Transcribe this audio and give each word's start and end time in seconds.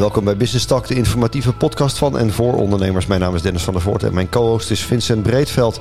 Welkom 0.00 0.24
bij 0.24 0.36
Business 0.36 0.66
Talk, 0.66 0.86
de 0.86 0.94
informatieve 0.94 1.52
podcast 1.52 1.98
van 1.98 2.18
en 2.18 2.32
voor 2.32 2.54
ondernemers. 2.54 3.06
Mijn 3.06 3.20
naam 3.20 3.34
is 3.34 3.42
Dennis 3.42 3.62
van 3.62 3.72
der 3.72 3.82
Voort 3.82 4.02
en 4.02 4.14
mijn 4.14 4.28
co-host 4.28 4.70
is 4.70 4.84
Vincent 4.84 5.22
Breedveld. 5.22 5.80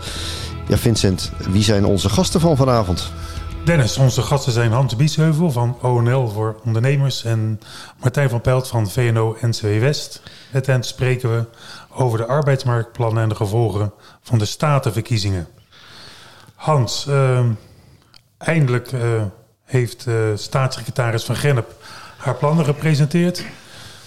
Ja, 0.68 0.78
Vincent, 0.78 1.32
wie 1.50 1.64
zijn 1.64 1.86
onze 1.86 2.10
gasten 2.10 2.40
van 2.40 2.58
vanavond? 2.58 3.12
Dennis, 3.66 3.98
onze 3.98 4.22
gasten 4.22 4.52
zijn 4.52 4.72
Hans 4.72 4.96
Biesheuvel 4.96 5.52
van 5.52 5.78
ONL 5.82 6.28
voor 6.28 6.60
ondernemers 6.66 7.24
en 7.24 7.60
Martijn 8.00 8.30
van 8.30 8.42
Pelt 8.42 8.68
van 8.68 8.90
VNO-NCW 8.90 9.80
West. 9.80 10.22
Met 10.52 10.66
hen 10.66 10.84
spreken 10.84 11.36
we 11.36 11.46
over 11.90 12.18
de 12.18 12.26
arbeidsmarktplannen 12.26 13.24
en 13.24 13.30
de 13.30 13.36
gevolgen 13.36 13.94
van 14.22 14.38
de 14.38 14.46
statenverkiezingen. 14.46 15.48
Hans, 16.56 17.06
uh, 17.10 17.40
eindelijk 18.38 18.92
uh, 18.92 19.02
heeft 19.66 20.06
uh, 20.08 20.16
staatssecretaris 20.36 21.24
Van 21.24 21.36
Gennep 21.36 21.76
haar 22.18 22.36
plannen 22.36 22.66
gepresenteerd. 22.66 23.44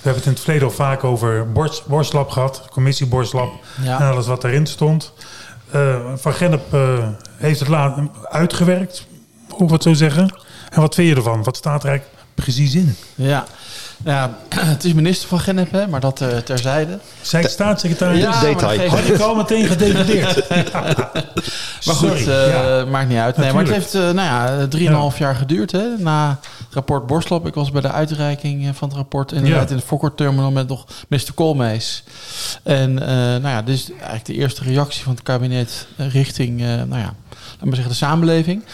We 0.03 0.09
hebben 0.09 0.23
het 0.23 0.27
in 0.27 0.33
het 0.33 0.41
verleden 0.41 0.69
al 0.69 0.75
vaak 0.75 1.05
over 1.05 1.53
borst, 1.53 1.87
borstlab 1.87 2.31
gehad, 2.31 2.65
commissie 2.71 3.07
borstlab 3.07 3.53
ja. 3.83 4.01
en 4.01 4.07
alles 4.07 4.27
wat 4.27 4.41
daarin 4.41 4.67
stond. 4.67 5.13
Uh, 5.75 5.97
van 6.15 6.33
Gennep 6.33 6.77
heeft 7.37 7.61
het 7.61 7.69
laat 7.69 7.99
uitgewerkt, 8.31 9.07
hoe 9.49 9.67
we 9.67 9.73
het 9.73 9.83
zo 9.83 9.93
zeggen. 9.93 10.35
En 10.71 10.81
wat 10.81 10.95
vind 10.95 11.09
je 11.09 11.15
ervan? 11.15 11.43
Wat 11.43 11.57
staat 11.57 11.83
er 11.83 11.89
eigenlijk 11.89 12.19
precies 12.35 12.75
in? 12.75 12.97
Ja, 13.15 13.47
ja, 14.05 14.37
het 14.55 14.85
is 14.85 14.93
minister 14.93 15.29
van 15.29 15.41
Genep, 15.41 15.73
hè, 15.73 15.87
maar 15.87 16.01
dat 16.01 16.21
uh, 16.21 16.37
terzijde. 16.37 16.99
Zij 17.21 17.43
staatssecretaris? 17.43 18.21
Ja, 18.21 18.41
detail. 18.41 18.89
Had 18.89 18.99
ik 18.99 19.19
al 19.19 19.35
meteen 19.35 19.67
gedegradeerd. 19.67 20.49
maar 21.87 21.95
goed, 21.95 22.19
uh, 22.19 22.49
ja. 22.49 22.85
maakt 22.85 23.09
niet 23.09 23.19
uit. 23.19 23.37
Nee, 23.37 23.53
maar 23.53 23.63
het 23.63 23.73
heeft 23.73 23.95
uh, 23.95 24.01
nou 24.03 24.15
ja, 24.15 24.67
drieënhalf 24.67 25.19
ja. 25.19 25.25
jaar 25.25 25.35
geduurd. 25.35 25.73
Hè, 25.73 25.87
na 25.99 26.39
het 26.65 26.75
rapport 26.75 27.07
Borslop. 27.07 27.47
Ik 27.47 27.55
was 27.55 27.71
bij 27.71 27.81
de 27.81 27.91
uitreiking 27.91 28.77
van 28.77 28.89
het 28.89 28.97
rapport 28.97 29.33
inderdaad 29.33 29.71
in 29.71 29.77
de 29.77 29.83
Fokker 29.83 30.15
Terminal 30.15 30.51
met 30.51 30.69
nog 30.69 30.85
minister 31.09 31.35
Koolmees. 31.35 32.05
En 32.63 32.95
nou 32.95 33.49
ja, 33.49 33.63
dit 33.63 33.75
is 33.75 33.91
eigenlijk 33.91 34.25
de 34.25 34.35
eerste 34.35 34.63
reactie 34.63 35.03
van 35.03 35.13
het 35.13 35.23
kabinet 35.23 35.87
richting, 35.97 36.61
nou 36.61 36.99
ja, 36.99 37.15
laat 37.29 37.65
maar 37.65 37.75
zeggen, 37.75 37.89
de 37.89 37.95
samenleving. 37.95 38.65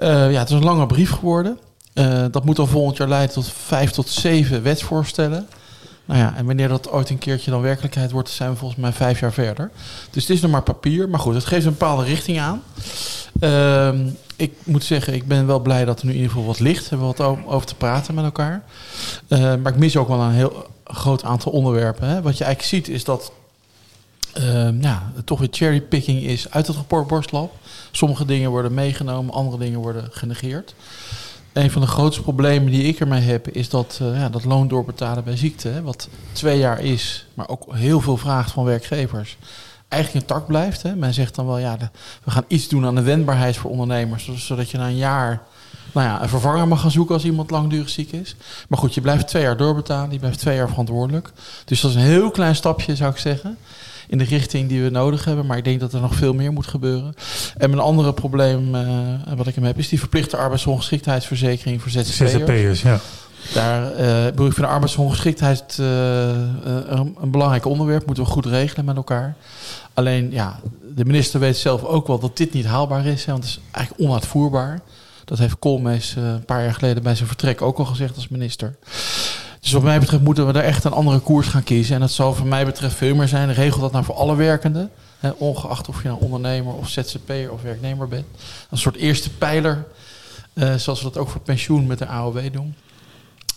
ja, 0.00 0.28
het 0.28 0.48
is 0.48 0.54
een 0.54 0.64
lange 0.64 0.86
brief 0.86 1.10
geworden. 1.10 1.58
Uh, 1.94 2.24
dat 2.30 2.44
moet 2.44 2.56
dan 2.56 2.68
volgend 2.68 2.96
jaar 2.96 3.08
leiden 3.08 3.34
tot 3.34 3.52
vijf 3.52 3.90
tot 3.90 4.08
zeven 4.08 4.62
wetsvoorstellen. 4.62 5.48
Nou 6.04 6.22
ja, 6.22 6.36
en 6.36 6.46
wanneer 6.46 6.68
dat 6.68 6.90
ooit 6.90 7.10
een 7.10 7.18
keertje 7.18 7.50
dan 7.50 7.60
werkelijkheid 7.60 8.10
wordt, 8.10 8.30
zijn 8.30 8.50
we 8.50 8.56
volgens 8.56 8.80
mij 8.80 8.92
vijf 8.92 9.20
jaar 9.20 9.32
verder. 9.32 9.70
Dus 10.10 10.22
het 10.22 10.36
is 10.36 10.40
nog 10.40 10.50
maar 10.50 10.62
papier. 10.62 11.08
Maar 11.08 11.20
goed, 11.20 11.34
het 11.34 11.44
geeft 11.44 11.64
een 11.64 11.70
bepaalde 11.70 12.04
richting 12.04 12.40
aan. 12.40 12.62
Uh, 13.40 13.88
ik 14.36 14.52
moet 14.64 14.84
zeggen, 14.84 15.14
ik 15.14 15.28
ben 15.28 15.46
wel 15.46 15.60
blij 15.60 15.84
dat 15.84 16.00
er 16.00 16.06
nu 16.06 16.10
in 16.10 16.16
ieder 16.16 16.32
geval 16.32 16.46
wat 16.46 16.60
ligt. 16.60 16.82
We 16.82 16.96
hebben 16.96 17.06
wat 17.06 17.20
over 17.46 17.66
te 17.66 17.74
praten 17.74 18.14
met 18.14 18.24
elkaar. 18.24 18.62
Uh, 19.28 19.38
maar 19.38 19.72
ik 19.72 19.78
mis 19.78 19.96
ook 19.96 20.08
wel 20.08 20.20
een 20.20 20.32
heel 20.32 20.66
groot 20.84 21.24
aantal 21.24 21.52
onderwerpen. 21.52 22.08
Hè. 22.08 22.22
Wat 22.22 22.38
je 22.38 22.44
eigenlijk 22.44 22.74
ziet 22.74 22.94
is 22.94 23.04
dat 23.04 23.32
uh, 24.38 24.80
ja, 24.80 25.12
toch 25.24 25.38
weer 25.38 25.48
cherrypicking 25.50 26.22
is 26.22 26.50
uit 26.50 26.66
het 26.66 26.76
rapport 26.76 27.06
Borstlab. 27.06 27.52
Sommige 27.90 28.24
dingen 28.24 28.50
worden 28.50 28.74
meegenomen, 28.74 29.34
andere 29.34 29.58
dingen 29.58 29.80
worden 29.80 30.08
genegeerd 30.10 30.74
een 31.52 31.70
van 31.70 31.82
de 31.82 31.88
grootste 31.88 32.22
problemen 32.22 32.72
die 32.72 32.82
ik 32.82 33.00
ermee 33.00 33.20
heb, 33.20 33.48
is 33.48 33.68
dat, 33.68 33.98
uh, 34.02 34.18
ja, 34.18 34.28
dat 34.28 34.44
loon 34.44 34.68
doorbetalen 34.68 35.24
bij 35.24 35.36
ziekte, 35.36 35.68
hè, 35.68 35.82
wat 35.82 36.08
twee 36.32 36.58
jaar 36.58 36.80
is, 36.80 37.26
maar 37.34 37.48
ook 37.48 37.66
heel 37.70 38.00
veel 38.00 38.16
vraagt 38.16 38.50
van 38.50 38.64
werkgevers, 38.64 39.36
eigenlijk 39.88 40.24
intact 40.24 40.46
blijft. 40.46 40.82
Hè. 40.82 40.96
Men 40.96 41.14
zegt 41.14 41.34
dan 41.34 41.46
wel, 41.46 41.58
ja, 41.58 41.76
we 42.24 42.30
gaan 42.30 42.44
iets 42.46 42.68
doen 42.68 42.86
aan 42.86 42.94
de 42.94 43.02
wendbaarheid 43.02 43.56
voor 43.56 43.70
ondernemers, 43.70 44.30
zodat 44.34 44.70
je 44.70 44.78
na 44.78 44.86
een 44.86 44.96
jaar 44.96 45.42
nou 45.92 46.06
ja, 46.06 46.22
een 46.22 46.28
vervanger 46.28 46.68
mag 46.68 46.80
gaan 46.80 46.90
zoeken 46.90 47.14
als 47.14 47.24
iemand 47.24 47.50
langdurig 47.50 47.88
ziek 47.88 48.12
is. 48.12 48.36
Maar 48.68 48.78
goed, 48.78 48.94
je 48.94 49.00
blijft 49.00 49.28
twee 49.28 49.42
jaar 49.42 49.56
doorbetalen, 49.56 50.12
je 50.12 50.18
blijft 50.18 50.38
twee 50.38 50.56
jaar 50.56 50.68
verantwoordelijk. 50.68 51.32
Dus 51.64 51.80
dat 51.80 51.90
is 51.90 51.96
een 51.96 52.02
heel 52.02 52.30
klein 52.30 52.56
stapje, 52.56 52.96
zou 52.96 53.10
ik 53.10 53.18
zeggen 53.18 53.58
in 54.10 54.18
de 54.18 54.24
richting 54.24 54.68
die 54.68 54.82
we 54.82 54.90
nodig 54.90 55.24
hebben. 55.24 55.46
Maar 55.46 55.56
ik 55.56 55.64
denk 55.64 55.80
dat 55.80 55.92
er 55.92 56.00
nog 56.00 56.14
veel 56.14 56.34
meer 56.34 56.52
moet 56.52 56.66
gebeuren. 56.66 57.14
En 57.56 57.70
mijn 57.70 57.82
andere 57.82 58.12
probleem 58.12 58.74
uh, 58.74 58.82
wat 59.36 59.46
ik 59.46 59.54
hem 59.54 59.64
heb, 59.64 59.78
is 59.78 59.88
die 59.88 59.98
verplichte 59.98 60.36
arbeidsongeschiktheidsverzekering 60.36 61.82
voor 61.82 61.90
ZZP'ers. 61.90 62.32
ZZP'ers, 62.32 62.82
ja. 62.82 63.00
Daar, 63.54 64.00
uh, 64.00 64.26
ik 64.26 64.36
vind 64.36 64.56
de 64.56 64.66
arbeidsongeschiktheid 64.66 65.76
uh, 65.80 65.86
een, 65.86 67.16
een, 67.20 67.30
belangrijk 67.30 67.64
onderwerp. 67.64 68.06
Moeten 68.06 68.24
we 68.24 68.30
goed 68.30 68.46
regelen 68.46 68.84
met 68.84 68.96
elkaar. 68.96 69.36
Alleen, 69.94 70.30
ja, 70.30 70.60
de 70.94 71.04
minister 71.04 71.40
weet 71.40 71.56
zelf 71.56 71.84
ook 71.84 72.06
wel 72.06 72.18
dat 72.18 72.36
dit 72.36 72.52
niet 72.52 72.66
haalbaar 72.66 73.06
is. 73.06 73.24
Hè, 73.24 73.32
want 73.32 73.44
het 73.44 73.52
is 73.52 73.60
eigenlijk 73.70 74.08
onuitvoerbaar. 74.08 74.80
Dat 75.24 75.38
heeft 75.38 75.58
Koolmees 75.58 76.14
een 76.16 76.44
paar 76.44 76.62
jaar 76.62 76.74
geleden 76.74 77.02
bij 77.02 77.14
zijn 77.14 77.28
vertrek 77.28 77.62
ook 77.62 77.78
al 77.78 77.84
gezegd 77.84 78.16
als 78.16 78.28
minister. 78.28 78.76
Dus 79.60 79.72
wat 79.72 79.82
mij 79.82 80.00
betreft 80.00 80.22
moeten 80.22 80.46
we 80.46 80.52
daar 80.52 80.64
echt 80.64 80.84
een 80.84 80.92
andere 80.92 81.18
koers 81.18 81.48
gaan 81.48 81.62
kiezen. 81.62 81.94
En 81.94 82.00
dat 82.00 82.10
zal 82.10 82.34
voor 82.34 82.46
mij 82.46 82.64
betreft 82.64 82.94
veel 82.94 83.14
meer 83.14 83.28
zijn. 83.28 83.52
Regel 83.52 83.80
dat 83.80 83.92
nou 83.92 84.04
voor 84.04 84.14
alle 84.14 84.36
werkenden. 84.36 84.90
Hè, 85.18 85.30
ongeacht 85.30 85.88
of 85.88 86.02
je 86.02 86.08
een 86.08 86.14
ondernemer 86.14 86.74
of 86.74 86.88
ZZP'er 86.88 87.52
of 87.52 87.62
werknemer 87.62 88.08
bent. 88.08 88.26
Een 88.70 88.78
soort 88.78 88.96
eerste 88.96 89.30
pijler. 89.30 89.86
Uh, 90.54 90.74
zoals 90.74 90.98
we 90.98 91.04
dat 91.04 91.18
ook 91.18 91.28
voor 91.28 91.40
pensioen 91.40 91.86
met 91.86 91.98
de 91.98 92.06
AOW 92.06 92.52
doen. 92.52 92.74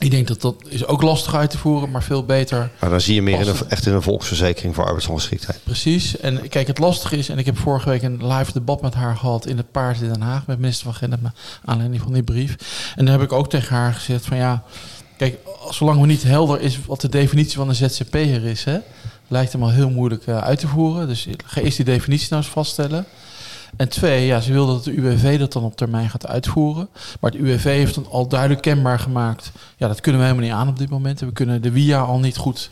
Ik 0.03 0.11
denk 0.11 0.27
dat 0.27 0.41
dat 0.41 0.55
is 0.67 0.85
ook 0.85 1.01
lastig 1.01 1.35
uit 1.35 1.49
te 1.49 1.57
voeren, 1.57 1.91
maar 1.91 2.03
veel 2.03 2.25
beter. 2.25 2.71
Maar 2.79 2.89
dan 2.89 3.01
zie 3.01 3.15
je 3.15 3.21
meer 3.21 3.39
in 3.39 3.47
een, 3.47 3.55
echt 3.69 3.85
in 3.85 3.93
een 3.93 4.01
volksverzekering 4.01 4.75
voor 4.75 4.85
arbeidsongeschiktheid. 4.85 5.59
Precies. 5.63 6.17
En 6.17 6.49
kijk, 6.49 6.67
het 6.67 6.79
lastige 6.79 7.17
is, 7.17 7.29
en 7.29 7.37
ik 7.37 7.45
heb 7.45 7.57
vorige 7.57 7.89
week 7.89 8.01
een 8.01 8.27
live 8.27 8.51
debat 8.51 8.81
met 8.81 8.93
haar 8.93 9.17
gehad 9.17 9.45
in 9.45 9.57
het 9.57 9.71
Paard 9.71 10.01
in 10.01 10.07
Den 10.07 10.21
Haag 10.21 10.47
met 10.47 10.59
minister 10.59 10.85
van 10.85 10.93
Genep, 10.93 11.31
aanleiding 11.65 12.01
van 12.01 12.13
die 12.13 12.23
brief. 12.23 12.55
En 12.95 13.05
daar 13.05 13.19
heb 13.19 13.23
ik 13.23 13.33
ook 13.33 13.49
tegen 13.49 13.75
haar 13.75 13.93
gezegd 13.93 14.25
van 14.25 14.37
ja, 14.37 14.63
Kijk, 15.23 15.37
zolang 15.69 16.01
we 16.01 16.07
niet 16.07 16.23
helder 16.23 16.61
is 16.61 16.85
wat 16.85 17.01
de 17.01 17.09
definitie 17.09 17.57
van 17.57 17.69
een 17.69 17.75
ZZP'er 17.75 18.45
is, 18.45 18.63
hè, 18.63 18.79
lijkt 19.27 19.51
hem 19.51 19.63
al 19.63 19.69
heel 19.69 19.89
moeilijk 19.89 20.27
uh, 20.27 20.37
uit 20.37 20.59
te 20.59 20.67
voeren. 20.67 21.07
Dus 21.07 21.27
ga 21.45 21.61
eerst 21.61 21.75
die 21.75 21.85
definitie 21.85 22.27
nou 22.29 22.41
eens 22.43 22.51
vaststellen. 22.51 23.05
En 23.75 23.89
twee, 23.89 24.25
ja, 24.25 24.39
ze 24.39 24.51
wil 24.51 24.67
dat 24.67 24.83
de 24.83 24.95
UWV 24.95 25.39
dat 25.39 25.53
dan 25.53 25.63
op 25.63 25.77
termijn 25.77 26.09
gaat 26.09 26.27
uitvoeren. 26.27 26.89
Maar 27.19 27.31
het 27.31 27.39
UWV 27.39 27.63
heeft 27.63 27.95
dan 27.95 28.07
al 28.09 28.27
duidelijk 28.27 28.61
kenbaar 28.61 28.99
gemaakt. 28.99 29.51
Ja, 29.77 29.87
dat 29.87 30.01
kunnen 30.01 30.21
we 30.21 30.27
helemaal 30.27 30.47
niet 30.47 30.57
aan 30.57 30.67
op 30.67 30.77
dit 30.77 30.89
moment. 30.89 31.19
We 31.19 31.31
kunnen 31.31 31.61
de 31.61 31.71
WIA 31.71 31.99
al 31.99 32.19
niet 32.19 32.37
goed 32.37 32.69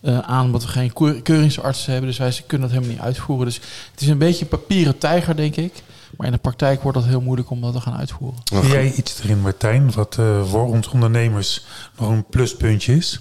uh, 0.00 0.18
aan, 0.18 0.44
omdat 0.44 0.62
we 0.62 0.68
geen 0.68 1.22
keuringsartsen 1.22 1.92
hebben. 1.92 2.10
Dus 2.10 2.18
wij 2.18 2.42
kunnen 2.46 2.68
dat 2.68 2.76
helemaal 2.76 2.96
niet 2.96 3.06
uitvoeren. 3.06 3.46
Dus 3.46 3.60
het 3.90 4.00
is 4.00 4.08
een 4.08 4.18
beetje 4.18 4.46
papieren 4.46 4.98
tijger, 4.98 5.36
denk 5.36 5.56
ik. 5.56 5.82
Maar 6.16 6.26
in 6.26 6.32
de 6.32 6.38
praktijk 6.38 6.82
wordt 6.82 6.98
dat 6.98 7.06
heel 7.06 7.20
moeilijk 7.20 7.50
om 7.50 7.60
dat 7.60 7.72
te 7.72 7.80
gaan 7.80 7.96
uitvoeren. 7.96 8.40
Zie 8.44 8.68
jij 8.68 8.92
iets 8.92 9.22
erin, 9.22 9.40
Martijn, 9.40 9.92
wat 9.92 10.16
uh, 10.20 10.44
voor 10.44 10.66
ons 10.66 10.88
ondernemers 10.88 11.66
nog 11.98 12.08
een 12.08 12.26
pluspuntje 12.26 12.96
is? 12.96 13.20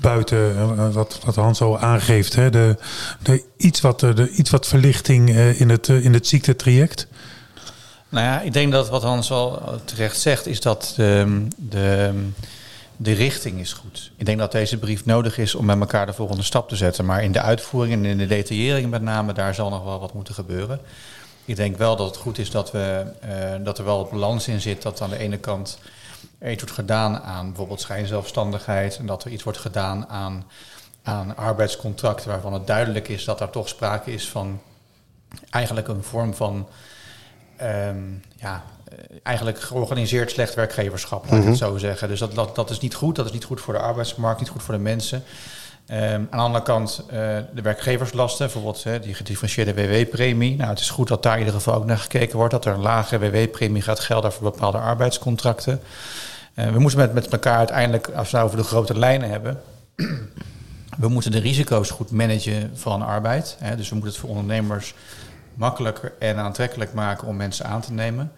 Buiten 0.00 0.38
uh, 0.56 0.92
wat, 0.92 1.20
wat 1.24 1.34
Hans 1.34 1.60
al 1.60 1.78
aangeeft, 1.78 2.34
hè? 2.34 2.50
De, 2.50 2.76
de, 3.22 3.44
iets, 3.56 3.80
wat, 3.80 4.00
de, 4.00 4.30
iets 4.30 4.50
wat 4.50 4.66
verlichting 4.66 5.28
uh, 5.28 5.60
in, 5.60 5.68
het, 5.70 5.88
in 5.88 6.12
het 6.12 6.26
ziektetraject? 6.26 7.06
Nou 8.08 8.24
ja, 8.24 8.40
ik 8.40 8.52
denk 8.52 8.72
dat 8.72 8.88
wat 8.88 9.02
Hans 9.02 9.30
al 9.30 9.62
terecht 9.84 10.20
zegt, 10.20 10.46
is 10.46 10.60
dat 10.60 10.92
de, 10.96 11.46
de, 11.56 12.12
de 12.96 13.12
richting 13.12 13.60
is 13.60 13.72
goed. 13.72 14.10
Ik 14.16 14.26
denk 14.26 14.38
dat 14.38 14.52
deze 14.52 14.78
brief 14.78 15.04
nodig 15.04 15.38
is 15.38 15.54
om 15.54 15.64
met 15.64 15.80
elkaar 15.80 16.06
de 16.06 16.12
volgende 16.12 16.42
stap 16.42 16.68
te 16.68 16.76
zetten. 16.76 17.04
Maar 17.04 17.22
in 17.22 17.32
de 17.32 17.40
uitvoering 17.40 17.94
en 17.94 18.10
in 18.10 18.18
de 18.18 18.26
detaillering 18.26 18.90
met 18.90 19.02
name, 19.02 19.32
daar 19.32 19.54
zal 19.54 19.70
nog 19.70 19.84
wel 19.84 20.00
wat 20.00 20.14
moeten 20.14 20.34
gebeuren. 20.34 20.80
Ik 21.48 21.56
denk 21.56 21.76
wel 21.76 21.96
dat 21.96 22.06
het 22.06 22.16
goed 22.16 22.38
is 22.38 22.50
dat, 22.50 22.70
we, 22.70 23.12
uh, 23.24 23.64
dat 23.64 23.78
er 23.78 23.84
wel 23.84 24.00
een 24.00 24.10
balans 24.10 24.48
in 24.48 24.60
zit. 24.60 24.82
Dat 24.82 25.00
aan 25.00 25.10
de 25.10 25.18
ene 25.18 25.38
kant 25.38 25.78
er 26.38 26.50
iets 26.50 26.62
wordt 26.62 26.74
gedaan 26.74 27.20
aan 27.20 27.46
bijvoorbeeld 27.46 27.80
schijnzelfstandigheid. 27.80 28.96
En 28.96 29.06
dat 29.06 29.24
er 29.24 29.30
iets 29.30 29.42
wordt 29.42 29.58
gedaan 29.58 30.08
aan, 30.08 30.44
aan 31.02 31.36
arbeidscontracten 31.36 32.28
waarvan 32.28 32.52
het 32.52 32.66
duidelijk 32.66 33.08
is 33.08 33.24
dat 33.24 33.40
er 33.40 33.50
toch 33.50 33.68
sprake 33.68 34.12
is 34.12 34.28
van 34.28 34.60
eigenlijk 35.50 35.88
een 35.88 36.02
vorm 36.02 36.34
van 36.34 36.68
um, 37.62 38.22
ja, 38.36 38.64
eigenlijk 39.22 39.60
georganiseerd 39.60 40.30
slecht 40.30 40.54
werkgeverschap, 40.54 41.24
laat 41.24 41.32
ik 41.32 41.38
het 41.38 41.60
mhm. 41.60 41.70
zo 41.70 41.76
zeggen. 41.76 42.08
Dus 42.08 42.18
dat, 42.18 42.34
dat, 42.34 42.54
dat 42.54 42.70
is 42.70 42.80
niet 42.80 42.94
goed. 42.94 43.16
Dat 43.16 43.26
is 43.26 43.32
niet 43.32 43.44
goed 43.44 43.60
voor 43.60 43.74
de 43.74 43.80
arbeidsmarkt, 43.80 44.40
niet 44.40 44.48
goed 44.48 44.62
voor 44.62 44.74
de 44.74 44.80
mensen. 44.80 45.22
Um, 45.90 45.98
aan 46.00 46.26
de 46.30 46.36
andere 46.36 46.64
kant 46.64 47.02
uh, 47.06 47.12
de 47.54 47.62
werkgeverslasten, 47.62 48.46
bijvoorbeeld 48.46 49.02
die 49.02 49.14
gedifferentieerde 49.14 49.74
WW-premie. 49.74 50.56
Nou, 50.56 50.70
het 50.70 50.80
is 50.80 50.90
goed 50.90 51.08
dat 51.08 51.22
daar 51.22 51.32
in 51.32 51.38
ieder 51.38 51.54
geval 51.54 51.74
ook 51.74 51.84
naar 51.84 51.98
gekeken 51.98 52.36
wordt, 52.36 52.52
dat 52.52 52.64
er 52.64 52.72
een 52.72 52.80
lagere 52.80 53.30
WW-premie 53.30 53.82
gaat 53.82 54.00
gelden 54.00 54.32
voor 54.32 54.50
bepaalde 54.50 54.78
arbeidscontracten. 54.78 55.80
Uh, 56.54 56.70
we 56.70 56.78
moeten 56.78 56.98
met, 56.98 57.14
met 57.14 57.28
elkaar 57.28 57.56
uiteindelijk, 57.56 58.08
als 58.08 58.30
we 58.30 58.36
het 58.36 58.46
over 58.46 58.56
de 58.56 58.64
grote 58.64 58.98
lijnen 58.98 59.30
hebben, 59.30 59.60
we 60.98 61.08
moeten 61.08 61.30
de 61.30 61.38
risico's 61.38 61.90
goed 61.90 62.10
managen 62.10 62.70
van 62.74 63.02
arbeid. 63.02 63.56
Hè, 63.58 63.76
dus 63.76 63.88
we 63.88 63.94
moeten 63.94 64.12
het 64.12 64.20
voor 64.20 64.30
ondernemers 64.30 64.94
makkelijker 65.54 66.12
en 66.18 66.36
aantrekkelijk 66.36 66.92
maken 66.92 67.28
om 67.28 67.36
mensen 67.36 67.66
aan 67.66 67.80
te 67.80 67.92
nemen. 67.92 68.32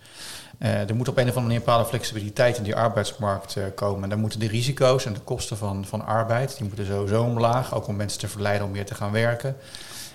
Uh, 0.62 0.88
er 0.88 0.94
moet 0.94 1.08
op 1.08 1.16
een 1.16 1.22
of 1.22 1.28
andere 1.28 1.40
manier 1.40 1.56
een 1.56 1.64
bepaalde 1.64 1.88
flexibiliteit 1.88 2.56
in 2.56 2.62
die 2.62 2.76
arbeidsmarkt 2.76 3.56
uh, 3.56 3.64
komen. 3.74 4.02
En 4.02 4.08
dan 4.08 4.18
moeten 4.18 4.40
de 4.40 4.48
risico's 4.48 5.04
en 5.04 5.12
de 5.12 5.20
kosten 5.20 5.56
van, 5.56 5.84
van 5.84 6.06
arbeid, 6.06 6.56
die 6.56 6.66
moeten 6.66 6.86
sowieso 6.86 7.22
omlaag, 7.22 7.74
ook 7.74 7.86
om 7.86 7.96
mensen 7.96 8.20
te 8.20 8.28
verleiden 8.28 8.66
om 8.66 8.72
meer 8.72 8.84
te 8.84 8.94
gaan 8.94 9.12
werken. 9.12 9.56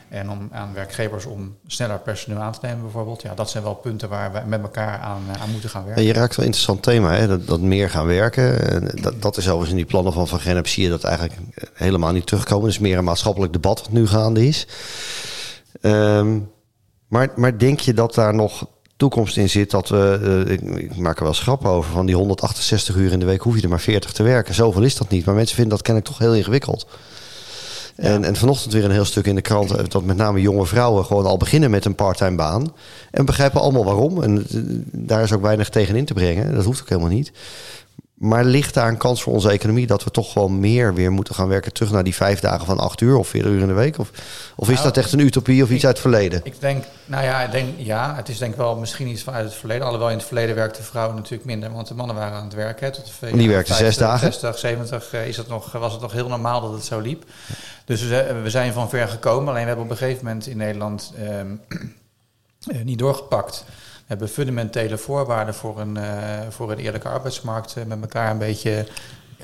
En 0.09 0.29
om 0.29 0.49
aan 0.51 0.73
werkgevers 0.73 1.25
om 1.25 1.55
sneller 1.67 1.99
personeel 1.99 2.39
aan 2.39 2.51
te 2.51 2.59
nemen 2.61 2.81
bijvoorbeeld. 2.81 3.21
Ja, 3.21 3.33
dat 3.33 3.49
zijn 3.49 3.63
wel 3.63 3.73
punten 3.73 4.09
waar 4.09 4.31
we 4.31 4.41
met 4.45 4.61
elkaar 4.61 4.99
aan, 4.99 5.21
eh, 5.33 5.41
aan 5.41 5.51
moeten 5.51 5.69
gaan 5.69 5.85
werken. 5.85 6.03
je 6.03 6.13
raakt 6.13 6.35
wel 6.35 6.45
een 6.45 6.51
interessant 6.51 6.83
thema, 6.83 7.13
hè? 7.13 7.27
Dat, 7.27 7.47
dat 7.47 7.59
meer 7.59 7.89
gaan 7.89 8.05
werken. 8.05 8.69
En 8.69 9.01
dat, 9.01 9.21
dat 9.21 9.37
is 9.37 9.43
overigens 9.43 9.69
in 9.69 9.75
die 9.75 9.85
plannen 9.85 10.13
van 10.13 10.27
Van 10.27 10.39
Gennep 10.39 10.67
zie 10.67 10.83
je 10.83 10.89
dat 10.89 11.03
eigenlijk 11.03 11.39
helemaal 11.73 12.11
niet 12.11 12.27
terugkomen. 12.27 12.65
Het 12.65 12.73
is 12.73 12.79
meer 12.79 12.97
een 12.97 13.03
maatschappelijk 13.03 13.53
debat 13.53 13.79
wat 13.79 13.91
nu 13.91 14.07
gaande 14.07 14.47
is. 14.47 14.67
Ehm, 15.81 16.39
maar, 17.07 17.29
maar 17.35 17.57
denk 17.57 17.79
je 17.79 17.93
dat 17.93 18.13
daar 18.13 18.33
nog 18.33 18.67
toekomst 18.97 19.37
in 19.37 19.49
zit 19.49 19.71
dat 19.71 19.89
we, 19.89 20.19
uh, 20.47 20.53
ik, 20.53 20.61
ik, 20.61 20.97
maak 20.97 21.17
er 21.17 21.23
wel 21.23 21.33
schap 21.33 21.65
over, 21.65 21.91
van 21.91 22.05
die 22.05 22.15
168 22.15 22.95
uur 22.95 23.11
in 23.11 23.19
de 23.19 23.25
week 23.25 23.41
hoef 23.41 23.55
je 23.55 23.61
er 23.61 23.69
maar 23.69 23.79
40 23.79 24.11
te 24.11 24.23
werken. 24.23 24.53
Zoveel 24.53 24.83
is 24.83 24.95
dat 24.95 25.09
niet, 25.09 25.25
maar 25.25 25.35
mensen 25.35 25.55
vinden 25.55 25.73
dat 25.73 25.81
kennelijk 25.81 26.11
toch 26.11 26.21
heel 26.21 26.35
ingewikkeld. 26.35 26.87
En, 27.95 28.23
en 28.23 28.35
vanochtend 28.35 28.73
weer 28.73 28.85
een 28.85 28.91
heel 28.91 29.05
stuk 29.05 29.25
in 29.25 29.35
de 29.35 29.41
krant 29.41 29.71
eh, 29.71 29.85
dat 29.87 30.03
met 30.03 30.17
name 30.17 30.41
jonge 30.41 30.65
vrouwen 30.65 31.05
gewoon 31.05 31.25
al 31.25 31.37
beginnen 31.37 31.71
met 31.71 31.85
een 31.85 31.95
parttime 31.95 32.35
baan. 32.35 32.73
En 33.11 33.25
begrijpen 33.25 33.61
allemaal 33.61 33.85
waarom. 33.85 34.23
En 34.23 34.45
eh, 34.49 34.59
daar 34.91 35.23
is 35.23 35.33
ook 35.33 35.41
weinig 35.41 35.69
tegen 35.69 35.95
in 35.95 36.05
te 36.05 36.13
brengen. 36.13 36.55
Dat 36.55 36.65
hoeft 36.65 36.81
ook 36.81 36.89
helemaal 36.89 37.09
niet. 37.09 37.31
Maar 38.15 38.45
ligt 38.45 38.73
daar 38.73 38.87
een 38.87 38.97
kans 38.97 39.23
voor 39.23 39.33
onze 39.33 39.49
economie 39.49 39.87
dat 39.87 40.03
we 40.03 40.11
toch 40.11 40.31
gewoon 40.31 40.59
meer 40.59 40.93
weer 40.93 41.11
moeten 41.11 41.35
gaan 41.35 41.47
werken 41.47 41.73
terug 41.73 41.91
naar 41.91 42.03
die 42.03 42.15
vijf 42.15 42.39
dagen 42.39 42.65
van 42.65 42.79
acht 42.79 43.01
uur 43.01 43.15
of 43.15 43.27
vier 43.27 43.45
uur 43.45 43.61
in 43.61 43.67
de 43.67 43.73
week? 43.73 43.97
Of, 43.97 44.11
of 44.55 44.69
is 44.69 44.73
Nou, 44.73 44.87
dat 44.87 44.97
echt 44.97 45.11
een 45.11 45.19
utopie 45.19 45.63
of 45.63 45.69
iets 45.69 45.85
uit 45.85 45.93
het 45.93 46.01
verleden? 46.01 46.41
Ik 46.43 46.59
denk, 46.59 46.83
nou 47.05 47.23
ja, 47.23 47.41
ik 47.41 47.51
denk, 47.51 47.69
ja, 47.77 48.15
het 48.15 48.29
is 48.29 48.37
denk 48.37 48.51
ik 48.51 48.57
wel 48.57 48.75
misschien 48.75 49.07
iets 49.07 49.23
vanuit 49.23 49.45
het 49.45 49.53
verleden. 49.53 49.83
Alhoewel 49.83 50.09
in 50.09 50.17
het 50.17 50.25
verleden 50.25 50.55
werkten 50.55 50.83
vrouwen 50.83 51.15
natuurlijk 51.15 51.45
minder, 51.45 51.71
want 51.71 51.87
de 51.87 51.93
mannen 51.93 52.15
waren 52.15 52.37
aan 52.37 52.43
het 52.43 52.53
werken. 52.53 52.85
hè, 52.85 52.91
Tot 52.91 53.11
de 53.19 53.37
Die 53.37 53.49
werkten 53.49 53.75
zes 53.75 53.97
dagen. 53.97 54.19
60, 54.33 54.57
70 54.57 55.13
eh, 55.13 55.27
is 55.27 55.37
het 55.37 55.47
nog, 55.47 55.71
was 55.71 55.91
het 55.91 56.01
nog 56.01 56.11
heel 56.11 56.27
normaal 56.27 56.61
dat 56.61 56.71
het 56.71 56.85
zo 56.85 56.99
liep. 56.99 57.23
Dus 57.85 58.01
we 58.01 58.07
zijn, 58.07 58.43
we 58.43 58.49
zijn 58.49 58.73
van 58.73 58.89
ver 58.89 59.07
gekomen. 59.07 59.47
Alleen 59.49 59.61
we 59.61 59.67
hebben 59.67 59.85
op 59.85 59.91
een 59.91 59.97
gegeven 59.97 60.25
moment 60.25 60.47
in 60.47 60.57
Nederland 60.57 61.13
ehm, 61.17 61.55
eh, 62.75 62.81
niet 62.83 62.99
doorgepakt. 62.99 63.65
Hebben 64.05 64.29
fundamentele 64.29 64.97
voorwaarden 64.97 65.53
voor 65.53 65.79
een, 65.79 65.97
eh, 65.97 66.39
voor 66.49 66.71
een 66.71 66.77
eerlijke 66.77 67.09
arbeidsmarkt 67.09 67.75
eh, 67.75 67.83
met 67.83 68.01
elkaar 68.01 68.31
een 68.31 68.37
beetje 68.37 68.87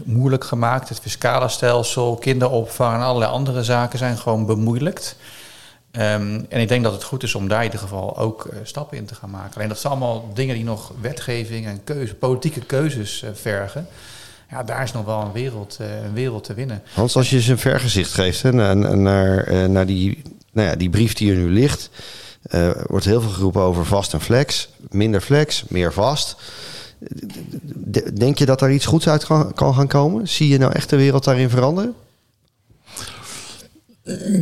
moeilijk 0.04 0.44
gemaakt. 0.44 0.90
Het 0.90 1.00
fiscale 1.00 1.48
stelsel, 1.48 2.16
kinderopvang 2.16 2.96
en 2.96 3.02
allerlei 3.02 3.32
andere 3.32 3.64
zaken 3.64 4.00
zijn 4.00 4.18
gewoon 4.18 4.46
bemoeilijkt. 4.46 5.16
Ehm, 5.92 6.42
en 6.50 6.60
ik 6.60 6.68
denk 6.68 6.84
dat 6.84 6.94
het 6.94 7.04
goed 7.04 7.24
is 7.24 7.36
om 7.36 7.48
daar 7.48 7.58
in 7.58 7.66
ieder 7.66 7.80
geval 7.80 8.18
ook 8.18 8.46
eh, 8.46 8.58
stappen 8.64 8.98
in 8.98 9.06
te 9.06 9.16
gaan 9.16 9.30
maken. 9.30 9.56
Alleen 9.56 9.68
dat 9.68 9.80
zijn 9.80 9.94
allemaal 9.94 10.30
dingen 10.34 10.56
die 10.56 10.64
nog 10.64 10.92
wetgeving 11.02 11.66
en 11.66 11.84
keuze, 11.84 12.16
politieke 12.16 12.60
keuzes 12.60 13.24
vergen. 13.34 13.88
Ja, 14.50 14.64
daar 14.64 14.84
is 14.84 14.92
nog 14.92 15.06
wel 15.06 15.22
een 15.22 15.32
wereld, 15.32 15.78
een 15.80 16.14
wereld 16.14 16.44
te 16.44 16.54
winnen. 16.54 16.84
Hans, 16.94 17.16
als 17.16 17.30
je 17.30 17.36
eens 17.36 17.48
een 17.48 17.58
vergezicht 17.58 18.14
geeft 18.14 18.42
hè, 18.42 18.54
naar, 18.54 18.98
naar, 18.98 19.70
naar 19.70 19.86
die, 19.86 20.22
nou 20.52 20.68
ja, 20.68 20.76
die 20.76 20.90
brief 20.90 21.14
die 21.14 21.32
er 21.32 21.38
nu 21.38 21.50
ligt, 21.50 21.90
eh, 22.52 22.70
wordt 22.88 23.06
heel 23.06 23.22
veel 23.22 23.30
geroepen 23.30 23.62
over 23.62 23.86
vast 23.86 24.14
en 24.14 24.22
flex. 24.22 24.70
Minder 24.90 25.22
flex, 25.22 25.64
meer 25.68 25.94
vast. 25.94 26.36
Denk 28.14 28.38
je 28.38 28.46
dat 28.46 28.60
daar 28.60 28.74
iets 28.74 28.86
goeds 28.86 29.08
uit 29.08 29.26
kan, 29.56 29.74
gaan 29.74 29.88
komen? 29.88 30.28
Zie 30.28 30.48
je 30.48 30.58
nou 30.58 30.72
echt 30.72 30.90
de 30.90 30.96
wereld 30.96 31.24
daarin 31.24 31.50
veranderen? 31.50 31.96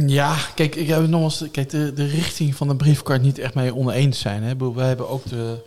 Ja, 0.08 0.36
kijk, 0.56 0.76
ik 0.76 0.88
heb 0.88 1.08
nog 1.08 1.24
eens, 1.24 1.52
kijk 1.52 1.70
de, 1.70 1.94
de 1.94 2.06
richting 2.06 2.56
van 2.56 2.68
de 2.68 2.76
brief 2.76 3.02
kan 3.02 3.16
ik 3.16 3.22
niet 3.22 3.40
echt 3.40 3.54
mee 3.54 3.76
oneens 3.76 4.20
zijn. 4.20 4.44
Hè. 4.44 4.74
Wij 4.74 4.88
hebben 4.88 5.10
ook 5.10 5.30
de, 5.30 5.58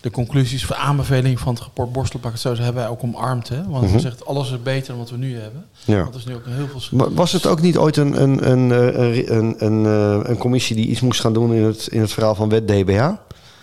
de 0.00 0.10
conclusies 0.10 0.66
van 0.66 0.76
aanbeveling 0.76 1.40
van 1.40 1.54
het 1.54 1.62
rapport 1.62 1.92
Borstelbak, 1.92 2.36
zo 2.36 2.48
hebben 2.54 2.74
wij 2.74 2.88
ook 2.88 3.02
omarmd. 3.02 3.48
Hè. 3.48 3.62
Want 3.68 3.84
Mhm. 3.84 3.92
we 3.94 4.00
zeggen 4.00 4.26
alles 4.26 4.50
is 4.52 4.62
beter 4.62 4.86
dan 4.88 4.98
wat 4.98 5.10
we 5.10 5.16
nu 5.16 5.38
hebben. 5.38 5.64
Ja. 5.84 5.96
Want 6.02 6.14
er 6.14 6.20
is 6.20 6.26
nu 6.26 6.34
ook 6.34 6.46
heel 6.46 6.68
veel... 6.68 6.98
Maar 6.98 7.14
Was 7.14 7.32
het 7.32 7.46
ook 7.46 7.60
niet 7.60 7.76
ooit 7.76 7.96
een, 7.96 8.22
een, 8.22 8.50
een, 8.50 8.72
eh, 8.72 9.28
een, 9.28 9.54
een, 9.64 9.86
eh, 9.86 10.30
een 10.30 10.36
commissie 10.38 10.76
die 10.76 10.86
iets 10.86 11.00
moest 11.00 11.20
gaan 11.20 11.32
doen 11.32 11.54
in 11.54 11.62
het, 11.64 11.86
in 11.90 12.00
het 12.00 12.12
verhaal 12.12 12.34
van 12.34 12.48
wet 12.48 12.68
DBH? 12.68 13.08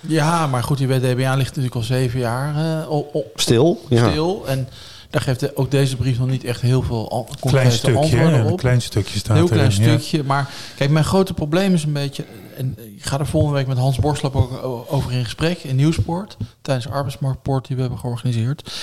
Ja, 0.07 0.47
maar 0.47 0.63
goed, 0.63 0.77
die 0.77 0.87
wet 0.87 1.01
DBA 1.03 1.35
ligt 1.35 1.47
natuurlijk 1.49 1.75
al 1.75 1.81
zeven 1.81 2.19
jaar 2.19 2.55
eh, 2.81 2.87
al- 2.87 3.31
Stil? 3.35 3.81
Ja. 3.89 4.09
stil. 4.09 4.43
En 4.47 4.67
daar 5.09 5.21
geeft 5.21 5.39
de- 5.39 5.55
ook 5.55 5.71
deze 5.71 5.95
brief 5.95 6.19
nog 6.19 6.27
niet 6.29 6.43
echt 6.43 6.61
heel 6.61 6.81
veel 6.81 7.09
al- 7.11 7.23
Klein 7.23 7.39
concrete 7.39 7.75
stukje, 7.75 7.97
antwoorden 7.99 8.33
hè, 8.33 8.39
een 8.45 8.51
op. 8.51 8.57
klein 8.59 8.81
stukje 8.81 9.19
staat 9.19 9.37
Heel 9.37 9.47
klein 9.47 9.71
erin, 9.71 9.83
ja. 9.91 9.97
stukje. 9.97 10.23
Maar 10.23 10.49
kijk, 10.75 10.89
mijn 10.89 11.05
grote 11.05 11.33
probleem 11.33 11.73
is 11.73 11.83
een 11.83 11.93
beetje. 11.93 12.23
En 12.57 12.77
ik 12.95 13.05
ga 13.05 13.19
er 13.19 13.27
volgende 13.27 13.55
week 13.57 13.67
met 13.67 13.77
Hans 13.77 13.99
Borslap 13.99 14.35
ook 14.35 14.59
over 14.91 15.11
in 15.11 15.23
gesprek 15.23 15.57
in 15.63 15.75
Nieuwsport. 15.75 16.37
Tijdens 16.61 16.85
de 16.87 16.91
arbeidsmarktport 16.93 17.65
die 17.67 17.75
we 17.75 17.81
hebben 17.81 17.99
georganiseerd. 17.99 18.73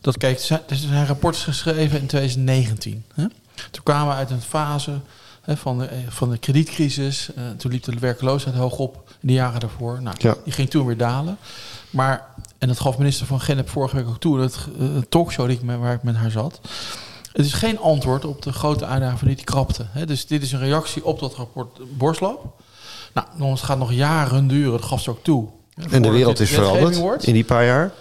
Dat 0.00 0.16
kijk, 0.18 0.38
er 0.38 0.44
zijn- 0.44 0.60
zijn 0.68 1.06
rapporten 1.06 1.40
geschreven 1.42 2.00
in 2.00 2.06
2019. 2.06 3.04
Hè? 3.14 3.24
Toen 3.70 3.82
kwamen 3.82 4.08
we 4.08 4.14
uit 4.14 4.30
een 4.30 4.40
fase 4.40 4.98
hè, 5.42 5.56
van, 5.56 5.78
de, 5.78 5.84
eh, 5.86 5.98
van 6.08 6.30
de 6.30 6.38
kredietcrisis. 6.38 7.28
Eh, 7.34 7.42
toen 7.56 7.70
liep 7.70 7.82
de 7.84 7.98
werkloosheid 7.98 8.56
hoog 8.56 8.76
op 8.78 9.08
in 9.20 9.28
de 9.28 9.32
jaren 9.32 9.60
daarvoor. 9.60 10.02
Nou, 10.02 10.16
Ja. 10.18 10.34
Die 10.44 10.52
ging 10.52 10.70
toen 10.70 10.86
weer 10.86 10.96
dalen. 10.96 11.36
Maar, 11.90 12.26
en 12.58 12.68
dat 12.68 12.80
gaf 12.80 12.98
minister 12.98 13.26
van 13.26 13.40
Gennep 13.40 13.68
vorige 13.68 13.96
week 13.96 14.08
ook 14.08 14.20
toe. 14.20 14.38
Dat 14.38 14.68
eh, 14.78 14.86
talkshow 15.08 15.46
die 15.46 15.56
ik 15.56 15.62
met, 15.62 15.78
waar 15.78 15.94
ik 15.94 16.02
met 16.02 16.16
haar 16.16 16.30
zat. 16.30 16.60
Het 17.32 17.46
is 17.46 17.52
geen 17.52 17.78
antwoord 17.78 18.24
op 18.24 18.42
de 18.42 18.52
grote 18.52 18.86
uitdaging 18.86 19.18
van 19.18 19.28
die 19.28 19.44
krapte. 19.44 19.86
Hè. 19.90 20.06
Dus 20.06 20.26
dit 20.26 20.42
is 20.42 20.52
een 20.52 20.58
reactie 20.58 21.04
op 21.04 21.20
dat 21.20 21.34
rapport 21.34 21.96
Borslap. 21.98 22.62
Nou, 23.14 23.26
nog- 23.36 23.50
het 23.50 23.62
gaat 23.62 23.78
nog 23.78 23.92
jaren 23.92 24.46
duren, 24.46 24.70
dat 24.72 24.82
gaf 24.82 25.00
ze 25.00 25.10
ook 25.10 25.22
toe. 25.22 25.46
En 25.90 26.02
de 26.02 26.10
wereld 26.10 26.40
is 26.40 26.50
veranderd 26.50 26.96
wordt. 26.96 27.26
in 27.26 27.32
die 27.34 27.44
paar 27.44 27.64
jaar. 27.64 27.92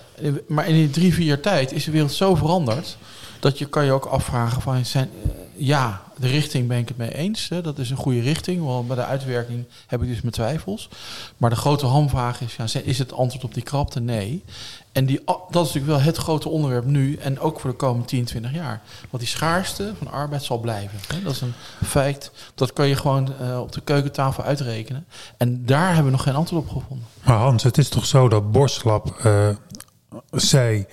Maar 0.48 0.68
in 0.68 0.74
die 0.75 0.89
drie, 0.89 1.13
vier 1.13 1.25
jaar 1.25 1.39
tijd 1.39 1.71
is 1.71 1.83
de 1.83 1.92
wereld 1.92 2.12
zo 2.12 2.36
veranderd... 2.36 2.98
dat 3.39 3.57
je 3.57 3.65
kan 3.65 3.86
je 3.86 3.92
ook 3.92 4.06
afvragen 4.06 4.62
van... 4.62 4.86
Zijn, 4.86 5.10
eh, 5.24 5.30
ja, 5.56 6.02
de 6.24 6.30
richting 6.30 6.68
ben 6.68 6.78
ik 6.78 6.88
het 6.88 6.98
mee 6.98 7.16
eens. 7.16 7.50
Hè, 7.50 7.62
dat 7.62 7.80
is 7.80 7.90
een 7.90 7.98
goede 7.98 8.22
richting. 8.22 8.64
Want 8.66 8.88
bij 8.88 8.96
de 8.96 9.06
uitwerking 9.06 9.66
heb 9.88 10.02
ik 10.02 10.08
dus 10.08 10.22
mijn 10.22 10.34
twijfels. 10.34 10.90
Maar 11.38 11.50
de 11.50 11.56
grote 11.56 11.86
hamvraag 11.86 12.42
is... 12.42 12.56
Ja, 12.56 12.80
is 12.84 13.00
het 13.00 13.14
antwoord 13.14 13.44
op 13.44 13.54
die 13.54 13.64
krapte? 13.64 14.00
Nee. 14.00 14.44
En 14.92 15.06
die, 15.06 15.22
dat 15.25 15.38
is 15.50 15.74
natuurlijk 15.74 15.86
wel 15.86 16.02
het 16.02 16.18
grote 16.18 16.50
onderwerp 16.50 16.86
nu... 16.86 17.16
en 17.16 17.40
ook 17.40 17.60
voor 17.60 17.70
de 17.70 17.75
komende 17.75 18.06
10, 18.06 18.25
20 18.25 18.54
jaar. 18.54 18.81
Want 19.10 19.24
die 19.24 19.31
schaarste 19.31 19.94
van 19.98 20.12
arbeid 20.12 20.44
zal 20.44 20.60
blijven. 20.60 21.00
Hè. 21.08 21.22
Dat 21.22 21.34
is 21.34 21.42
een 21.42 21.54
feit. 21.86 22.31
Dat 22.56 22.74
kan 22.74 22.88
je 22.88 22.96
gewoon 22.96 23.40
eh, 23.40 23.60
op 23.60 23.72
de 23.72 23.81
keukentafel 23.81 24.44
uitrekenen. 24.44 25.06
En 25.38 25.66
daar 25.66 25.88
hebben 25.88 26.06
we 26.06 26.12
nog 26.12 26.24
geen 26.24 26.36
antwoord 26.36 26.64
op 26.64 26.72
gevonden. 26.72 27.08
Maar 27.24 27.38
Hans, 27.38 27.64
het 27.64 27.78
is 27.78 27.90
toch 27.90 28.06
zo 28.06 28.30
dat 28.30 28.52
Borstlap 28.52 29.20
eh 29.24 29.50
zei... 30.31 30.86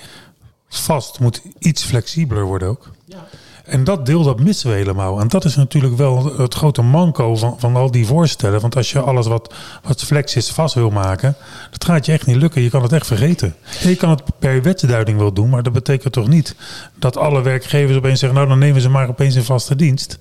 vast 0.69 1.19
moet 1.21 1.43
iets 1.59 1.82
flexibeler 1.82 2.44
worden 2.44 2.69
ook. 2.69 2.91
Ja. 3.05 3.27
En 3.70 3.84
dat 3.84 4.06
deel 4.06 4.22
dat 4.22 4.40
missen 4.40 4.70
we 4.70 4.76
helemaal. 4.76 5.20
En 5.20 5.28
dat 5.28 5.44
is 5.44 5.56
natuurlijk 5.56 5.96
wel 5.96 6.37
het 6.38 6.55
grote 6.55 6.82
manco 6.82 7.37
van, 7.37 7.55
van 7.58 7.76
al 7.76 7.90
die 7.90 8.06
voorstellen. 8.06 8.61
Want 8.61 8.76
als 8.76 8.93
je 8.93 9.00
alles 9.00 9.27
wat, 9.27 9.55
wat 9.82 10.03
flex 10.03 10.36
is 10.36 10.50
vast 10.50 10.74
wil 10.74 10.91
maken, 10.91 11.34
dat 11.70 11.84
gaat 11.84 12.06
je 12.06 12.12
echt 12.12 12.27
niet 12.27 12.36
lukken. 12.36 12.62
Je 12.62 12.70
kan 12.70 12.82
het 12.82 12.93
echt 12.93 13.06
vergeten. 13.06 13.55
Je 13.81 13.96
kan 13.96 14.10
het 14.10 14.22
per 14.39 14.62
wetsduiding 14.62 15.19
wel 15.19 15.32
doen, 15.32 15.48
maar 15.48 15.62
dat 15.62 15.72
betekent 15.72 16.12
toch 16.12 16.29
niet 16.29 16.55
dat 16.98 17.17
alle 17.17 17.43
werkgevers 17.43 17.96
opeens 17.96 18.19
zeggen, 18.20 18.39
nou 18.39 18.50
dan 18.50 18.58
nemen 18.58 18.81
ze 18.81 18.89
maar 18.89 19.08
opeens 19.08 19.34
in 19.34 19.43
vaste 19.43 19.77
dienst. 19.77 20.19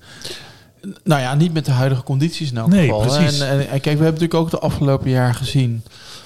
Nou 1.04 1.20
ja, 1.20 1.34
niet 1.34 1.52
met 1.52 1.64
de 1.64 1.70
huidige 1.70 2.02
condities 2.02 2.50
in 2.50 2.56
elk 2.56 2.68
Nee, 2.68 2.88
geval. 2.88 3.00
precies. 3.00 3.40
En, 3.40 3.48
en, 3.48 3.58
en 3.58 3.66
kijk, 3.66 3.82
we 3.82 3.88
hebben 3.88 4.04
natuurlijk 4.04 4.34
ook 4.34 4.50
de 4.50 4.58
afgelopen 4.58 5.10
jaar 5.10 5.34
gezien 5.34 5.82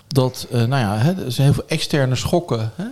dat, 0.08 0.46
eh, 0.50 0.56
nou 0.64 0.82
ja, 0.82 0.96
hè, 0.98 1.10
er 1.24 1.32
zijn 1.32 1.46
heel 1.46 1.54
veel 1.54 1.68
externe 1.68 2.14
schokken 2.14 2.72
hè, 2.74 2.84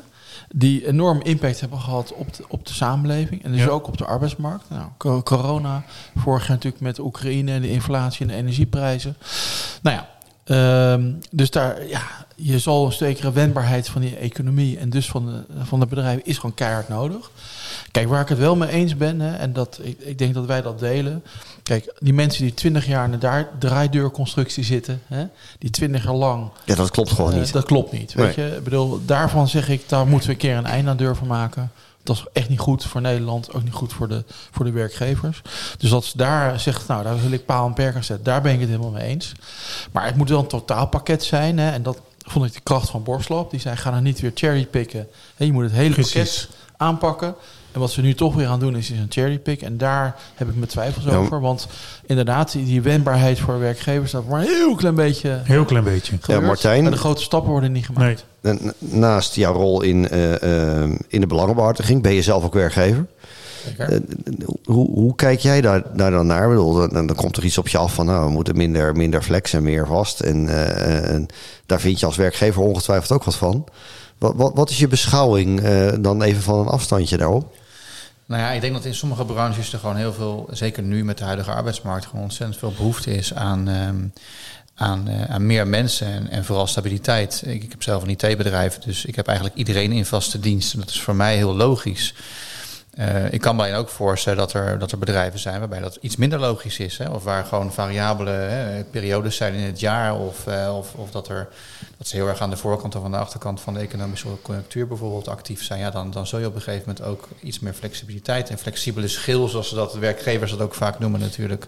die 0.55 0.87
enorm 0.87 1.21
impact 1.23 1.61
hebben 1.61 1.79
gehad 1.81 2.13
op 2.15 2.35
de, 2.35 2.45
op 2.49 2.67
de 2.67 2.73
samenleving 2.73 3.45
en 3.45 3.53
dus 3.53 3.61
Ja. 3.61 3.67
ook 3.69 3.87
op 3.89 3.97
de 3.99 4.05
arbeidsmarkt. 4.05 4.65
Nou, 4.71 4.85
co- 4.97 5.23
corona, 5.23 5.85
vorig 6.17 6.41
jaar 6.43 6.51
natuurlijk 6.57 6.83
met 6.83 6.99
Oekraïne 6.99 7.53
en 7.53 7.61
de 7.63 7.71
inflatie 7.71 8.21
en 8.21 8.27
de 8.29 8.35
energieprijzen. 8.39 9.17
Nou 9.83 9.97
ja, 9.97 10.09
ehm, 10.45 11.13
dus 11.31 11.51
daar, 11.51 11.87
ja, 11.89 12.01
je 12.37 12.59
zal 12.59 12.87
een 12.87 12.93
zekere 12.93 13.33
wendbaarheid 13.33 13.89
van 13.89 14.01
die 14.01 14.17
economie 14.17 14.79
en 14.79 14.91
dus 14.91 15.09
van 15.09 15.27
de, 15.27 15.65
van 15.65 15.81
de 15.81 15.87
bedrijven 15.87 16.25
is 16.27 16.37
gewoon 16.39 16.55
keihard 16.55 16.89
nodig. 16.89 17.31
Kijk, 17.91 18.09
waar 18.09 18.21
ik 18.21 18.29
het 18.29 18.39
wel 18.39 18.57
mee 18.57 18.69
eens 18.69 18.97
ben, 18.97 19.21
hè, 19.21 19.37
en 19.37 19.53
dat, 19.53 19.81
ik, 19.83 19.99
ik 20.01 20.19
denk 20.19 20.35
dat 20.35 20.47
wij 20.47 20.63
dat 20.63 20.79
delen. 20.79 21.23
Kijk, 21.63 21.93
die 21.99 22.13
mensen 22.15 22.43
die 22.43 22.55
twintig 22.55 22.87
jaar 22.87 23.05
in 23.05 23.11
de 23.11 23.19
daar- 23.19 23.49
draaideurconstructie 23.59 24.65
zitten, 24.65 25.03
hè, 25.07 25.25
die 25.59 25.71
twintig 25.71 26.05
jaar 26.05 26.15
lang, 26.15 26.51
Ja, 26.65 26.75
dat 26.75 26.91
klopt 26.91 27.11
gewoon 27.11 27.33
eh, 27.33 27.39
niet. 27.39 27.53
dat 27.53 27.65
klopt 27.65 27.93
niet. 27.93 28.15
Weet 28.15 28.35
je, 28.35 28.55
ik 28.57 28.65
bedoel, 28.65 29.01
daarvan 29.05 29.49
zeg 29.49 29.69
ik, 29.69 29.89
daar 29.89 30.07
moeten 30.07 30.29
we 30.29 30.35
een 30.35 30.41
keer 30.41 30.57
een 30.57 30.67
einde 30.67 30.91
aan 30.91 30.97
durven 30.97 31.27
maken. 31.27 31.73
Dat 32.03 32.17
is 32.17 32.25
echt 32.33 32.49
niet 32.49 32.59
goed 32.59 32.85
voor 32.85 33.01
Nederland, 33.01 33.53
ook 33.55 33.63
niet 33.63 33.73
goed 33.73 33.93
voor 33.93 34.09
de, 34.09 34.25
voor 34.51 34.65
de 34.65 34.71
werkgevers. 34.71 35.43
Dus 35.79 35.93
als 35.93 36.13
daar 36.13 36.61
zegt, 36.61 36.87
nou, 36.89 37.03
daar 37.05 37.21
wil 37.21 37.31
ik 37.31 37.45
paal 37.47 37.67
en 37.67 37.73
perk 37.75 37.95
aan 37.95 38.05
zetten, 38.05 38.25
daar 38.25 38.43
ben 38.43 38.53
ik 38.53 38.61
het 38.61 38.69
helemaal 38.69 38.91
mee 38.91 39.07
eens. 39.09 39.33
Maar 39.93 40.05
het 40.07 40.17
moet 40.17 40.29
wel 40.29 40.39
een 40.39 40.47
totaalpakket 40.47 41.25
zijn. 41.25 41.59
Hè, 41.59 41.71
en 41.71 41.83
dat 41.83 42.01
vond 42.19 42.47
ik 42.47 42.53
de 42.53 42.61
kracht 42.61 42.91
van 42.91 43.03
Borslap. 43.03 43.51
Die 43.51 43.61
zei, 43.61 43.77
ga 43.77 43.91
nou 43.91 44.03
niet 44.03 44.21
weer 44.21 44.31
cherrypicken. 44.35 45.07
Hè, 45.37 45.45
je 45.45 45.53
moet 45.53 45.63
het 45.65 45.73
hele 45.73 45.95
Precies. 45.95 46.13
pakket 46.13 46.49
aanpakken. 46.77 47.35
En 47.73 47.81
wat 47.81 47.91
ze 47.91 48.01
nu 48.01 48.15
toch 48.15 48.35
weer 48.35 48.47
aan 48.47 48.61
doen 48.61 48.77
is, 48.77 48.91
is 48.91 48.99
een 48.99 49.07
cherrypick. 49.09 49.63
En 49.63 49.77
daar 49.79 50.17
heb 50.35 50.49
ik 50.49 50.55
mijn 50.57 50.69
twijfels 50.69 51.05
Ja. 51.05 51.15
over. 51.17 51.41
Want 51.41 51.67
inderdaad, 52.07 52.53
die, 52.53 52.65
die 52.65 52.83
wendbaarheid 52.83 53.39
voor 53.39 53.59
werkgevers... 53.59 54.11
dat 54.11 54.25
wordt 54.25 54.45
maar 54.47 54.53
een 54.55 54.59
heel 54.61 54.75
klein 54.75 54.95
beetje 54.95 55.41
Heel 55.45 55.65
klein 55.65 55.85
beetje. 55.85 56.17
gebeurd. 56.21 56.47
Martijn- 56.47 56.83
Maar 56.83 56.93
de 56.93 56.99
grote 56.99 57.23
stappen 57.23 57.51
worden 57.51 57.73
niet 57.73 57.87
gemaakt. 57.87 58.25
Nee. 58.41 58.59
En 58.59 58.73
Naast 58.79 59.35
jouw 59.35 59.53
rol 59.55 59.83
in, 59.83 60.09
eh, 60.09 60.83
eh, 60.83 60.91
in 61.09 61.21
de 61.21 61.27
belangenbehartiging 61.27 62.03
ben 62.03 62.13
je 62.13 62.23
zelf 62.23 62.45
ook 62.45 62.55
werkgever. 62.55 63.07
hoe, 64.65 64.91
hoe 64.91 65.15
kijk 65.15 65.41
jij 65.41 65.61
daar, 65.61 65.83
daar 65.97 66.11
dan 66.11 66.27
naar? 66.27 66.43
Ik 66.43 66.49
bedoel, 66.49 66.75
dan, 66.75 67.07
dan, 67.07 67.17
komt 67.17 67.37
er 67.37 67.45
iets 67.45 67.59
op 67.59 67.69
je 67.69 67.79
af 67.79 67.95
van 67.95 68.07
nou, 68.07 68.25
we 68.27 68.31
moeten 68.33 68.57
minder, 68.57 68.97
minder 68.97 69.23
flex 69.23 69.53
en 69.53 69.63
meer 69.63 69.87
vast. 69.87 70.21
En, 70.21 70.49
en 71.09 71.27
daar 71.67 71.81
vind 71.81 72.01
je 72.01 72.07
als 72.07 72.17
werkgever 72.17 72.63
ongetwijfeld 72.63 73.13
ook 73.13 73.25
wat 73.25 73.37
van. 73.37 73.65
Wat, 74.19 74.33
wat, 74.37 74.53
wat 74.55 74.71
is 74.71 74.79
je 74.79 74.89
beschouwing 74.89 75.61
dan 76.01 76.23
even 76.23 76.43
van 76.43 76.59
een 76.59 76.67
afstandje 76.67 77.17
daarop? 77.17 77.55
Nou 78.33 78.45
ja, 78.45 78.51
ik 78.51 78.61
denk 78.61 78.73
dat 78.73 78.85
in 78.85 78.95
sommige 78.95 79.25
branches 79.25 79.73
er 79.73 79.79
gewoon 79.79 79.97
heel 79.97 80.13
veel, 80.13 80.49
zeker 80.51 80.83
nu 80.83 81.05
met 81.05 81.19
de 81.19 81.25
huidige 81.25 81.51
arbeidsmarkt, 81.51 82.07
gewoon 82.07 82.23
ontzettend 82.23 82.59
veel 82.59 82.73
behoefte 82.73 83.15
is 83.15 83.35
aan, 83.35 83.69
ehm, 83.69 84.05
aan, 84.75 85.09
uh, 85.09 85.25
aan 85.25 85.47
meer 85.47 85.67
mensen 85.67 86.07
en, 86.07 86.29
en, 86.29 86.45
vooral 86.45 86.67
stabiliteit. 86.67 87.43
Ik, 87.47 87.63
ik 87.63 87.71
heb 87.71 87.83
zelf 87.83 88.03
een 88.03 88.09
IT-bedrijf, 88.09 88.79
dus 88.79 89.05
ik 89.05 89.17
heb 89.17 89.27
eigenlijk 89.27 89.59
iedereen 89.59 89.93
in 89.93 90.07
vaste 90.07 90.41
dienst. 90.41 90.73
En 90.73 90.81
dat 90.81 90.89
is 90.89 91.01
voor 91.01 91.15
mij 91.15 91.37
heel 91.37 91.55
logisch. 91.55 92.15
Uh, 92.99 93.33
ik 93.33 93.41
kan 93.41 93.57
mij 93.57 93.77
ook 93.77 93.89
voorstellen 93.89 94.39
dat 94.39 94.53
er, 94.53 94.79
dat 94.79 94.93
er 94.93 94.99
bedrijven 94.99 95.39
zijn 95.39 95.59
waarbij 95.59 95.81
dat 95.81 95.99
iets 96.01 96.17
minder 96.17 96.39
logisch 96.39 96.79
is. 96.79 96.99
Hè? 96.99 97.09
Of 97.09 97.25
waar 97.25 97.45
gewoon 97.45 97.73
variabele 97.73 98.31
hè, 98.31 98.85
periodes 98.85 99.37
zijn 99.37 99.55
in 99.55 99.63
het 99.63 99.81
jaar. 99.81 100.17
Of, 100.17 100.47
uh, 100.47 100.77
of, 100.77 100.95
of 100.95 101.11
dat, 101.11 101.29
er, 101.29 101.49
dat 101.99 102.07
ze 102.09 102.17
heel 102.17 102.29
erg 102.29 102.41
aan 102.41 102.51
de 102.51 102.57
voorkant 102.57 102.95
of 102.95 103.05
aan 103.05 103.11
de 103.11 103.17
achterkant 103.17 103.61
van 103.61 103.75
de 103.75 103.81
economische 103.81 104.29
conjunctuur 104.43 104.87
bijvoorbeeld 104.87 105.29
actief 105.29 105.65
zijn. 105.65 105.81
Ja, 105.81 105.91
dan, 105.91 106.11
dan 106.11 106.27
zul 106.27 106.39
je 106.39 106.47
op 106.47 106.55
een 106.55 106.63
gegeven 106.63 106.89
moment 106.89 107.05
ook 107.07 107.29
iets 107.41 107.61
meer 107.61 107.73
flexibiliteit 107.73 108.51
en 108.51 108.59
flexibele 108.59 109.09
schil, 109.09 109.49
zoals 109.49 109.71
dat 109.71 109.95
werkgevers 109.95 110.51
dat 110.51 110.61
ook 110.61 110.75
vaak 110.75 110.99
noemen 110.99 111.21
natuurlijk. 111.21 111.67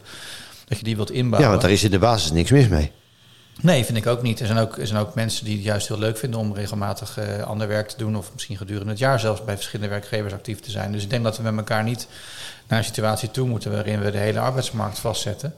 Dat 0.64 0.78
je 0.78 0.84
die 0.84 0.96
wilt 0.96 1.10
inbouwen. 1.10 1.42
Ja, 1.42 1.48
want 1.48 1.60
daar 1.60 1.70
is 1.70 1.84
in 1.84 1.90
de 1.90 1.98
basis 1.98 2.30
niks 2.30 2.50
mis 2.50 2.68
mee. 2.68 2.92
Nee, 3.60 3.84
vind 3.84 3.98
ik 3.98 4.06
ook 4.06 4.22
niet. 4.22 4.40
Er 4.40 4.46
zijn 4.46 4.58
ook, 4.58 4.78
er 4.78 4.86
zijn 4.86 5.00
ook 5.00 5.14
mensen 5.14 5.44
die 5.44 5.54
het 5.54 5.64
juist 5.64 5.88
heel 5.88 5.98
leuk 5.98 6.18
vinden 6.18 6.40
om 6.40 6.54
regelmatig 6.54 7.18
uh, 7.18 7.42
ander 7.42 7.68
werk 7.68 7.88
te 7.88 7.96
doen. 7.96 8.16
Of 8.16 8.30
misschien 8.32 8.56
gedurende 8.56 8.90
het 8.90 8.98
jaar 8.98 9.20
zelfs 9.20 9.44
bij 9.44 9.54
verschillende 9.54 9.92
werkgevers 9.92 10.32
actief 10.32 10.60
te 10.60 10.70
zijn. 10.70 10.92
Dus 10.92 11.02
ik 11.02 11.10
denk 11.10 11.24
dat 11.24 11.36
we 11.36 11.42
met 11.42 11.56
elkaar 11.56 11.84
niet 11.84 12.08
naar 12.66 12.78
een 12.78 12.84
situatie 12.84 13.30
toe 13.30 13.48
moeten 13.48 13.70
waarin 13.70 14.00
we 14.00 14.10
de 14.10 14.18
hele 14.18 14.38
arbeidsmarkt 14.38 14.98
vastzetten. 14.98 15.54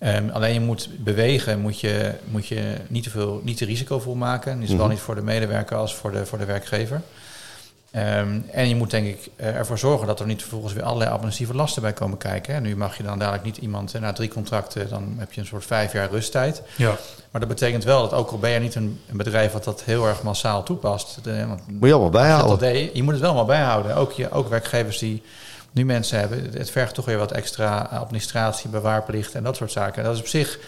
Um, 0.00 0.30
alleen 0.30 0.52
je 0.52 0.60
moet 0.60 0.88
bewegen, 0.98 1.60
moet 1.60 1.80
je, 1.80 2.12
moet 2.24 2.46
je 2.46 2.74
niet, 2.88 3.02
te 3.02 3.10
veel, 3.10 3.40
niet 3.44 3.56
te 3.56 3.64
risicovol 3.64 4.14
maken. 4.14 4.60
Dus 4.60 4.68
zowel 4.68 4.84
mm 4.84 4.90
niet 4.90 5.00
voor 5.00 5.14
de 5.14 5.22
medewerker 5.22 5.76
als 5.76 5.94
voor 5.94 6.12
de, 6.12 6.26
voor 6.26 6.38
de 6.38 6.44
werkgever. 6.44 7.02
Um, 7.96 8.44
en 8.50 8.68
je 8.68 8.76
moet 8.76 8.90
denk 8.90 9.06
ik 9.06 9.30
eh, 9.36 9.56
ervoor 9.56 9.78
zorgen 9.78 10.06
dat 10.06 10.20
er 10.20 10.26
niet 10.26 10.40
vervolgens 10.40 10.72
weer 10.72 10.82
allerlei 10.82 11.10
administratieve 11.10 11.54
lasten 11.54 11.82
bij 11.82 11.92
komen 11.92 12.18
kijken. 12.18 12.54
Hè. 12.54 12.60
Nu 12.60 12.76
mag 12.76 12.96
je 12.96 13.02
dan 13.02 13.18
dadelijk 13.18 13.44
niet 13.44 13.56
iemand, 13.56 14.00
na 14.00 14.12
drie 14.12 14.28
contracten, 14.28 14.88
dan 14.88 15.14
heb 15.18 15.32
je 15.32 15.40
een 15.40 15.46
soort 15.46 15.64
vijf 15.64 15.92
jaar 15.92 16.10
rusttijd. 16.10 16.62
Ja. 16.76 16.96
Maar 17.30 17.40
dat 17.40 17.48
betekent 17.48 17.84
wel 17.84 18.00
dat 18.00 18.12
ook 18.12 18.30
al 18.30 18.38
ben 18.38 18.50
je 18.50 18.58
niet 18.58 18.74
een, 18.74 19.00
een 19.10 19.16
bedrijf 19.16 19.52
wat 19.52 19.64
dat 19.64 19.82
heel 19.82 20.06
erg 20.06 20.22
massaal 20.22 20.62
toepast. 20.62 21.18
De, 21.22 21.46
want 21.46 21.60
moet 21.66 21.88
je 21.88 21.94
allemaal 21.94 22.10
bijhouden. 22.10 22.76
Je, 22.78 22.90
je 22.92 23.02
moet 23.02 23.12
het 23.12 23.20
wel 23.20 23.30
allemaal 23.30 23.56
bijhouden. 23.56 23.96
Ook, 23.96 24.12
je, 24.12 24.30
ook 24.30 24.48
werkgevers 24.48 24.98
die 24.98 25.22
nu 25.72 25.84
mensen 25.84 26.18
hebben. 26.18 26.50
Het 26.52 26.70
vergt 26.70 26.94
toch 26.94 27.04
weer 27.04 27.18
wat 27.18 27.32
extra 27.32 27.78
administratie, 27.78 28.70
bewaarplicht 28.70 29.34
en 29.34 29.42
dat 29.42 29.56
soort 29.56 29.72
zaken. 29.72 30.04
Dat 30.04 30.14
is 30.14 30.20
op 30.20 30.26
zich 30.26 30.58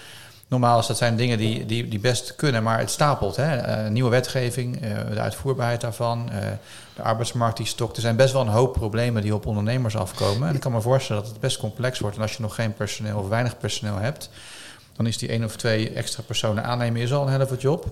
normaal 0.50 0.78
is 0.78 0.86
dat 0.86 0.96
zijn 0.96 1.16
dingen 1.16 1.38
die, 1.38 1.66
die, 1.66 1.88
die 1.88 1.98
best 1.98 2.36
kunnen, 2.36 2.62
maar 2.62 2.78
het 2.78 2.90
stapelt. 2.90 3.36
Hè? 3.36 3.84
Uh, 3.84 3.90
nieuwe 3.90 4.10
wetgeving, 4.10 4.84
uh, 4.84 4.90
de 5.12 5.20
uitvoerbaarheid 5.20 5.80
daarvan, 5.80 6.28
uh, 6.32 6.38
de 6.96 7.02
arbeidsmarkt 7.02 7.56
die 7.56 7.66
stokt. 7.66 7.96
Er 7.96 8.02
zijn 8.02 8.16
best 8.16 8.32
wel 8.32 8.42
een 8.42 8.48
hoop 8.48 8.72
problemen 8.72 9.22
die 9.22 9.34
op 9.34 9.46
ondernemers 9.46 9.96
afkomen. 9.96 10.48
En 10.48 10.54
ik 10.54 10.60
kan 10.60 10.72
me 10.72 10.80
voorstellen 10.80 11.22
dat 11.22 11.30
het 11.30 11.40
best 11.40 11.58
complex 11.58 11.98
wordt. 11.98 12.16
En 12.16 12.22
als 12.22 12.32
je 12.32 12.42
nog 12.42 12.54
geen 12.54 12.74
personeel 12.74 13.18
of 13.18 13.28
weinig 13.28 13.58
personeel 13.58 13.96
hebt, 13.96 14.30
dan 14.96 15.06
is 15.06 15.18
die 15.18 15.28
één 15.28 15.44
of 15.44 15.56
twee 15.56 15.90
extra 15.90 16.22
personen 16.22 16.64
aannemen 16.64 17.00
is 17.00 17.12
al 17.12 17.26
een 17.26 17.32
helft 17.32 17.60
job. 17.60 17.84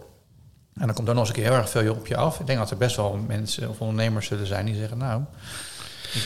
En 0.81 0.87
dan 0.87 0.95
komt 0.95 1.09
er 1.09 1.15
nog 1.15 1.23
eens 1.23 1.37
een 1.37 1.43
keer 1.43 1.51
heel 1.51 1.61
erg 1.61 1.71
veel 1.71 1.95
op 1.95 2.07
je 2.07 2.17
af. 2.17 2.41
Ik 2.41 2.47
denk 2.47 2.59
dat 2.59 2.71
er 2.71 2.77
best 2.77 2.97
wel 2.97 3.19
mensen 3.27 3.69
of 3.69 3.81
ondernemers 3.81 4.27
zullen 4.27 4.47
zijn 4.47 4.67
die 4.67 4.77
zeggen, 4.77 4.99
nou... 4.99 5.23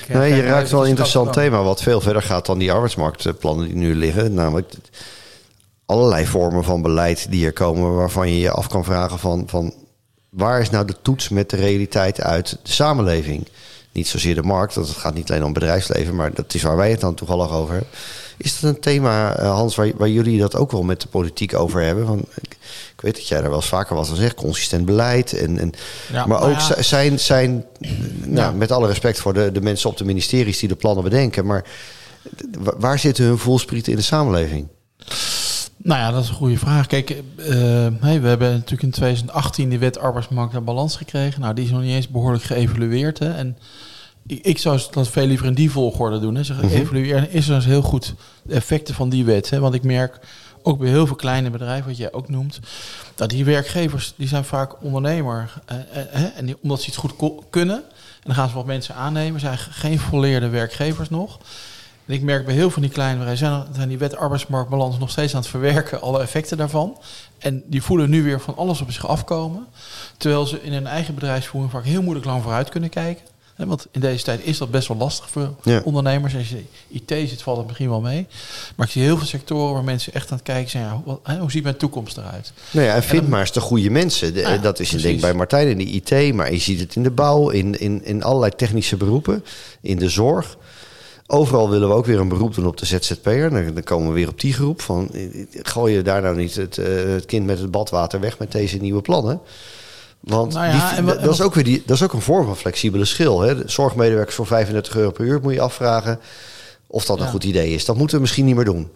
Nee, 0.08 0.34
je 0.34 0.42
raakt 0.42 0.70
wel 0.70 0.82
een 0.82 0.88
interessant 0.88 1.32
thema 1.32 1.62
wat 1.62 1.82
veel 1.82 2.00
verder 2.00 2.22
gaat 2.22 2.46
dan 2.46 2.58
die 2.58 2.72
arbeidsmarktplannen 2.72 3.66
die 3.66 3.76
nu 3.76 3.94
liggen. 3.94 4.34
Namelijk 4.34 4.74
allerlei 5.92 6.26
vormen 6.26 6.64
van 6.64 6.82
beleid 6.82 7.26
die 7.30 7.46
er 7.46 7.52
komen 7.52 7.94
waarvan 7.94 8.28
je 8.28 8.38
je 8.38 8.50
af 8.50 8.68
kan 8.68 8.84
vragen 8.84 9.18
van, 9.18 9.44
van 9.46 9.74
waar 10.30 10.60
is 10.60 10.70
nou 10.70 10.84
de 10.86 10.96
toets 11.02 11.28
met 11.28 11.50
de 11.50 11.56
realiteit 11.56 12.20
uit 12.20 12.58
de 12.62 12.72
samenleving? 12.72 13.48
Niet 13.92 14.08
zozeer 14.08 14.34
de 14.34 14.42
markt, 14.42 14.74
want 14.74 14.88
het 14.88 14.96
gaat 14.96 15.14
niet 15.14 15.30
alleen 15.30 15.44
om 15.44 15.52
bedrijfsleven, 15.52 16.14
maar 16.14 16.34
dat 16.34 16.54
is 16.54 16.62
waar 16.62 16.76
wij 16.76 16.90
het 16.90 17.00
dan 17.00 17.14
toevallig 17.14 17.50
over 17.50 17.72
hebben. 17.72 17.90
Is 18.36 18.60
dat 18.60 18.74
een 18.74 18.80
thema, 18.80 19.36
eh, 19.36 19.54
Hans, 19.54 19.74
waar, 19.74 19.90
waar 19.96 20.08
jullie 20.08 20.40
dat 20.40 20.56
ook 20.56 20.70
wel 20.70 20.82
met 20.82 21.00
de 21.00 21.08
politiek 21.08 21.54
over 21.54 21.82
hebben? 21.82 22.06
Want 22.06 22.22
ik, 22.40 22.56
ik 22.94 23.00
weet 23.00 23.14
dat 23.14 23.28
jij 23.28 23.40
daar 23.40 23.48
wel 23.48 23.58
eens 23.58 23.68
vaker 23.68 23.96
was 23.96 24.08
dan 24.08 24.16
zegt, 24.16 24.34
consistent 24.34 24.84
beleid. 24.84 25.32
En, 25.32 25.58
en, 25.58 25.72
ja, 26.12 26.26
maar, 26.26 26.42
ook 26.42 26.60
zijn, 26.80 27.20
zijn 27.20 27.64
nou, 28.24 28.54
met 28.54 28.70
alle 28.70 28.86
respect 28.86 29.20
voor 29.20 29.32
de, 29.32 29.52
de 29.52 29.60
mensen 29.60 29.90
op 29.90 29.96
de 29.96 30.04
ministeries 30.04 30.58
die 30.58 30.68
de 30.68 30.76
plannen 30.76 31.04
bedenken, 31.04 31.46
maar 31.46 31.64
waar 32.78 32.98
zitten 32.98 33.24
hun 33.24 33.38
voelsprieten 33.38 33.92
in 33.92 33.98
de 33.98 34.04
samenleving? 34.04 34.68
Nou 35.82 36.00
ja, 36.00 36.10
dat 36.10 36.22
is 36.22 36.28
een 36.28 36.34
goede 36.34 36.58
vraag. 36.58 36.86
Kijk, 36.86 37.10
uh, 37.10 37.46
hey, 38.00 38.20
we 38.20 38.28
hebben 38.28 38.52
natuurlijk 38.52 38.82
in 38.82 38.90
2018 38.90 39.68
die 39.68 39.78
wet 39.78 39.98
arbeidsmarkt 39.98 40.52
naar 40.52 40.64
balans 40.64 40.96
gekregen. 40.96 41.40
Nou, 41.40 41.54
die 41.54 41.64
is 41.64 41.70
nog 41.70 41.80
niet 41.80 41.94
eens 41.94 42.08
behoorlijk 42.08 42.44
geëvalueerd. 42.44 43.18
Hè. 43.18 43.32
En 43.32 43.58
ik, 44.26 44.44
ik 44.44 44.58
zou 44.58 44.80
dat 44.90 45.08
veel 45.08 45.26
liever 45.26 45.46
in 45.46 45.54
die 45.54 45.70
volgorde 45.70 46.20
doen. 46.20 46.34
Hè. 46.34 46.44
Zeg, 46.44 46.56
mm 46.56 46.68
-hmm. 46.68 46.78
evalueren 46.78 47.30
is 47.30 47.48
er 47.48 47.54
dus 47.54 47.64
heel 47.64 47.82
goed 47.82 48.14
de 48.42 48.54
effecten 48.54 48.94
van 48.94 49.08
die 49.08 49.24
wet. 49.24 49.50
Hè. 49.50 49.58
Want 49.58 49.74
ik 49.74 49.82
merk 49.82 50.18
ook 50.62 50.78
bij 50.78 50.88
heel 50.88 51.06
veel 51.06 51.16
kleine 51.16 51.50
bedrijven, 51.50 51.88
wat 51.88 51.96
jij 51.96 52.12
ook 52.12 52.28
noemt, 52.28 52.60
dat 53.14 53.30
die 53.30 53.44
werkgevers, 53.44 54.14
die 54.16 54.28
zijn 54.28 54.44
vaak 54.44 54.82
ondernemer. 54.82 55.62
Uh, 55.72 55.78
uh, 56.14 56.38
en 56.38 56.46
die, 56.46 56.56
omdat 56.62 56.80
ze 56.80 56.88
iets 56.88 56.96
goed 56.96 57.14
kunnen, 57.50 57.76
en 57.76 58.22
dan 58.22 58.34
gaan 58.34 58.48
ze 58.48 58.54
wat 58.54 58.66
mensen 58.66 58.94
aannemen, 58.94 59.40
zijn 59.40 59.58
geen 59.58 59.98
volleerde 59.98 60.48
werkgevers 60.48 61.10
nog. 61.10 61.38
En 62.06 62.14
ik 62.14 62.22
merk 62.22 62.44
bij 62.44 62.54
heel 62.54 62.62
veel 62.62 62.70
van 62.70 62.82
die 62.82 62.90
kleine 62.90 63.18
bedrijven 63.18 63.66
zijn, 63.74 63.88
die 63.88 63.98
wet 63.98 64.16
arbeidsmarktbalans 64.16 64.98
nog 64.98 65.10
steeds 65.10 65.34
aan 65.34 65.40
het 65.40 65.50
verwerken, 65.50 66.00
alle 66.00 66.20
effecten 66.20 66.56
daarvan. 66.56 66.98
En 67.38 67.62
die 67.66 67.82
voelen 67.82 68.10
nu 68.10 68.22
weer 68.22 68.40
van 68.40 68.56
alles 68.56 68.80
op 68.80 68.90
zich 68.90 69.06
afkomen. 69.06 69.66
Terwijl 70.16 70.46
ze 70.46 70.62
in 70.62 70.72
hun 70.72 70.86
eigen 70.86 71.14
bedrijfsvoering 71.14 71.72
vaak 71.72 71.84
heel 71.84 72.02
moeilijk 72.02 72.26
lang 72.26 72.42
vooruit 72.42 72.68
kunnen 72.68 72.90
kijken. 72.90 73.30
Want 73.56 73.86
in 73.90 74.00
deze 74.00 74.24
tijd 74.24 74.44
is 74.44 74.58
dat 74.58 74.70
best 74.70 74.88
wel 74.88 74.96
lastig 74.96 75.30
voor 75.30 75.54
ondernemers. 75.84 76.36
Als 76.36 76.48
je 76.48 76.64
IT 76.88 77.28
zit, 77.28 77.42
valt 77.42 77.56
het 77.56 77.66
misschien 77.66 77.88
wel 77.88 78.00
mee. 78.00 78.26
Maar 78.76 78.86
ik 78.86 78.92
zie 78.92 79.02
heel 79.02 79.16
veel 79.16 79.26
sectoren 79.26 79.74
waar 79.74 79.84
mensen 79.84 80.12
echt 80.12 80.30
aan 80.30 80.36
het 80.36 80.46
kijken 80.46 80.70
zijn. 80.70 80.84
Ja, 80.84 81.02
hoe, 81.04 81.38
hoe 81.38 81.50
ziet 81.50 81.62
mijn 81.62 81.76
toekomst 81.76 82.16
eruit? 82.16 82.52
Nou 82.70 82.86
ja, 82.86 82.94
en 82.94 83.02
vind 83.02 83.28
maar 83.28 83.40
eens 83.40 83.52
de 83.52 83.60
goede 83.60 83.90
mensen. 83.90 84.34
De, 84.34 84.58
dat 84.62 84.80
is 84.80 84.92
een 84.92 85.00
ding 85.00 85.20
bij 85.20 85.34
Martijn 85.34 85.68
in 85.68 85.78
de 85.78 85.84
IT. 85.84 86.34
Maar 86.34 86.52
je 86.52 86.58
ziet 86.58 86.80
het 86.80 86.96
in 86.96 87.02
de 87.02 87.10
bouw, 87.10 87.48
in, 87.48 87.80
in, 87.80 88.04
in 88.04 88.22
allerlei 88.22 88.52
technische 88.56 88.96
beroepen. 88.96 89.44
In 89.80 89.98
de 89.98 90.08
zorg. 90.08 90.56
Overal 91.26 91.70
willen 91.70 91.88
we 91.88 91.94
ook 91.94 92.06
weer 92.06 92.20
een 92.20 92.28
beroep 92.28 92.54
doen 92.54 92.66
op 92.66 92.76
de 92.76 92.86
ZZP'er. 92.86 93.50
Dan 93.50 93.82
komen 93.82 94.08
we 94.08 94.14
weer 94.14 94.28
op 94.28 94.40
die 94.40 94.52
groep 94.52 94.80
van... 94.80 95.10
gooi 95.52 95.94
je 95.94 96.02
daar 96.02 96.22
nou 96.22 96.36
niet 96.36 96.54
het, 96.54 96.76
uh, 96.76 96.86
het 96.86 97.26
kind 97.26 97.46
met 97.46 97.58
het 97.58 97.70
badwater 97.70 98.20
weg 98.20 98.38
met 98.38 98.52
deze 98.52 98.76
nieuwe 98.76 99.02
plannen? 99.02 99.40
Want 100.20 100.52
nou 100.52 100.66
ja, 100.66 100.88
die, 100.88 100.96
en, 100.96 101.04
dat, 101.04 101.34
is 101.34 101.40
ook 101.40 101.54
weer 101.54 101.64
die, 101.64 101.82
dat 101.86 101.96
is 101.96 102.02
ook 102.02 102.12
een 102.12 102.20
vorm 102.20 102.46
van 102.46 102.56
flexibele 102.56 103.04
schil. 103.04 103.40
Hè? 103.40 103.56
De 103.56 103.62
zorgmedewerkers 103.66 104.36
voor 104.36 104.46
35 104.46 104.96
euro 104.96 105.10
per 105.10 105.24
uur 105.24 105.40
moet 105.42 105.54
je 105.54 105.60
afvragen 105.60 106.20
of 106.86 107.04
dat 107.04 107.20
een 107.20 107.28
goed 107.28 107.44
idee 107.44 107.74
is. 107.74 107.84
Dat 107.84 107.96
moeten 107.96 108.16
we 108.16 108.22
misschien 108.22 108.44
niet 108.44 108.54
meer 108.54 108.64
doen. 108.64 108.90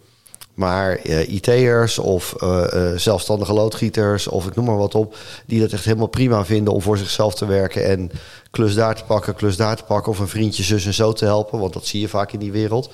Maar 0.57 1.07
uh, 1.07 1.29
IT'ers 1.29 1.99
of 1.99 2.35
uh, 2.43 2.65
uh, 2.75 2.99
zelfstandige 2.99 3.53
loodgieters 3.53 4.29
of 4.29 4.47
ik 4.47 4.55
noem 4.55 4.65
maar 4.65 4.77
wat 4.77 4.95
op... 4.95 5.17
die 5.47 5.61
dat 5.61 5.73
echt 5.73 5.85
helemaal 5.85 6.07
prima 6.07 6.45
vinden 6.45 6.75
om 6.75 6.83
voor 6.83 6.99
zichzelf 6.99 7.35
te 7.35 7.47
werken... 7.47 7.85
en 7.85 8.11
klus 8.51 8.75
daar 8.75 8.95
te 8.95 9.05
pakken, 9.05 9.35
klus 9.35 9.57
daar 9.57 9.77
te 9.77 9.85
pakken... 9.85 10.13
of 10.13 10.19
een 10.19 10.29
vriendje, 10.29 10.63
zus 10.63 10.87
en 10.87 10.95
zo 10.95 11.13
te 11.13 11.25
helpen. 11.25 11.59
Want 11.59 11.73
dat 11.73 11.87
zie 11.87 12.01
je 12.01 12.09
vaak 12.09 12.33
in 12.33 12.39
die 12.39 12.53
wereld. 12.53 12.91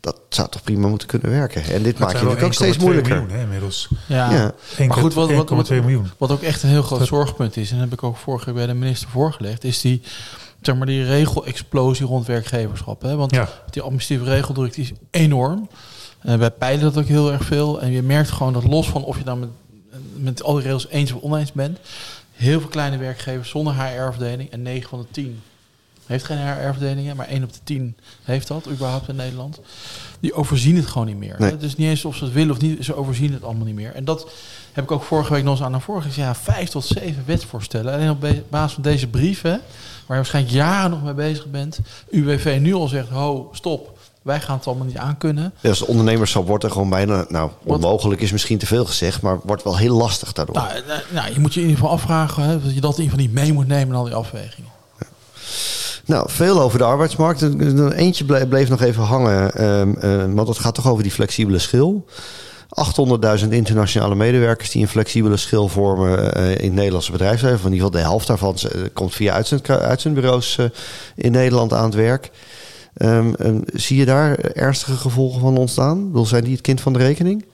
Dat 0.00 0.20
zou 0.28 0.48
toch 0.48 0.62
prima 0.62 0.88
moeten 0.88 1.08
kunnen 1.08 1.30
werken. 1.30 1.64
En 1.64 1.82
dit 1.82 1.98
maakt 1.98 2.12
je 2.12 2.18
natuurlijk 2.18 2.46
ook 2.46 2.54
steeds 2.54 2.78
moeilijker. 2.78 3.16
Miljoen, 3.16 3.36
hè, 3.36 3.42
inmiddels. 3.42 3.88
Ja, 4.06 4.30
ja. 4.30 4.54
maar 4.86 4.96
goed, 4.96 5.14
wat, 5.14 5.32
wat, 5.32 5.48
wat, 5.48 5.70
wat, 6.18 6.30
ook 6.30 6.42
echt 6.42 6.62
een 6.62 6.68
heel 6.68 6.82
groot 6.82 7.06
zorgpunt 7.06 7.56
is... 7.56 7.70
en 7.70 7.78
dat 7.78 7.84
heb 7.84 7.98
ik 7.98 8.04
ook 8.04 8.16
vorige 8.16 8.44
keer 8.44 8.54
bij 8.54 8.66
de 8.66 8.74
minister 8.74 9.08
voorgelegd... 9.08 9.64
is 9.64 9.80
die 9.80 10.02
zeg 10.60 10.76
maar, 10.76 10.86
die 10.86 11.04
regelexplosie 11.04 12.06
rond 12.06 12.26
werkgeverschap. 12.26 13.02
Hè? 13.02 13.16
Want 13.16 13.34
ja. 13.34 13.48
die 13.70 13.82
administratieve 13.82 14.30
regeldruk 14.30 14.74
die 14.74 14.84
is 14.84 14.92
enorm... 15.10 15.68
Uh, 16.22 16.34
wij 16.34 16.50
peilen 16.50 16.84
dat 16.84 16.98
ook 16.98 17.08
heel 17.08 17.32
erg 17.32 17.44
veel. 17.44 17.80
En 17.80 17.90
je 17.90 18.02
merkt 18.02 18.30
gewoon 18.30 18.52
dat 18.52 18.64
los 18.64 18.88
van 18.88 19.04
of 19.04 19.18
je 19.18 19.24
dan 19.24 19.38
met, 19.38 19.48
met 20.16 20.42
al 20.42 20.54
die 20.54 20.62
regels 20.62 20.88
eens 20.88 21.12
of 21.12 21.22
oneens 21.22 21.52
bent, 21.52 21.78
heel 22.32 22.60
veel 22.60 22.68
kleine 22.68 22.96
werkgevers 22.96 23.48
zonder 23.48 23.74
HR-afdeling 23.74 24.50
en 24.50 24.62
9 24.62 24.88
van 24.88 24.98
de 24.98 25.06
10 25.10 25.40
heeft 26.08 26.24
geen 26.24 26.38
HR-afdelingen, 26.38 27.16
maar 27.16 27.26
1 27.26 27.42
op 27.42 27.52
de 27.52 27.58
10 27.64 27.96
heeft 28.22 28.48
dat 28.48 28.68
überhaupt 28.68 29.08
in 29.08 29.16
Nederland. 29.16 29.60
Die 30.20 30.34
overzien 30.34 30.76
het 30.76 30.86
gewoon 30.86 31.06
niet 31.06 31.16
meer. 31.16 31.34
Nee. 31.38 31.50
Het 31.50 31.62
is 31.62 31.76
niet 31.76 31.88
eens 31.88 32.04
of 32.04 32.16
ze 32.16 32.24
het 32.24 32.32
willen 32.32 32.50
of 32.50 32.60
niet, 32.60 32.84
ze 32.84 32.94
overzien 32.94 33.32
het 33.32 33.44
allemaal 33.44 33.66
niet 33.66 33.74
meer. 33.74 33.94
En 33.94 34.04
dat 34.04 34.30
heb 34.72 34.84
ik 34.84 34.90
ook 34.90 35.02
vorige 35.02 35.32
week 35.32 35.44
nog 35.44 35.52
eens 35.52 35.62
aan 35.62 35.74
een 35.74 35.80
vorige 35.80 36.08
gezegd. 36.08 36.26
Ja, 36.26 36.52
vijf 36.52 36.68
tot 36.68 36.84
zeven 36.84 37.22
wetsvoorstellen. 37.26 37.92
Alleen 37.94 38.10
op 38.10 38.26
basis 38.48 38.72
van 38.72 38.82
deze 38.82 39.06
brieven, 39.06 39.50
waar 39.50 39.60
je 40.06 40.14
waarschijnlijk 40.14 40.54
jaren 40.54 40.90
nog 40.90 41.02
mee 41.02 41.14
bezig 41.14 41.46
bent, 41.46 41.80
UWV 42.10 42.58
nu 42.60 42.74
al 42.74 42.88
zegt, 42.88 43.08
ho, 43.08 43.48
stop. 43.52 43.97
Wij 44.28 44.40
gaan 44.40 44.56
het 44.56 44.66
allemaal 44.66 44.86
niet 44.86 44.96
aankunnen. 44.96 45.52
Ja, 45.60 45.68
als 45.68 45.84
ondernemerschap 45.84 46.46
wordt 46.46 46.64
er 46.64 46.70
gewoon 46.70 46.90
bijna, 46.90 47.24
nou, 47.28 47.50
onmogelijk 47.64 48.20
is 48.20 48.32
misschien 48.32 48.58
te 48.58 48.66
veel 48.66 48.84
gezegd, 48.84 49.22
maar 49.22 49.38
wordt 49.44 49.62
wel 49.62 49.76
heel 49.76 49.96
lastig 49.96 50.32
daardoor. 50.32 50.54
Nou, 50.54 50.82
nou, 51.12 51.32
je 51.32 51.40
moet 51.40 51.54
je 51.54 51.60
in 51.60 51.66
ieder 51.66 51.80
geval 51.80 51.96
afvragen 51.96 52.42
hè, 52.42 52.62
dat 52.62 52.74
je 52.74 52.80
dat 52.80 52.98
in 52.98 53.02
ieder 53.02 53.18
geval 53.18 53.32
niet 53.32 53.32
mee 53.32 53.52
moet 53.52 53.66
nemen 53.66 53.88
in 53.88 53.94
al 53.94 54.04
die 54.04 54.14
afwegingen. 54.14 54.70
Nou, 56.04 56.30
veel 56.30 56.60
over 56.60 56.78
de 56.78 56.84
arbeidsmarkt. 56.84 57.42
Eentje 57.92 58.24
bleef 58.48 58.68
nog 58.68 58.80
even 58.82 59.02
hangen, 59.02 59.64
um, 59.64 60.34
want 60.34 60.48
het 60.48 60.58
gaat 60.58 60.74
toch 60.74 60.88
over 60.88 61.02
die 61.02 61.12
flexibele 61.12 61.58
schil. 61.58 62.04
800.000 63.40 63.48
internationale 63.48 64.14
medewerkers 64.14 64.70
die 64.70 64.82
een 64.82 64.88
flexibele 64.88 65.36
schil 65.36 65.68
vormen 65.68 66.38
uh, 66.38 66.50
in 66.50 66.64
het 66.64 66.72
Nederlandse 66.72 67.12
bedrijfsleven. 67.12 67.66
In 67.66 67.72
ieder 67.72 67.86
geval 67.86 68.00
de 68.00 68.08
helft 68.08 68.26
daarvan 68.26 68.56
komt 68.92 69.14
via 69.14 69.32
uitzend, 69.32 69.70
uitzendbureaus 69.70 70.58
in 71.14 71.32
Nederland 71.32 71.72
aan 71.72 71.84
het 71.84 71.94
werk. 71.94 72.30
Um, 72.98 73.34
um, 73.40 73.62
zie 73.72 73.96
je 73.96 74.04
daar 74.04 74.38
ernstige 74.38 74.96
gevolgen 74.96 75.40
van 75.40 75.56
ontstaan? 75.56 76.12
Wil 76.12 76.26
zijn 76.26 76.44
die 76.44 76.52
het 76.52 76.60
kind 76.60 76.80
van 76.80 76.92
de 76.92 76.98
rekening? 76.98 77.44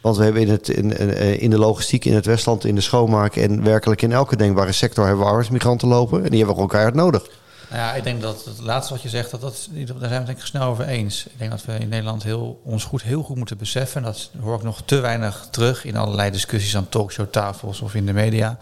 Want 0.00 0.16
we 0.16 0.24
hebben 0.24 0.42
in, 0.42 0.50
het, 0.50 0.68
in, 0.68 0.98
in 1.40 1.50
de 1.50 1.58
logistiek 1.58 2.04
in 2.04 2.14
het 2.14 2.26
Westland, 2.26 2.64
in 2.64 2.74
de 2.74 2.80
schoonmaak 2.80 3.36
en 3.36 3.64
werkelijk 3.64 4.02
in 4.02 4.12
elke 4.12 4.36
denkbare 4.36 4.72
sector 4.72 5.06
hebben 5.06 5.24
we 5.24 5.30
arbeidsmigranten 5.30 5.88
lopen. 5.88 6.24
En 6.24 6.30
die 6.30 6.38
hebben 6.38 6.56
we 6.56 6.62
elkaar 6.62 6.82
hard 6.82 6.94
nodig. 6.94 7.22
Nou 7.70 7.86
ja, 7.86 7.94
ik 7.94 8.04
denk 8.04 8.22
dat 8.22 8.44
het 8.44 8.60
laatste 8.60 8.92
wat 8.92 9.02
je 9.02 9.08
zegt, 9.08 9.30
dat, 9.30 9.40
dat, 9.40 9.68
daar 9.72 10.08
zijn 10.08 10.20
we 10.20 10.26
denk 10.26 10.38
ik 10.38 10.44
snel 10.44 10.62
over 10.62 10.84
eens. 10.84 11.26
Ik 11.26 11.38
denk 11.38 11.50
dat 11.50 11.64
we 11.64 11.72
in 11.72 11.88
Nederland 11.88 12.22
heel, 12.22 12.60
ons 12.64 12.84
goed, 12.84 13.02
heel 13.02 13.22
goed 13.22 13.36
moeten 13.36 13.58
beseffen. 13.58 13.96
En 13.96 14.06
dat 14.06 14.30
hoor 14.40 14.56
ik 14.56 14.62
nog 14.62 14.82
te 14.84 15.00
weinig 15.00 15.48
terug 15.50 15.84
in 15.84 15.96
allerlei 15.96 16.30
discussies 16.30 16.76
aan 16.76 16.88
talkshowtafels 16.88 17.80
of 17.80 17.94
in 17.94 18.06
de 18.06 18.12
media. 18.12 18.58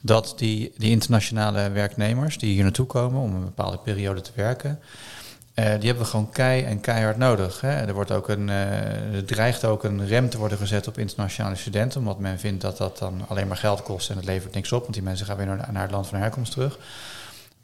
Dat 0.00 0.34
die, 0.36 0.72
die 0.76 0.90
internationale 0.90 1.70
werknemers 1.70 2.38
die 2.38 2.52
hier 2.52 2.62
naartoe 2.62 2.86
komen 2.86 3.20
om 3.20 3.34
een 3.34 3.44
bepaalde 3.44 3.78
periode 3.78 4.20
te 4.20 4.30
werken. 4.34 4.78
Uh, 5.54 5.64
die 5.64 5.86
hebben 5.86 6.04
we 6.04 6.04
gewoon 6.04 6.30
kei 6.30 6.62
en 6.62 6.80
keihard 6.80 7.16
nodig. 7.16 7.60
Hè. 7.60 7.68
Er, 7.68 7.94
wordt 7.94 8.10
ook 8.10 8.28
een, 8.28 8.48
er 8.48 9.24
dreigt 9.24 9.64
ook 9.64 9.84
een 9.84 10.06
rem 10.06 10.28
te 10.28 10.38
worden 10.38 10.58
gezet 10.58 10.88
op 10.88 10.98
internationale 10.98 11.56
studenten, 11.56 12.00
omdat 12.00 12.18
men 12.18 12.38
vindt 12.38 12.62
dat 12.62 12.76
dat 12.76 12.98
dan 12.98 13.24
alleen 13.28 13.48
maar 13.48 13.56
geld 13.56 13.82
kost 13.82 14.10
en 14.10 14.16
het 14.16 14.24
levert 14.24 14.54
niks 14.54 14.72
op, 14.72 14.82
want 14.82 14.94
die 14.94 15.02
mensen 15.02 15.26
gaan 15.26 15.36
weer 15.36 15.46
naar, 15.46 15.68
naar 15.72 15.82
het 15.82 15.90
land 15.90 16.06
van 16.06 16.18
herkomst 16.18 16.52
terug. 16.52 16.78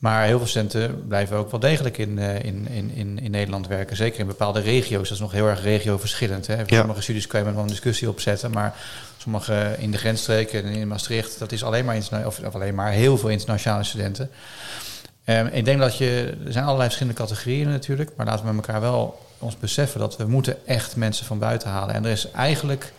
Maar 0.01 0.25
heel 0.25 0.39
veel 0.39 0.47
studenten 0.47 1.07
blijven 1.09 1.37
ook 1.37 1.51
wel 1.51 1.61
degelijk 1.61 1.99
in, 1.99 2.19
uh, 2.19 2.43
in, 2.43 2.69
in, 2.69 3.19
in, 3.19 3.31
Nederland 3.31 3.67
werken. 3.67 3.97
Zeker 3.97 4.21
in 4.21 4.27
bepaalde 4.27 4.61
regio's. 4.61 5.03
Dat 5.03 5.13
is 5.13 5.23
nog 5.23 5.33
heel 5.33 5.47
erg 5.47 5.63
regioverschillend. 5.63 6.47
Hè. 6.47 6.57
Sommige 6.67 7.03
studies 7.03 7.27
kun 7.27 7.39
je 7.39 7.45
met 7.45 7.55
wel 7.55 7.63
een 7.63 7.69
discussie 7.69 8.09
opzetten. 8.09 8.51
Maar 8.51 8.75
sommige 9.17 9.75
in 9.79 9.91
de 9.91 9.99
grensstreken 9.99 10.65
en 10.65 10.73
in 10.73 10.89
Maastricht, 10.89 11.39
dat 11.39 11.53
is 11.53 11.65
alleen 11.65 11.85
maar, 11.85 12.27
of, 12.27 12.39
of 12.39 12.55
alleen 12.55 12.75
maar 12.75 12.91
heel 12.91 13.19
veel 13.19 13.29
internationale 13.29 13.85
studenten. 13.85 14.31
Um, 15.25 15.47
ik 15.47 15.65
denk 15.65 15.81
dat 15.81 15.97
je, 15.97 16.37
er 16.47 16.53
zijn 16.53 16.65
allerlei 16.65 16.89
verschillende 16.89 17.19
categorieën 17.19 17.69
natuurlijk. 17.69 18.11
Maar 18.17 18.27
laten 18.27 18.47
we 18.47 18.53
met 18.53 18.67
elkaar 18.67 18.81
wel 18.81 19.27
ons 19.39 19.59
beseffen 19.59 20.01
dat 20.01 20.17
we 20.17 20.25
moeten 20.25 20.67
echt 20.67 20.97
mensen 20.97 21.27
van 21.27 21.39
buiten 21.39 21.69
halen. 21.69 21.95
En 21.95 22.05
er 22.05 22.11
is 22.11 22.31
eigenlijk, 22.31 22.93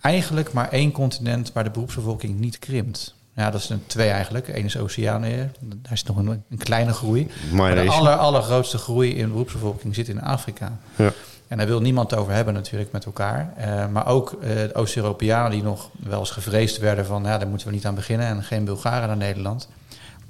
eigenlijk 0.00 0.52
maar 0.52 0.68
één 0.68 0.92
continent 0.92 1.52
waar 1.52 1.64
de 1.64 1.70
beroepsbevolking 1.70 2.40
niet 2.40 2.58
krimpt. 2.58 3.14
Ja, 3.36 3.50
dat 3.50 3.60
is 3.60 3.68
een 3.68 3.82
twee 3.86 4.08
eigenlijk. 4.08 4.48
Eén 4.48 4.64
is 4.64 4.76
Oceanië. 4.76 5.50
Daar 5.60 5.92
is 5.92 6.02
nog 6.02 6.16
een, 6.16 6.28
een 6.28 6.58
kleine 6.58 6.92
groei. 6.92 7.30
Maar 7.52 7.74
de 7.74 7.90
aller, 7.90 8.16
allergrootste 8.16 8.78
groei 8.78 9.14
in 9.14 9.24
de 9.24 9.30
beroepsbevolking 9.30 9.94
zit 9.94 10.08
in 10.08 10.22
Afrika. 10.22 10.78
Ja. 10.96 11.12
En 11.48 11.56
daar 11.56 11.66
wil 11.66 11.80
niemand 11.80 12.14
over 12.14 12.32
hebben 12.32 12.54
natuurlijk 12.54 12.92
met 12.92 13.04
elkaar. 13.04 13.52
Uh, 13.58 13.88
maar 13.88 14.06
ook 14.06 14.32
uh, 14.32 14.48
de 14.48 14.74
Oost-Europeanen 14.74 15.50
die 15.50 15.62
nog 15.62 15.90
wel 15.96 16.18
eens 16.18 16.30
gevreesd 16.30 16.78
werden 16.78 17.06
van... 17.06 17.24
ja, 17.24 17.38
daar 17.38 17.48
moeten 17.48 17.66
we 17.66 17.72
niet 17.72 17.86
aan 17.86 17.94
beginnen 17.94 18.26
en 18.26 18.42
geen 18.42 18.64
Bulgaren 18.64 19.08
naar 19.08 19.16
Nederland. 19.16 19.68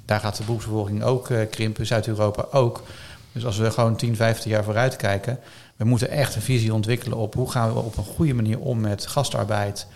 Daar 0.05 0.19
gaat 0.19 0.37
de 0.37 0.43
beroepsbevolking 0.43 1.03
ook 1.03 1.29
uh, 1.29 1.39
krimpen, 1.49 1.85
Zuid-Europa 1.85 2.45
ook. 2.51 2.83
Dus 3.31 3.45
als 3.45 3.57
we 3.57 3.71
gewoon 3.71 3.95
10, 3.95 4.15
15 4.15 4.51
jaar 4.51 4.63
vooruit 4.63 4.95
kijken... 4.95 5.39
we 5.75 5.85
moeten 5.85 6.09
echt 6.09 6.35
een 6.35 6.41
visie 6.41 6.73
ontwikkelen 6.73 7.17
op 7.17 7.33
hoe 7.33 7.51
gaan 7.51 7.73
we 7.73 7.79
op 7.79 7.97
een 7.97 8.03
goede 8.03 8.33
manier 8.33 8.59
om 8.59 8.79
met 8.79 9.07
gastarbeid 9.07 9.87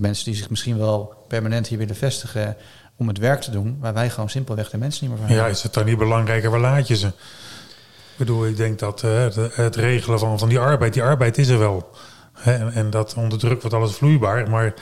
mensen 0.00 0.24
die 0.24 0.34
zich 0.34 0.50
misschien 0.50 0.78
wel 0.78 1.24
permanent 1.28 1.66
hier 1.66 1.78
willen 1.78 1.96
vestigen 1.96 2.56
om 2.96 3.08
het 3.08 3.18
werk 3.18 3.40
te 3.40 3.50
doen, 3.50 3.76
waar 3.80 3.94
wij 3.94 4.10
gewoon 4.10 4.30
simpelweg 4.30 4.70
de 4.70 4.78
mensen 4.78 5.08
niet 5.08 5.18
meer 5.18 5.26
van 5.26 5.36
Ja, 5.36 5.46
is 5.46 5.62
het 5.62 5.74
dan 5.74 5.84
niet 5.84 5.98
belangrijker 5.98 6.50
waar 6.50 6.60
laat 6.60 6.88
je 6.88 6.96
ze? 6.96 7.06
Ik 7.06 8.20
bedoel, 8.20 8.46
ik 8.46 8.56
denk 8.56 8.78
dat 8.78 9.02
uh, 9.02 9.20
het, 9.20 9.56
het, 9.56 9.76
regelen 9.76 10.18
van, 10.18 10.38
van 10.38 10.48
die 10.48 10.58
arbeid, 10.58 10.92
die 10.92 11.02
arbeid 11.02 11.38
is 11.38 11.48
er 11.48 11.58
wel. 11.58 11.90
Hè, 12.32 12.70
en, 12.70 12.90
dat 12.90 13.14
onder 13.16 13.38
druk 13.38 13.60
wordt 13.60 13.76
alles 13.76 13.94
vloeibaar, 13.94 14.50
maar 14.50 14.74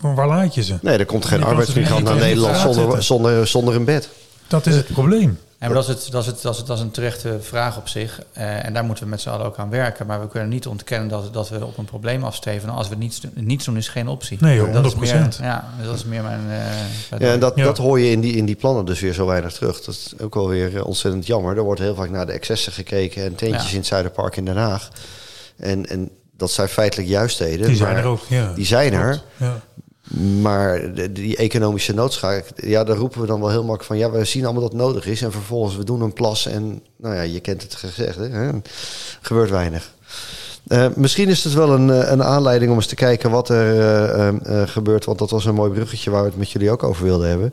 waar 0.00 0.28
laat 0.28 0.54
je 0.54 0.62
ze? 0.62 0.74
Nee, 0.82 0.98
er 0.98 1.06
komt 1.06 1.24
geen 1.24 1.42
arbeidsmigrant 1.42 2.04
naar 2.04 2.16
Nederland 2.16 2.56
zonder, 2.56 3.02
zonder, 3.02 3.46
zonder 3.46 3.74
een 3.74 3.84
bed. 3.84 4.08
Dat 4.46 4.66
is 4.66 4.76
het 4.76 4.86
probleem. 4.86 5.38
En 5.64 5.70
maar 5.70 5.82
dat, 5.82 5.88
is 5.88 6.02
het, 6.02 6.12
dat, 6.12 6.22
is 6.22 6.26
het, 6.26 6.42
dat, 6.42 6.52
is 6.52 6.58
het, 6.58 6.66
dat 6.66 6.76
is 6.76 6.82
een 6.82 6.90
terechte 6.90 7.38
vraag 7.40 7.76
op 7.76 7.88
zich. 7.88 8.22
Uh, 8.38 8.64
en 8.64 8.72
daar 8.72 8.84
moeten 8.84 9.04
we 9.04 9.10
met 9.10 9.20
z'n 9.20 9.28
allen 9.28 9.46
ook 9.46 9.58
aan 9.58 9.70
werken. 9.70 10.06
Maar 10.06 10.20
we 10.20 10.28
kunnen 10.28 10.48
niet 10.48 10.66
ontkennen 10.66 11.08
dat, 11.08 11.32
dat 11.32 11.48
we 11.48 11.66
op 11.66 11.78
een 11.78 11.84
probleem 11.84 12.24
afsteven. 12.24 12.68
Als 12.68 12.88
we 12.88 12.96
niets, 12.96 13.20
niets 13.34 13.64
doen, 13.64 13.76
is 13.76 13.88
geen 13.88 14.08
optie. 14.08 14.38
Nee, 14.40 14.60
100%. 14.60 14.70
Dat 14.70 14.84
is 14.84 14.94
meer, 14.94 15.28
ja, 15.40 15.70
dat 15.84 15.94
is 15.94 16.04
meer 16.04 16.22
mijn... 16.22 16.40
Uh, 16.48 17.18
ja, 17.18 17.32
en 17.32 17.40
dat, 17.40 17.52
ja. 17.56 17.64
dat 17.64 17.78
hoor 17.78 18.00
je 18.00 18.10
in 18.10 18.20
die, 18.20 18.32
in 18.32 18.44
die 18.44 18.54
plannen 18.54 18.84
dus 18.84 19.00
weer 19.00 19.12
zo 19.12 19.26
weinig 19.26 19.52
terug. 19.52 19.80
Dat 19.80 19.94
is 19.94 20.14
ook 20.20 20.34
wel 20.34 20.48
weer 20.48 20.84
ontzettend 20.84 21.26
jammer. 21.26 21.56
Er 21.56 21.62
wordt 21.62 21.80
heel 21.80 21.94
vaak 21.94 22.10
naar 22.10 22.26
de 22.26 22.32
excessen 22.32 22.72
gekeken 22.72 23.24
en 23.24 23.34
teentjes 23.34 23.70
in 23.70 23.78
het 23.78 23.86
Zuiderpark 23.86 24.36
in 24.36 24.44
Den 24.44 24.56
Haag. 24.56 24.88
En, 25.56 25.86
en 25.86 26.10
dat 26.36 26.50
zijn 26.50 26.68
feitelijk 26.68 27.08
juistheden. 27.08 27.66
Die 27.66 27.76
zijn 27.76 27.96
er 27.96 28.04
ook, 28.04 28.20
ja. 28.28 28.52
Die 28.52 28.66
zijn 28.66 28.92
er. 28.92 29.22
Ja. 29.36 29.60
Maar 30.40 30.94
die 31.12 31.36
economische 31.36 31.94
noodzaak, 31.94 32.44
ja, 32.56 32.84
daar 32.84 32.96
roepen 32.96 33.20
we 33.20 33.26
dan 33.26 33.40
wel 33.40 33.50
heel 33.50 33.64
makkelijk 33.64 33.84
van. 33.84 33.96
Ja, 33.96 34.10
we 34.10 34.24
zien 34.24 34.44
allemaal 34.44 34.62
dat 34.62 34.72
nodig 34.72 35.06
is. 35.06 35.22
En 35.22 35.32
vervolgens, 35.32 35.76
we 35.76 35.84
doen 35.84 36.00
een 36.00 36.12
plas 36.12 36.46
en, 36.46 36.82
nou 36.96 37.14
ja, 37.14 37.20
je 37.20 37.40
kent 37.40 37.62
het 37.62 37.74
gezegd, 37.74 38.16
hè? 38.16 38.50
gebeurt 39.20 39.50
weinig. 39.50 39.92
Uh, 40.68 40.86
misschien 40.96 41.28
is 41.28 41.44
het 41.44 41.52
wel 41.52 41.70
een, 41.70 41.90
eh, 41.90 42.10
een 42.10 42.22
aanleiding 42.22 42.70
om 42.70 42.76
eens 42.76 42.86
te 42.86 42.94
kijken 42.94 43.30
wat 43.30 43.48
er 43.48 43.74
uh, 43.74 44.28
uh, 44.46 44.68
gebeurt. 44.68 45.04
Want 45.04 45.18
dat 45.18 45.30
was 45.30 45.44
een 45.44 45.54
mooi 45.54 45.72
bruggetje 45.72 46.10
waar 46.10 46.22
we 46.22 46.28
het 46.28 46.38
met 46.38 46.50
jullie 46.50 46.70
ook 46.70 46.82
over 46.82 47.04
wilden 47.04 47.28
hebben. 47.28 47.52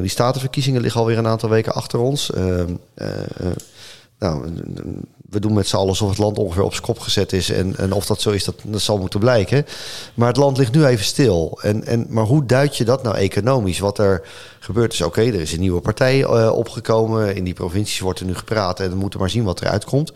die 0.00 0.10
statenverkiezingen 0.10 0.80
liggen 0.80 1.00
alweer 1.00 1.18
een 1.18 1.26
aantal 1.26 1.48
weken 1.48 1.74
achter 1.74 1.98
ons. 1.98 2.30
nou, 4.18 4.44
we 5.34 5.40
doen 5.40 5.52
met 5.52 5.66
z'n 5.66 5.76
allen 5.76 5.88
alsof 5.88 6.08
het 6.08 6.18
land 6.18 6.38
ongeveer 6.38 6.62
op 6.62 6.72
zijn 6.72 6.84
kop 6.84 6.98
gezet 6.98 7.32
is. 7.32 7.50
En, 7.50 7.76
en 7.76 7.92
of 7.92 8.06
dat 8.06 8.20
zo 8.20 8.30
is, 8.30 8.44
dat, 8.44 8.54
zal 8.72 8.98
moeten 8.98 9.20
blijken. 9.20 9.66
Maar 10.14 10.28
het 10.28 10.36
land 10.36 10.56
ligt 10.56 10.72
nu 10.72 10.84
even 10.84 11.04
stil. 11.04 11.58
En, 11.62 11.84
en, 11.84 12.06
maar 12.08 12.24
hoe 12.24 12.46
duid 12.46 12.76
je 12.76 12.84
dat 12.84 13.02
nou 13.02 13.16
economisch? 13.16 13.78
Wat 13.78 13.98
er 13.98 14.22
gebeurt 14.60 14.92
is, 14.92 15.00
oké, 15.00 15.20
er 15.20 15.40
is 15.40 15.52
een 15.52 15.60
nieuwe 15.60 15.80
partij 15.80 16.18
uh, 16.18 16.52
opgekomen. 16.52 17.36
In 17.36 17.44
die 17.44 17.54
provincies 17.54 18.00
wordt 18.00 18.20
er 18.20 18.26
nu 18.26 18.34
gepraat. 18.34 18.80
En 18.80 18.90
we 18.90 18.96
moeten 18.96 19.20
maar 19.20 19.30
zien 19.30 19.44
wat 19.44 19.60
eruit 19.60 19.84
komt. 19.84 20.12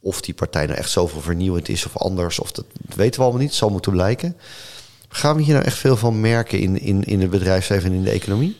Of 0.00 0.20
die 0.20 0.34
partij 0.34 0.66
nou 0.66 0.78
echt 0.78 0.90
zoveel 0.90 1.20
vernieuwend 1.20 1.68
is 1.68 1.86
of 1.86 1.96
anders. 1.96 2.38
Of 2.38 2.52
dat 2.52 2.64
weten 2.94 3.18
we 3.18 3.22
allemaal 3.22 3.40
niet. 3.40 3.50
Het 3.50 3.58
zal 3.58 3.70
moeten 3.70 3.92
blijken. 3.92 4.36
Gaan 5.08 5.36
we 5.36 5.42
hier 5.42 5.54
nou 5.54 5.66
echt 5.66 5.78
veel 5.78 5.96
van 5.96 6.20
merken 6.20 6.58
in, 6.58 6.80
in, 6.80 7.04
in 7.04 7.20
het 7.20 7.30
bedrijfsleven 7.30 7.90
en 7.90 7.96
in 7.96 8.04
de 8.04 8.10
economie? 8.10 8.56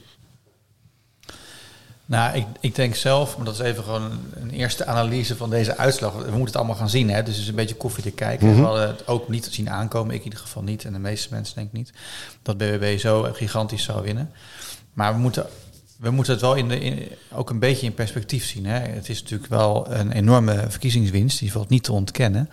Nou, 2.12 2.36
ik, 2.36 2.46
ik 2.60 2.74
denk 2.74 2.94
zelf, 2.94 3.36
maar 3.36 3.44
dat 3.44 3.54
is 3.54 3.60
even 3.60 3.84
gewoon 3.84 4.10
een, 4.34 4.50
eerste 4.50 4.86
analyse 4.86 5.36
van 5.36 5.50
deze 5.50 5.76
uitslag. 5.76 6.12
We 6.12 6.20
moeten 6.20 6.44
het 6.44 6.56
allemaal 6.56 6.76
gaan 6.76 6.90
zien, 6.90 7.10
hè? 7.10 7.22
dus 7.22 7.34
het 7.34 7.42
is 7.42 7.48
een 7.48 7.54
beetje 7.54 7.74
koffie 7.74 8.02
te 8.02 8.10
kijken. 8.10 8.46
Mm 8.46 8.52
-hmm. 8.52 8.60
We 8.60 8.66
hadden 8.66 8.88
het 8.88 9.06
ook 9.06 9.28
niet 9.28 9.48
zien 9.50 9.70
aankomen, 9.70 10.14
ik 10.14 10.18
in 10.18 10.24
ieder 10.24 10.38
geval 10.38 10.62
niet. 10.62 10.84
En 10.84 10.92
de 10.92 10.98
meeste 10.98 11.28
mensen 11.30 11.54
denk 11.54 11.66
ik 11.66 11.72
niet, 11.72 11.92
dat 12.42 12.56
BBB 12.56 12.98
zo 12.98 13.28
gigantisch 13.32 13.82
zou 13.82 14.02
winnen. 14.02 14.30
Maar 14.92 15.12
we 15.12 15.18
moeten, 15.18 15.46
we 15.96 16.10
moeten 16.10 16.32
het 16.32 16.42
wel 16.42 16.54
in 16.54 16.68
de, 16.68 16.80
in, 16.80 17.08
ook 17.32 17.50
een 17.50 17.58
beetje 17.58 17.86
in 17.86 17.94
perspectief 17.94 18.46
zien. 18.46 18.66
Hè? 18.66 18.78
Het 18.78 19.08
is 19.08 19.22
natuurlijk 19.22 19.50
wel 19.50 19.86
een 19.90 20.12
enorme 20.12 20.64
verkiezingswinst, 20.68 21.38
die 21.38 21.52
valt 21.52 21.68
niet 21.68 21.84
te 21.84 21.92
ontkennen. 21.92 22.50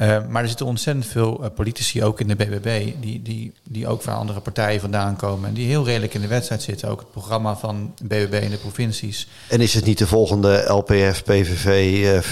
Uh, 0.00 0.18
maar 0.28 0.42
er 0.42 0.48
zitten 0.48 0.66
ontzettend 0.66 1.06
veel 1.06 1.38
uh, 1.40 1.46
politici, 1.54 2.04
ook 2.04 2.20
in 2.20 2.28
de 2.28 2.36
BBB, 2.36 2.92
die, 3.00 3.22
die, 3.22 3.52
die 3.68 3.86
ook 3.86 4.02
van 4.02 4.14
andere 4.14 4.40
partijen 4.40 4.80
vandaan 4.80 5.16
komen. 5.16 5.48
En 5.48 5.54
die 5.54 5.66
heel 5.66 5.84
redelijk 5.84 6.14
in 6.14 6.20
de 6.20 6.26
wedstrijd 6.26 6.62
zitten. 6.62 6.88
Ook 6.88 6.98
het 6.98 7.10
programma 7.10 7.56
van 7.56 7.94
BBB 8.02 8.40
in 8.42 8.50
de 8.50 8.56
provincies. 8.56 9.28
En 9.48 9.60
is 9.60 9.74
het 9.74 9.84
niet 9.84 9.98
de 9.98 10.06
volgende 10.06 10.64
LPF, 10.68 11.22
PVV, 11.24 11.66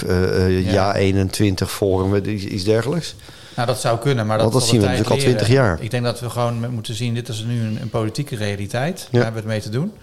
uh, 0.03 0.65
ja. 0.65 0.71
Ja 0.71 0.95
21 0.95 1.71
Forum, 1.71 2.25
iets 2.25 2.63
dergelijks? 2.63 3.15
Nou, 3.55 3.67
dat 3.67 3.79
zou 3.79 3.99
kunnen, 3.99 4.27
maar 4.27 4.37
dat, 4.37 4.51
Want 4.51 4.59
dat 4.59 4.69
zien 4.69 4.79
we 4.81 4.85
natuurlijk 4.85 5.11
al 5.11 5.17
20 5.17 5.47
jaar. 5.47 5.81
Ik 5.81 5.91
denk 5.91 6.03
dat 6.03 6.19
we 6.19 6.29
gewoon 6.29 6.73
moeten 6.73 6.93
zien, 6.93 7.13
dit 7.13 7.27
is 7.27 7.43
nu 7.43 7.61
een, 7.61 7.77
een 7.81 7.89
politieke 7.89 8.35
realiteit. 8.35 8.99
Ja. 8.99 9.07
Daar 9.11 9.23
hebben 9.23 9.43
we 9.43 9.49
het 9.49 9.57
mee 9.57 9.71
te 9.71 9.77
doen. 9.77 9.93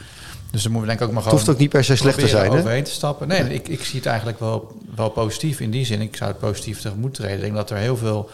Dus 0.55 0.63
dan 0.63 0.73
moeten 0.73 0.91
we 0.91 0.97
denk 0.97 1.01
ik 1.01 1.07
ook 1.07 1.13
maar 1.13 1.23
gewoon. 1.23 1.39
Het 1.39 1.47
hoeft 1.47 1.59
ook 1.59 1.63
niet 1.63 1.73
per 1.73 1.85
se 1.85 1.97
slecht 1.97 2.19
te 2.19 2.29
zijn. 2.29 2.51
Overheen 2.51 2.85
te 2.85 2.91
stappen. 2.91 3.29
Nee, 3.29 3.55
ik, 3.55 3.69
ik 3.69 3.85
zie 3.85 3.99
het 3.99 4.07
eigenlijk 4.07 4.39
wel, 4.39 4.77
wel 4.97 5.11
positief 5.11 5.61
in 5.61 5.71
die 5.71 5.85
zin. 5.85 6.01
Ik 6.01 6.17
zou 6.17 6.31
het 6.31 6.39
positief 6.39 6.81
tegemoet 6.81 7.15
treden. 7.15 7.37
Ik 7.37 7.41
denk 7.41 7.55
dat 7.55 7.71
er 7.71 7.77
heel 7.77 7.97
veel 7.97 8.31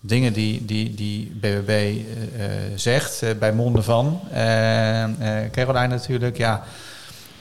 dingen 0.00 0.32
die, 0.32 0.64
die, 0.64 0.94
die 0.94 1.32
BBB 1.40 1.68
uh, 1.68 2.44
eh, 2.44 2.50
zegt, 2.74 3.22
uh, 3.22 3.30
bij 3.38 3.52
monden 3.52 3.84
van. 3.84 4.20
Caroline 5.50 5.86
natuurlijk, 5.86 6.36
ja. 6.36 6.64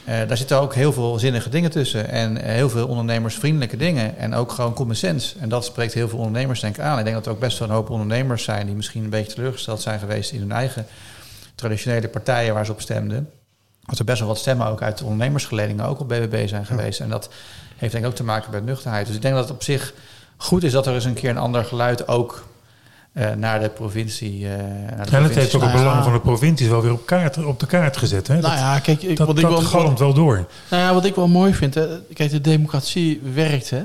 daar 0.06 0.38
zitten 0.38 0.60
ook 0.60 0.74
heel 0.76 0.94
veel 0.94 1.20
zinnige 1.20 1.50
dingen 1.50 1.72
tussen. 1.72 2.10
En 2.10 2.38
heel 2.38 2.70
veel 2.70 2.88
ondernemersvriendelijke 2.88 3.78
dingen. 3.78 4.18
En 4.18 4.34
ook 4.34 4.52
gewoon 4.52 4.74
common 4.74 4.96
sense. 4.96 5.36
En 5.40 5.50
dat 5.50 5.66
spreekt 5.66 5.94
heel 5.94 6.10
veel 6.10 6.20
ondernemers 6.20 6.60
denk 6.60 6.78
ik 6.78 6.84
aan. 6.84 6.98
Ik 6.98 7.04
denk 7.04 7.16
dat 7.16 7.26
er 7.26 7.32
ook 7.32 7.40
best 7.40 7.60
wel 7.60 7.68
een 7.68 7.74
hoop 7.74 7.90
ondernemers 7.90 8.44
zijn... 8.44 8.66
die 8.66 8.76
misschien 8.76 9.04
een 9.04 9.10
beetje 9.10 9.34
teleurgesteld 9.34 9.82
zijn 9.82 10.00
geweest... 10.00 10.32
in 10.32 10.40
hun 10.40 10.52
eigen 10.52 10.86
traditionele 11.56 12.08
partijen 12.08 12.54
waar 12.54 12.66
ze 12.66 12.72
op 12.72 12.82
stemden 12.82 13.30
dat 13.86 14.00
er 14.00 14.06
best 14.06 14.20
wel 14.20 14.28
wat 14.28 14.38
stemmen 14.38 14.68
ook 14.68 14.82
uit 14.82 14.98
de 14.98 15.04
ondernemersgeledingen 15.04 15.86
ook 15.86 16.00
op 16.00 16.08
BBB 16.08 16.48
zijn 16.48 16.66
geweest. 16.66 17.00
En 17.00 17.10
dat 17.10 17.30
heeft 17.76 17.92
denk 17.92 18.04
ik 18.04 18.10
ook 18.10 18.16
te 18.16 18.24
maken 18.24 18.52
met 18.52 18.66
nuchterheid. 18.66 19.06
Dus 19.06 19.16
ik 19.16 19.22
denk 19.22 19.36
dat 19.36 19.44
het 19.44 19.54
op 19.54 19.64
zich 19.64 19.94
goed 20.38 20.64
is 20.64 20.72
dat 20.72 20.88
er 20.88 20.94
eens 20.94 21.06
een 21.06 21.14
keer 21.14 21.30
een 21.30 21.38
ander 21.38 21.66
geluid 21.66 22.08
ook 22.08 22.44
naar 23.36 23.60
de 23.60 23.70
provincie. 23.70 24.40
Uh, 24.40 24.50
naar 24.50 25.06
de 25.06 25.12
ja, 25.12 25.22
dat 25.22 25.36
heeft 25.36 25.56
ook 25.56 25.62
het 25.62 25.72
belang 25.72 26.04
van 26.04 26.14
de 26.14 26.20
provincie 26.20 26.70
wel 26.70 26.82
weer 26.82 26.92
op, 26.92 27.06
kaart, 27.06 27.46
op 27.46 27.60
de 27.60 27.66
kaart 27.66 27.98
gezet. 27.98 28.28
Hè? 28.28 28.40
Nou 28.40 28.56
ja, 28.56 28.80
kijk, 28.80 29.02
ik, 29.02 29.18
dat, 29.18 29.28
wat 29.28 29.38
ik 29.38 29.48
wel, 29.48 29.62
galmt 29.62 30.00
wel 30.00 30.14
door. 30.14 30.46
Nou 30.70 30.84
ja, 30.84 30.94
wat 30.94 31.06
ik 31.06 31.16
wel 31.16 31.28
mooi 31.28 31.54
vind, 31.54 31.74
hè, 31.74 31.88
kijk, 32.14 32.32
de 32.32 32.42
democratie 32.42 33.22
werkt. 33.34 33.70
Hè? 33.70 33.82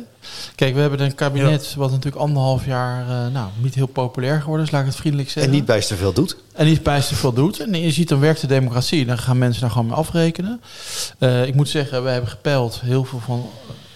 Kijk, 0.55 0.75
we 0.75 0.81
hebben 0.81 1.01
een 1.01 1.15
kabinet 1.15 1.75
wat 1.75 1.91
natuurlijk 1.91 2.23
anderhalf 2.23 2.67
jaar 2.67 3.03
uh, 3.09 3.33
nou, 3.33 3.51
niet 3.57 3.75
heel 3.75 3.87
populair 3.87 4.41
geworden 4.41 4.67
is, 4.67 4.73
laat 4.73 4.81
ik 4.81 4.87
het 4.87 4.97
vriendelijk 4.97 5.31
zeggen. 5.31 5.53
En 5.53 5.59
niet 5.59 5.67
bijster 5.67 5.97
veel 5.97 6.13
doet. 6.13 6.37
En 6.53 6.67
niet 6.67 6.83
bijster 6.83 7.17
veel 7.17 7.33
doet. 7.33 7.61
En 7.61 7.81
je 7.81 7.91
ziet, 7.91 8.09
dan 8.09 8.21
werkt 8.21 8.41
de 8.41 8.47
democratie. 8.47 9.07
Dan 9.07 9.19
gaan 9.19 9.39
mensen 9.39 9.61
daar 9.61 9.71
gewoon 9.71 9.87
mee 9.87 9.97
afrekenen. 9.97 10.61
Uh, 11.19 11.47
ik 11.47 11.55
moet 11.55 11.69
zeggen, 11.69 12.05
we 12.05 12.11
hebben 12.11 12.31
gepeld. 12.31 12.81
Heel 12.81 13.05
veel 13.05 13.21
van 13.21 13.49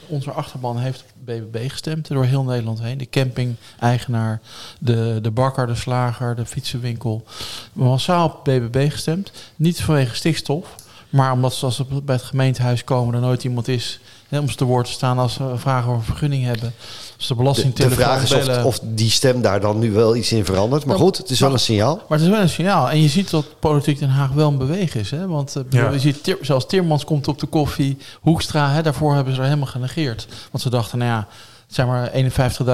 onze 0.07 0.31
achterban 0.31 0.79
heeft 0.79 1.05
BBB 1.25 1.71
gestemd 1.71 2.09
door 2.09 2.25
heel 2.25 2.45
Nederland 2.45 2.81
heen. 2.81 2.99
De 2.99 3.09
camping-eigenaar, 3.09 4.41
de, 4.79 5.19
de 5.23 5.31
bakker, 5.31 5.67
de 5.67 5.75
slager, 5.75 6.35
de 6.35 6.47
fietsenwinkel. 6.47 7.25
Massaal 7.73 8.27
op 8.27 8.45
BBB 8.45 8.91
gestemd. 8.91 9.33
Niet 9.57 9.83
vanwege 9.83 10.15
stikstof, 10.15 10.75
maar 11.09 11.33
omdat 11.33 11.55
ze 11.55 11.65
als 11.65 11.77
ze 11.77 11.85
bij 12.05 12.15
het 12.15 12.25
gemeentehuis 12.25 12.85
komen... 12.85 13.15
er 13.15 13.21
nooit 13.21 13.45
iemand 13.45 13.69
is 13.69 14.01
om 14.41 14.49
ze 14.49 14.57
te 14.57 14.65
woord 14.65 14.87
te 14.87 14.93
staan 14.93 15.19
als 15.19 15.33
ze 15.33 15.53
vragen 15.55 15.91
over 15.91 16.05
vergunning 16.05 16.45
hebben. 16.45 16.73
Als 17.17 17.29
de 17.29 17.35
belastingtelefoon 17.35 17.99
De, 17.99 18.05
vraag 18.05 18.23
is 18.23 18.35
of, 18.35 18.65
of, 18.65 18.81
die 18.83 19.11
stem 19.11 19.43
daar 19.43 19.61
dan 19.61 19.79
nu 19.79 19.93
wel 19.93 20.17
iets 20.17 20.33
in 20.33 20.45
verandert. 20.45 20.85
Maar 20.85 20.97
goed, 20.97 21.17
het 21.17 21.31
is 21.31 21.41
wel 21.41 21.53
een 21.53 21.59
signaal. 21.59 21.95
Maar 21.95 22.19
het 22.19 22.27
is 22.27 22.33
wel 22.33 22.41
een 22.41 22.49
signaal. 22.49 22.91
En 22.91 23.01
je 23.01 23.09
ziet 23.09 23.31
dat 23.31 23.47
politiek 23.59 23.99
Den 23.99 24.09
Haag 24.09 24.31
wel 24.31 24.49
een 24.49 24.59
beweging 24.59 25.05
is. 25.05 25.11
Hè? 25.11 25.27
Want 25.27 25.57
uh, 25.57 25.63
ja. 25.71 25.91
je 25.91 25.99
ziet, 25.99 26.37
zelfs 26.41 26.67
Timmermans 26.67 27.05
komt 27.05 27.29
op 27.29 27.39
de 27.39 27.47
koffie. 27.47 27.97
Hoekstra, 28.21 28.71
hè, 28.71 28.83
daarvoor 28.83 29.15
hebben 29.15 29.35
ze 29.35 29.39
er 29.41 29.47
helemaal 29.47 29.67
genegeerd. 29.67 30.27
Want 30.51 30.63
ze 30.63 30.71
dachten, 30.71 30.99
nou 30.99 31.11
ja 31.11 31.29
zeg 31.75 31.87
maar 31.87 32.11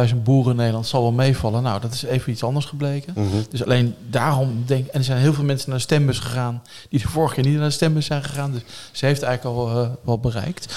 51.000 0.08 0.16
boeren 0.22 0.50
in 0.50 0.56
Nederland 0.56 0.86
zal 0.86 1.02
wel 1.02 1.12
meevallen. 1.12 1.62
Nou, 1.62 1.80
dat 1.80 1.92
is 1.92 2.02
even 2.02 2.32
iets 2.32 2.42
anders 2.42 2.64
gebleken. 2.64 3.12
Mhm. 3.16 3.26
Dus 3.50 3.64
alleen 3.64 3.94
daarom 4.10 4.62
denk 4.66 4.86
En 4.86 4.98
er 4.98 5.04
zijn 5.04 5.18
heel 5.18 5.34
veel 5.34 5.44
mensen 5.44 5.68
naar 5.68 5.78
de 5.78 5.84
stembus 5.84 6.18
gegaan... 6.18 6.62
die 6.88 7.00
de 7.00 7.08
vorige 7.08 7.34
keer 7.34 7.44
niet 7.44 7.56
naar 7.56 7.68
de 7.68 7.70
stembus 7.70 8.06
zijn 8.06 8.22
gegaan. 8.22 8.52
Dus 8.52 8.62
ze 8.92 9.06
heeft 9.06 9.22
eigenlijk 9.22 9.58
al 9.58 9.82
uh, 9.82 9.88
wel 10.02 10.18
bereikt. 10.18 10.76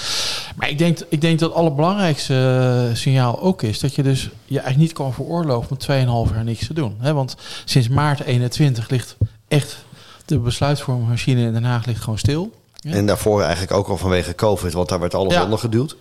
Maar 0.56 0.68
ik 0.68 0.78
denk, 0.78 0.98
ik 1.08 1.20
denk 1.20 1.38
dat 1.38 1.48
het 1.48 1.58
allerbelangrijkste 1.58 2.34
uh, 2.88 2.96
signaal 2.96 3.40
ook 3.40 3.62
is... 3.62 3.80
dat 3.80 3.94
je 3.94 4.02
dus 4.02 4.22
je 4.22 4.60
eigenlijk 4.60 4.78
niet 4.78 4.92
kan 4.92 5.12
veroorloven 5.12 5.70
om 5.70 6.26
2,5 6.28 6.34
jaar 6.34 6.44
niks 6.44 6.66
te 6.66 6.74
doen. 6.74 6.96
Hè? 6.98 7.12
Want 7.12 7.36
sinds 7.64 7.88
maart 7.88 8.22
21 8.22 8.88
ligt 8.88 9.16
echt 9.48 9.84
de 10.24 10.38
besluitvormingsmachine 10.38 11.42
in 11.42 11.52
Den 11.52 11.64
Haag 11.64 11.86
ligt 11.86 12.02
gewoon 12.02 12.18
stil. 12.18 12.50
En 12.82 13.06
daarvoor 13.06 13.40
eigenlijk 13.40 13.72
ook 13.72 13.88
al 13.88 13.96
vanwege 13.96 14.34
COVID, 14.34 14.72
want 14.72 14.88
daar 14.88 15.00
werd 15.00 15.14
alles 15.14 15.34
ja. 15.34 15.44
onder 15.44 15.58
geduwd. 15.58 15.96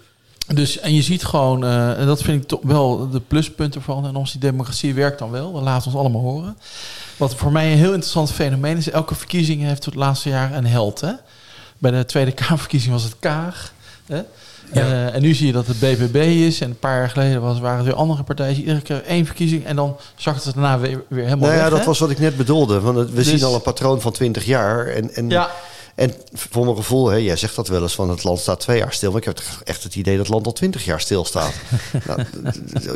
Dus, 0.54 0.80
en 0.80 0.94
je 0.94 1.02
ziet 1.02 1.24
gewoon, 1.24 1.64
uh, 1.64 2.00
en 2.00 2.06
dat 2.06 2.22
vind 2.22 2.42
ik 2.42 2.48
toch 2.48 2.60
wel 2.64 3.10
de 3.10 3.20
pluspunt 3.20 3.76
ervan. 3.76 4.06
En 4.06 4.24
die 4.24 4.40
democratie 4.40 4.94
werkt 4.94 5.20
dan 5.20 5.32
wel, 5.32 5.52
laten 5.52 5.92
we 5.92 5.98
ons 5.98 6.06
allemaal 6.06 6.22
horen. 6.22 6.58
Wat 7.18 7.36
voor 7.36 7.52
mij 7.52 7.72
een 7.72 7.78
heel 7.78 7.94
interessant 7.94 8.32
fenomeen 8.32 8.78
is, 8.78 8.90
elke 8.90 9.16
verkiezing 9.16 9.62
heeft 9.62 9.86
het 9.86 9.96
laatste 9.96 10.30
jaar 10.30 10.54
een 10.54 10.66
held. 10.66 11.02
Hè? 11.02 11.12
Bij 11.78 11.92
de 11.92 12.06
Tweede 12.06 12.32
Kamerverkiezing 12.32 12.94
was 12.94 13.04
het 13.04 13.16
Kaag. 13.20 13.74
Hè? 14.06 14.22
Ja. 14.74 14.86
Uh, 14.86 15.16
en 15.16 15.22
nu 15.22 15.34
zie 15.34 15.48
je 15.48 15.54
dat 15.54 15.68
het 15.68 15.80
BBB 15.80 16.16
is. 16.16 16.62
En 16.62 16.70
een 16.70 16.80
paar 16.80 16.98
jaar 16.98 17.10
geleden 17.10 17.42
was, 17.42 17.60
waren 17.60 17.78
het 17.78 17.86
weer 17.86 17.96
andere 17.96 18.24
partijen. 18.24 18.56
Iedere 18.56 18.82
keer 18.82 19.04
één 19.04 19.26
verkiezing 19.26 19.66
en 19.66 19.76
dan 19.76 19.98
zag 20.16 20.44
het 20.44 20.54
daarna 20.54 20.80
weer, 20.80 21.04
weer 21.08 21.24
helemaal 21.24 21.50
nou 21.50 21.60
ja, 21.62 21.70
weg, 21.70 21.78
dat 21.78 21.86
was 21.86 22.00
wat 22.00 22.10
ik 22.10 22.20
net 22.20 22.38
bedoelde. 22.38 22.80
Want 22.80 22.98
we 22.98 23.14
dus, 23.14 23.28
zien 23.28 23.44
al 23.44 23.56
een 23.56 23.62
patroon 23.62 24.02
van 24.02 24.12
20 24.12 24.46
jaar. 24.46 24.88
En, 24.88 25.14
en 25.14 25.30
ja. 25.30 25.50
En 26.02 26.14
voor 26.34 26.66
mijn 26.66 26.76
gevoel, 26.76 27.10
hè, 27.10 27.16
jij 27.16 27.36
zegt 27.36 27.56
dat 27.56 27.68
wel 27.68 27.82
eens 27.82 27.96
van 27.96 28.10
het 28.10 28.24
land 28.24 28.40
staat 28.40 28.60
twee 28.60 28.78
jaar 28.78 28.94
stil. 28.94 29.12
Maar 29.12 29.20
ik 29.20 29.26
heb 29.26 29.42
echt 29.64 29.84
het 29.84 29.96
idee 29.96 30.16
dat 30.16 30.26
het 30.26 30.34
land 30.34 30.46
al 30.46 30.54
twintig 30.54 30.86
jaar 30.86 31.00
stilstaat. 31.00 31.54
nou, 32.08 32.26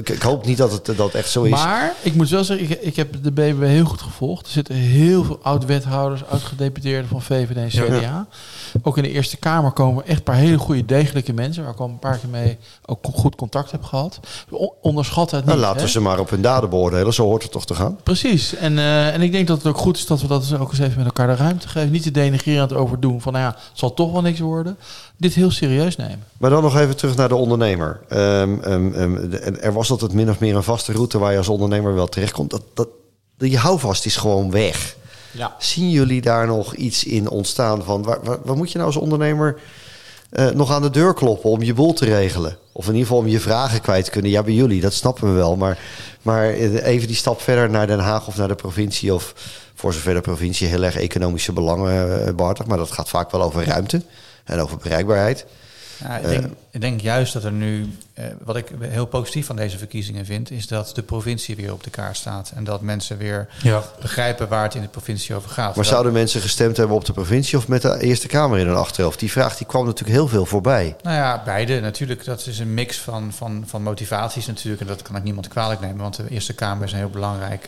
ik, 0.03 0.21
hoop 0.21 0.45
niet 0.45 0.57
dat 0.57 0.71
het 0.71 0.97
dat 0.97 1.13
echt 1.13 1.29
zo 1.29 1.43
is. 1.43 1.49
Maar 1.49 1.95
ik 2.01 2.15
moet 2.15 2.29
wel 2.29 2.43
zeggen, 2.43 2.71
ik, 2.71 2.81
ik 2.81 2.95
heb 2.95 3.23
de 3.23 3.31
BBB 3.31 3.61
heel 3.61 3.85
goed 3.85 4.01
gevolgd. 4.01 4.45
Er 4.45 4.51
zitten 4.51 4.75
heel 4.75 5.23
veel 5.23 5.39
oud-wethouders, 5.41 6.25
oud-gedeputeerden 6.25 7.09
van 7.09 7.21
VVD 7.21 7.55
en 7.55 7.67
CDA. 7.67 7.99
Ja. 7.99 8.27
Ook 8.81 8.97
in 8.97 9.03
de 9.03 9.11
Eerste 9.11 9.37
Kamer 9.37 9.71
komen 9.71 10.05
echt 10.05 10.17
een 10.17 10.23
paar 10.23 10.35
hele 10.35 10.57
goede, 10.57 10.85
degelijke 10.85 11.33
mensen... 11.33 11.63
waar 11.63 11.73
ik 11.73 11.79
al 11.79 11.87
een 11.87 11.99
paar 11.99 12.17
keer 12.17 12.29
mee 12.29 12.57
ook 12.85 12.99
goed 13.13 13.35
contact 13.35 13.71
heb 13.71 13.83
gehad. 13.83 14.19
Onderschat 14.81 15.31
het 15.31 15.45
nou, 15.45 15.45
niet. 15.45 15.55
Nou, 15.55 15.59
laten 15.59 15.85
we 15.85 15.91
ze 15.91 15.99
maar 15.99 16.19
op 16.19 16.29
hun 16.29 16.41
daden 16.41 16.69
beoordelen. 16.69 17.13
Zo 17.13 17.23
hoort 17.23 17.43
het 17.43 17.51
toch 17.51 17.65
te 17.65 17.75
gaan? 17.75 17.97
Precies. 18.03 18.55
En, 18.55 18.73
uh, 18.73 19.13
en 19.13 19.21
ik 19.21 19.31
denk 19.31 19.47
dat 19.47 19.57
het 19.57 19.67
ook 19.67 19.77
goed 19.77 19.97
is 19.97 20.05
dat 20.05 20.21
we 20.21 20.27
dat 20.27 20.57
ook 20.59 20.69
eens 20.69 20.79
even 20.79 20.97
met 20.97 21.05
elkaar 21.05 21.27
de 21.27 21.35
ruimte 21.35 21.67
geven. 21.67 21.91
Niet 21.91 22.03
te 22.03 22.11
denigrerend 22.11 22.73
over 22.73 22.93
doen 22.99 23.21
van, 23.21 23.33
nou 23.33 23.45
ja, 23.45 23.51
het 23.51 23.79
zal 23.79 23.93
toch 23.93 24.11
wel 24.11 24.21
niks 24.21 24.39
worden. 24.39 24.77
Dit 25.17 25.33
heel 25.33 25.51
serieus 25.51 25.95
nemen. 25.95 26.23
Maar 26.37 26.49
dan 26.49 26.63
nog 26.63 26.77
even 26.77 26.95
terug 26.95 27.15
naar 27.15 27.27
de 27.27 27.35
ondernemer. 27.35 27.99
Um, 28.09 28.61
um, 28.65 28.93
um, 28.95 29.33
er 29.61 29.73
was 29.73 29.91
altijd 29.91 30.13
min 30.13 30.29
of 30.29 30.39
meer 30.39 30.55
een 30.55 30.63
vaste 30.63 30.91
route 30.91 31.17
waar 31.17 31.31
je 31.31 31.37
als 31.37 31.49
ondernemer 31.49 31.95
wel 31.95 32.07
terechtkomt. 32.07 32.49
Dat, 32.49 32.61
dat, 32.73 32.87
die 33.37 33.57
houvast 33.57 34.05
is 34.05 34.15
gewoon 34.15 34.51
weg. 34.51 34.95
Ja. 35.31 35.55
Zien 35.59 35.89
jullie 35.89 36.21
daar 36.21 36.47
nog 36.47 36.75
iets 36.75 37.03
in 37.03 37.29
ontstaan 37.29 37.83
van? 37.83 38.03
Waar, 38.03 38.19
waar, 38.23 38.37
waar 38.43 38.57
moet 38.57 38.71
je 38.71 38.77
nou 38.77 38.89
als 38.89 39.01
ondernemer 39.01 39.59
uh, 40.31 40.49
nog 40.49 40.71
aan 40.71 40.81
de 40.81 40.89
deur 40.89 41.13
kloppen 41.13 41.49
om 41.49 41.61
je 41.61 41.73
boel 41.73 41.93
te 41.93 42.05
regelen? 42.05 42.57
Of 42.71 42.85
in 42.85 42.91
ieder 42.91 43.07
geval 43.07 43.21
om 43.21 43.27
je 43.27 43.39
vragen 43.39 43.81
kwijt 43.81 44.05
te 44.05 44.11
kunnen. 44.11 44.31
Ja, 44.31 44.43
bij 44.43 44.53
jullie, 44.53 44.81
dat 44.81 44.93
snappen 44.93 45.27
we 45.27 45.33
wel. 45.33 45.55
Maar, 45.55 45.79
maar 46.21 46.49
even 46.49 47.07
die 47.07 47.15
stap 47.15 47.41
verder 47.41 47.69
naar 47.69 47.87
Den 47.87 47.99
Haag 47.99 48.27
of 48.27 48.37
naar 48.37 48.47
de 48.47 48.55
provincie... 48.55 49.13
of 49.13 49.33
voor 49.85 49.93
zover 49.93 50.13
de 50.13 50.21
provincie 50.21 50.67
heel 50.67 50.83
erg 50.83 50.95
economische 50.95 51.53
belangen 51.53 52.27
uh, 52.27 52.35
behartigt. 52.35 52.67
Maar 52.67 52.77
dat 52.77 52.91
gaat 52.91 53.09
vaak 53.09 53.31
wel 53.31 53.41
over 53.41 53.65
ruimte 53.65 54.01
en 54.43 54.59
over 54.59 54.77
bereikbaarheid. 54.77 55.45
Ja, 55.99 56.17
ik, 56.17 56.27
denk, 56.27 56.45
ik, 56.71 56.81
denk, 56.81 57.01
juist 57.01 57.33
dat 57.33 57.43
er 57.43 57.51
nu, 57.51 57.89
eh, 58.13 58.25
wat 58.43 58.55
ik 58.55 58.67
heel 58.79 59.05
positief 59.05 59.45
van 59.45 59.55
deze 59.55 59.77
verkiezingen 59.77 60.25
vind, 60.25 60.51
is 60.51 60.67
dat 60.67 60.91
de 60.95 61.03
provincie 61.03 61.55
weer 61.55 61.73
op 61.73 61.83
de 61.83 61.89
kaart 61.89 62.17
staat. 62.17 62.51
En 62.55 62.63
dat 62.63 62.81
mensen 62.81 63.17
weer 63.17 63.47
ja. 63.61 63.83
begrijpen 64.01 64.47
waar 64.47 64.63
het 64.63 64.75
in 64.75 64.81
de 64.81 64.87
provincie 64.87 65.35
over 65.35 65.49
gaat. 65.49 65.75
Maar 65.75 65.85
zouden 65.85 66.13
mensen 66.13 66.41
gestemd 66.41 66.77
hebben 66.77 66.95
op 66.95 67.05
de 67.05 67.13
provincie 67.13 67.57
of 67.57 67.67
met 67.67 67.81
de 67.81 67.99
Eerste 67.99 68.27
Kamer 68.27 68.59
in 68.59 68.67
hun 68.67 68.75
achterhoofd? 68.75 69.19
Die 69.19 69.31
vraag 69.31 69.57
die 69.57 69.67
kwam 69.67 69.85
natuurlijk 69.85 70.17
heel 70.17 70.27
veel 70.27 70.45
voorbij. 70.45 70.95
Nou 71.01 71.15
ja, 71.15 71.41
beide 71.45 71.79
natuurlijk. 71.79 72.25
Dat 72.25 72.47
is 72.47 72.59
een 72.59 72.73
mix 72.73 72.99
van, 72.99 73.33
van, 73.33 73.63
van 73.67 73.81
motivaties 73.81 74.45
natuurlijk. 74.45 74.81
En 74.81 74.87
dat 74.87 75.01
kan 75.01 75.15
ik 75.15 75.23
niemand 75.23 75.47
kwalijk 75.47 75.79
nemen, 75.79 75.97
want 75.97 76.15
de 76.15 76.29
Eerste 76.29 76.53
Kamer 76.53 76.85
is 76.85 76.91
een 76.91 76.97
heel 76.97 77.09
belangrijk. 77.09 77.67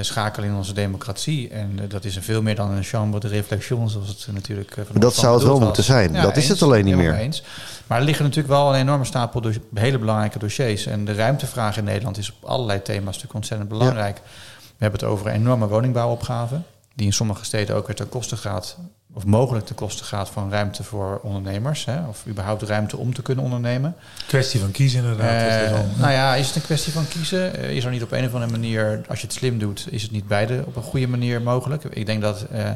Schakelen 0.00 0.48
in 0.48 0.54
onze 0.54 0.72
democratie. 0.72 1.48
En 1.48 1.70
uh, 1.80 1.88
dat 1.88 2.04
is 2.04 2.18
veel 2.20 2.42
meer 2.42 2.54
dan 2.54 2.70
een 2.70 2.82
chambre 2.82 3.20
de 3.20 3.28
réflexion, 3.28 3.90
zoals 3.90 4.08
het 4.08 4.26
natuurlijk 4.32 4.76
uh, 4.76 4.84
van 4.84 5.00
Dat 5.00 5.14
zou 5.14 5.34
het 5.34 5.42
wel 5.42 5.54
was. 5.54 5.64
moeten 5.64 5.84
zijn. 5.84 6.12
Ja, 6.12 6.22
dat 6.22 6.34
eens, 6.34 6.44
is 6.44 6.48
het 6.50 6.62
alleen 6.62 6.84
niet 6.84 6.96
meer. 6.96 7.14
Eens. 7.14 7.42
Maar 7.86 7.98
er 7.98 8.04
liggen 8.04 8.24
natuurlijk 8.24 8.54
wel 8.54 8.74
een 8.74 8.80
enorme 8.80 9.04
stapel 9.04 9.42
hele 9.74 9.98
belangrijke 9.98 10.38
dossiers. 10.38 10.86
En 10.86 11.04
de 11.04 11.14
ruimtevraag 11.14 11.76
in 11.76 11.84
Nederland 11.84 12.18
is 12.18 12.32
op 12.32 12.48
allerlei 12.48 12.82
thema's 12.82 13.04
natuurlijk 13.04 13.34
ontzettend 13.34 13.68
belangrijk. 13.68 14.16
Ja. 14.16 14.22
We 14.56 14.84
hebben 14.84 15.00
het 15.00 15.08
over 15.08 15.26
een 15.26 15.34
enorme 15.34 15.68
woningbouwopgave, 15.68 16.60
die 16.94 17.06
in 17.06 17.12
sommige 17.12 17.44
steden 17.44 17.76
ook 17.76 17.86
weer 17.86 17.96
ten 17.96 18.08
koste 18.08 18.36
gaat 18.36 18.76
of 19.16 19.24
mogelijk 19.24 19.66
ten 19.66 19.74
koste 19.74 20.04
gaat 20.04 20.30
van 20.30 20.50
ruimte 20.50 20.82
voor 20.82 21.20
ondernemers. 21.22 21.84
Hè, 21.84 22.06
of 22.08 22.26
überhaupt 22.28 22.62
ruimte 22.62 22.96
om 22.96 23.14
te 23.14 23.22
kunnen 23.22 23.44
ondernemen. 23.44 23.94
Kwestie 24.26 24.60
van 24.60 24.70
kiezen 24.70 25.02
inderdaad. 25.02 25.72
Uh, 25.72 25.78
nou 25.96 26.12
ja, 26.12 26.34
is 26.34 26.46
het 26.46 26.56
een 26.56 26.62
kwestie 26.62 26.92
van 26.92 27.08
kiezen? 27.08 27.60
Uh, 27.60 27.70
is 27.70 27.84
er 27.84 27.90
niet 27.90 28.02
op 28.02 28.12
een 28.12 28.26
of 28.26 28.34
andere 28.34 28.50
manier, 28.50 29.00
als 29.08 29.20
je 29.20 29.26
het 29.26 29.36
slim 29.36 29.58
doet, 29.58 29.86
is 29.90 30.02
het 30.02 30.10
niet 30.10 30.26
beide 30.26 30.62
op 30.66 30.76
een 30.76 30.82
goede 30.82 31.08
manier 31.08 31.42
mogelijk? 31.42 31.84
Ik 31.84 32.06
denk 32.06 32.22
dat 32.22 32.46
uh, 32.52 32.70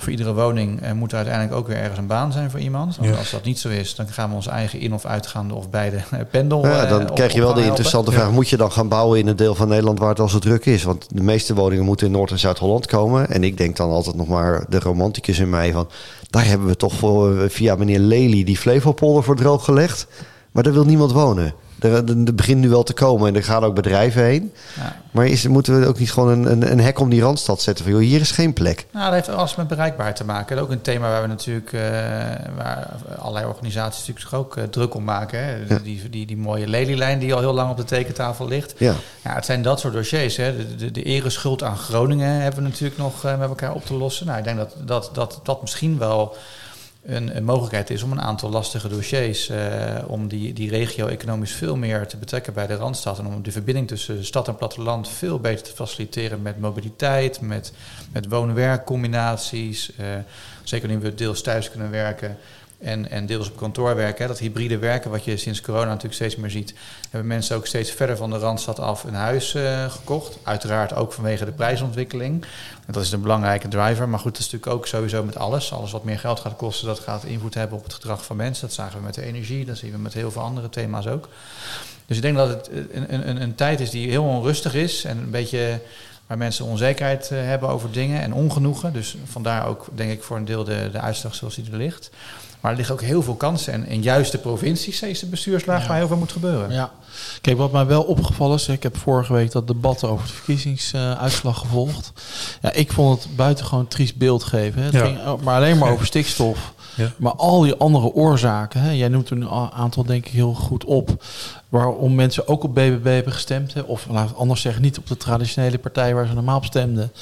voor 0.00 0.10
iedere 0.10 0.34
woning 0.34 0.82
uh, 0.82 0.92
moet 0.92 1.10
er 1.10 1.16
uiteindelijk 1.16 1.56
ook 1.56 1.66
weer 1.66 1.76
ergens 1.76 1.98
een 1.98 2.06
baan 2.06 2.32
zijn 2.32 2.50
voor 2.50 2.60
iemand. 2.60 2.96
Want 2.96 3.08
ja. 3.08 3.16
als 3.16 3.30
dat 3.30 3.44
niet 3.44 3.58
zo 3.58 3.68
is, 3.68 3.94
dan 3.94 4.08
gaan 4.08 4.28
we 4.28 4.34
onze 4.34 4.50
eigen 4.50 4.80
in- 4.80 4.94
of 4.94 5.04
uitgaande 5.04 5.54
of 5.54 5.70
beide 5.70 5.96
pendel. 6.30 6.66
Ja, 6.66 6.86
dan 6.86 7.14
krijg 7.14 7.32
je 7.32 7.40
wel 7.40 7.54
de 7.54 7.64
interessante 7.64 8.12
vraag: 8.12 8.30
moet 8.30 8.48
je 8.48 8.56
dan 8.56 8.72
gaan 8.72 8.88
bouwen 8.88 9.18
in 9.18 9.26
een 9.26 9.36
deel 9.36 9.54
van 9.54 9.68
Nederland 9.68 9.98
waar 9.98 10.08
het 10.08 10.20
al 10.20 10.28
zo 10.28 10.38
druk 10.38 10.66
is? 10.66 10.82
Want 10.82 11.06
de 11.10 11.22
meeste 11.22 11.54
woningen 11.54 11.84
moeten 11.84 12.06
in 12.06 12.12
Noord- 12.12 12.30
en 12.30 12.38
Zuid-Holland 12.38 12.86
komen. 12.86 13.30
En 13.30 13.44
ik 13.44 13.56
denk 13.56 13.76
dan 13.76 13.90
altijd 13.90 14.16
nog 14.16 14.28
maar 14.28 14.64
de 14.68 14.78
romanticus 14.78 15.38
in 15.38 15.50
mij 15.50 15.72
van. 15.72 15.88
Daar 16.30 16.46
hebben 16.46 16.66
we 16.66 16.76
toch 16.76 16.94
voor, 16.94 17.50
via 17.50 17.74
meneer 17.74 17.98
Lely 17.98 18.44
die 18.44 18.56
Flevopolder 18.56 19.22
voor 19.22 19.36
droog 19.36 19.64
gelegd. 19.64 20.06
Maar 20.52 20.62
daar 20.62 20.72
wil 20.72 20.84
niemand 20.84 21.12
wonen. 21.12 21.54
Er, 21.80 21.94
er, 21.94 22.34
begint 22.34 22.60
nu 22.60 22.68
wel 22.68 22.82
te 22.82 22.92
komen 22.92 23.28
en 23.28 23.36
er 23.36 23.44
gaan 23.44 23.64
ook 23.64 23.74
bedrijven 23.74 24.24
heen. 24.24 24.52
Ja. 24.76 24.96
Maar 25.10 25.26
is, 25.26 25.46
moeten 25.46 25.80
we 25.80 25.86
ook 25.86 25.98
niet 25.98 26.12
gewoon 26.12 26.28
een, 26.28 26.50
een, 26.50 26.70
een, 26.72 26.80
hek 26.80 26.98
om 26.98 27.10
die 27.10 27.20
randstad 27.20 27.62
zetten? 27.62 27.84
Van, 27.84 27.94
joh, 27.94 28.02
hier 28.02 28.20
is 28.20 28.30
geen 28.30 28.52
plek. 28.52 28.86
Nou, 28.92 29.04
dat 29.04 29.14
heeft 29.14 29.38
alles 29.38 29.54
met 29.54 29.68
bereikbaarheid 29.68 30.16
te 30.16 30.24
maken. 30.24 30.58
Ook 30.58 30.70
een 30.70 30.80
thema 30.80 31.08
waar 31.08 31.22
we 31.22 31.28
natuurlijk, 31.28 31.72
uh, 31.72 31.80
waar 32.56 32.88
allerlei 33.18 33.46
organisaties 33.46 34.06
natuurlijk 34.06 34.34
ook 34.34 34.56
uh, 34.56 34.64
druk 34.64 34.94
om 34.94 35.04
maken. 35.04 35.44
Hè. 35.44 35.56
Ja. 35.68 35.78
Die, 35.82 36.08
die, 36.10 36.26
die 36.26 36.36
mooie 36.36 36.68
lelielijn 36.68 37.18
die 37.18 37.34
al 37.34 37.40
heel 37.40 37.54
lang 37.54 37.70
op 37.70 37.76
de 37.76 37.84
tekentafel 37.84 38.48
ligt. 38.48 38.74
Ja. 38.76 38.94
ja 39.24 39.34
het 39.34 39.44
zijn 39.44 39.62
dat 39.62 39.80
soort 39.80 39.94
dossiers. 39.94 40.36
Hè. 40.36 40.56
De, 40.56 40.76
de, 40.76 40.90
de 40.90 41.02
ereschuld 41.02 41.62
aan 41.62 41.76
Groningen 41.76 42.40
hebben 42.40 42.62
we 42.62 42.68
natuurlijk 42.68 42.98
nog 42.98 43.24
uh, 43.24 43.38
met 43.38 43.48
elkaar 43.48 43.74
op 43.74 43.84
te 43.84 43.94
lossen. 43.94 44.26
Nou, 44.26 44.38
ik 44.38 44.44
denk 44.44 44.56
dat 44.56 44.74
dat, 44.84 45.10
dat, 45.12 45.40
dat 45.42 45.60
misschien 45.60 45.98
wel 45.98 46.36
een, 47.02 47.36
een, 47.36 47.44
mogelijkheid 47.44 47.90
is 47.90 48.02
om 48.02 48.12
een 48.12 48.20
aantal 48.20 48.50
lastige 48.50 48.88
dossiers, 48.88 49.50
uh, 49.50 49.58
om 50.06 50.28
die, 50.28 50.52
die 50.52 50.70
regio 50.70 51.06
economisch 51.06 51.52
veel 51.52 51.76
meer 51.76 52.06
te 52.06 52.16
betrekken 52.16 52.52
bij 52.52 52.66
de 52.66 52.74
Randstad 52.74 53.18
en 53.18 53.26
om 53.26 53.42
de 53.42 53.52
verbinding 53.52 53.88
tussen 53.88 54.24
stad 54.24 54.48
en 54.48 54.56
platteland 54.56 55.08
veel 55.08 55.40
beter 55.40 55.64
te 55.64 55.72
faciliteren 55.72 56.42
met 56.42 56.60
mobiliteit, 56.60 57.40
met, 57.40 57.72
met 58.12 58.28
woon-werkcombinaties. 58.28 59.90
Uh, 60.00 60.06
zeker 60.62 60.88
nu 60.88 60.98
we 60.98 61.14
deels 61.14 61.42
thuis 61.42 61.70
kunnen 61.70 61.90
werken, 61.90 62.36
en, 62.78 63.10
en 63.10 63.26
deels 63.26 63.50
op 63.50 63.56
kantoor 63.56 63.94
werken. 63.94 64.22
Hè. 64.22 64.28
Dat 64.28 64.38
hybride 64.38 64.78
werken, 64.78 65.10
wat 65.10 65.24
je 65.24 65.36
sinds 65.36 65.60
corona 65.60 65.84
natuurlijk 65.84 66.14
steeds 66.14 66.36
meer 66.36 66.50
ziet, 66.50 66.74
hebben 67.10 67.28
mensen 67.28 67.56
ook 67.56 67.66
steeds 67.66 67.90
verder 67.90 68.16
van 68.16 68.30
de 68.30 68.38
randstad 68.38 68.78
af 68.78 69.04
een 69.04 69.14
huis 69.14 69.54
uh, 69.54 69.90
gekocht. 69.90 70.38
Uiteraard 70.42 70.94
ook 70.94 71.12
vanwege 71.12 71.44
de 71.44 71.52
prijsontwikkeling. 71.52 72.42
En 72.86 72.92
dat 72.92 73.02
is 73.02 73.12
een 73.12 73.22
belangrijke 73.22 73.68
driver. 73.68 74.08
Maar 74.08 74.18
goed, 74.18 74.32
dat 74.32 74.40
is 74.40 74.50
natuurlijk 74.50 74.72
ook 74.72 74.86
sowieso 74.86 75.24
met 75.24 75.36
alles. 75.36 75.72
Alles 75.72 75.92
wat 75.92 76.04
meer 76.04 76.18
geld 76.18 76.40
gaat 76.40 76.56
kosten, 76.56 76.86
dat 76.86 76.98
gaat 76.98 77.24
invloed 77.24 77.54
hebben 77.54 77.78
op 77.78 77.84
het 77.84 77.94
gedrag 77.94 78.24
van 78.24 78.36
mensen. 78.36 78.66
Dat 78.66 78.76
zagen 78.76 78.98
we 78.98 79.04
met 79.04 79.14
de 79.14 79.22
energie, 79.22 79.64
dat 79.64 79.76
zien 79.76 79.92
we 79.92 79.98
met 79.98 80.14
heel 80.14 80.30
veel 80.30 80.42
andere 80.42 80.68
thema's 80.68 81.06
ook. 81.06 81.28
Dus 82.06 82.16
ik 82.16 82.22
denk 82.22 82.36
dat 82.36 82.48
het 82.48 82.70
een, 82.92 83.28
een, 83.28 83.42
een 83.42 83.54
tijd 83.54 83.80
is 83.80 83.90
die 83.90 84.10
heel 84.10 84.24
onrustig 84.24 84.74
is 84.74 85.04
en 85.04 85.18
een 85.18 85.30
beetje 85.30 85.80
waar 86.28 86.38
mensen 86.38 86.64
onzekerheid 86.64 87.30
uh, 87.32 87.38
hebben 87.42 87.68
over 87.68 87.92
dingen 87.92 88.20
en 88.20 88.34
ongenoegen. 88.34 88.92
Dus 88.92 89.16
vandaar 89.24 89.66
ook, 89.66 89.86
denk 89.94 90.10
ik, 90.10 90.22
voor 90.22 90.36
een 90.36 90.44
deel 90.44 90.64
de, 90.64 90.88
de 90.92 91.00
uitslag 91.00 91.34
zoals 91.34 91.54
die 91.54 91.70
er 91.70 91.76
ligt. 91.76 92.10
Maar 92.60 92.70
er 92.70 92.76
liggen 92.76 92.94
ook 92.94 93.02
heel 93.02 93.22
veel 93.22 93.34
kansen. 93.34 93.72
En 93.72 93.86
in 93.86 94.02
juist 94.02 94.32
de 94.32 94.38
provincies 94.38 95.02
is 95.02 95.20
de 95.20 95.26
bestuurslaag 95.26 95.86
waar 95.86 95.96
heel 95.96 96.06
veel 96.06 96.16
moet 96.16 96.32
gebeuren. 96.32 96.72
Ja. 96.72 96.90
Kijk, 97.40 97.56
wat 97.56 97.72
mij 97.72 97.86
wel 97.86 98.02
opgevallen 98.02 98.56
is, 98.56 98.68
ik 98.68 98.82
heb 98.82 98.96
vorige 98.96 99.32
week 99.32 99.52
dat 99.52 99.66
debat 99.66 100.04
over 100.04 100.26
de 100.26 100.32
verkiezingsuitslag 100.32 101.58
gevolgd. 101.58 102.12
Ja, 102.60 102.72
ik 102.72 102.92
vond 102.92 103.22
het 103.22 103.36
buitengewoon 103.36 103.88
triest 103.88 104.16
beeld 104.16 104.44
geven. 104.44 104.82
Het 104.82 104.96
ging 104.96 105.18
maar 105.42 105.56
alleen 105.56 105.78
maar 105.78 105.90
over 105.90 106.06
stikstof. 106.06 106.72
Ja. 106.94 107.12
Maar 107.16 107.32
al 107.32 107.60
die 107.60 107.74
andere 107.74 108.12
oorzaken, 108.12 108.80
hè, 108.80 108.90
jij 108.90 109.08
noemt 109.08 109.30
een 109.30 109.48
aantal 109.50 110.04
denk 110.04 110.26
ik 110.26 110.32
heel 110.32 110.54
goed 110.54 110.84
op, 110.84 111.24
waarom 111.68 112.14
mensen 112.14 112.48
ook 112.48 112.62
op 112.62 112.74
BBB 112.74 113.04
hebben 113.04 113.32
gestemd. 113.32 113.74
Hè, 113.74 113.80
of 113.80 114.06
laat 114.10 114.36
anders 114.36 114.60
zeggen, 114.60 114.82
niet 114.82 114.98
op 114.98 115.06
de 115.06 115.16
traditionele 115.16 115.78
partij 115.78 116.14
waar 116.14 116.26
ze 116.26 116.34
normaal 116.34 116.56
op 116.56 116.64
stemden. 116.64 117.12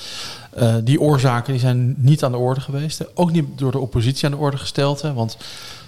Uh, 0.58 0.74
die 0.84 1.00
oorzaken 1.00 1.52
die 1.52 1.60
zijn 1.60 1.94
niet 1.98 2.24
aan 2.24 2.32
de 2.32 2.38
orde 2.38 2.60
geweest. 2.60 2.98
Hè. 2.98 3.04
Ook 3.14 3.32
niet 3.32 3.44
door 3.58 3.72
de 3.72 3.78
oppositie 3.78 4.24
aan 4.24 4.30
de 4.30 4.36
orde 4.36 4.56
gesteld. 4.56 5.02
Hè, 5.02 5.12
want 5.12 5.36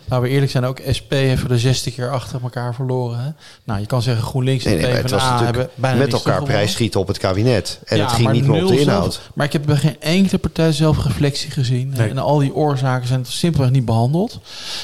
Laten 0.09 0.27
we 0.27 0.33
eerlijk 0.33 0.51
zijn, 0.51 0.64
ook 0.64 0.81
SP 0.99 1.11
heeft 1.11 1.49
de 1.49 1.59
60 1.59 1.94
keer 1.94 2.11
achter 2.11 2.42
elkaar 2.42 2.75
verloren. 2.75 3.18
Hè? 3.18 3.31
Nou, 3.64 3.81
je 3.81 3.87
kan 3.87 4.03
zeggen 4.03 4.25
GroenLinks 4.25 4.64
en 4.64 4.79
nee, 4.79 5.03
PvdA 5.03 5.44
hebben 5.44 5.68
bijna 5.75 5.99
Met 5.99 6.12
elkaar 6.12 6.42
prijsschieten 6.42 7.01
op 7.01 7.09
het 7.09 7.18
kabinet. 7.18 7.81
En 7.85 8.01
het 8.01 8.12
ging 8.12 8.31
niet 8.31 8.47
meer 8.47 8.62
op 8.62 8.68
de 8.68 8.81
inhoud. 8.81 9.21
maar 9.35 9.47
ik 9.47 9.53
heb 9.53 9.66
bij 9.66 9.77
geen 9.77 10.01
enkele 10.01 10.38
partij 10.38 10.73
zelf 10.73 11.05
reflectie 11.05 11.51
gezien. 11.51 11.94
En 11.97 12.18
al 12.18 12.38
die 12.38 12.55
oorzaken 12.55 13.09
zijn 13.09 13.25
simpelweg 13.25 13.71
niet 13.71 13.85
behandeld. 13.85 14.40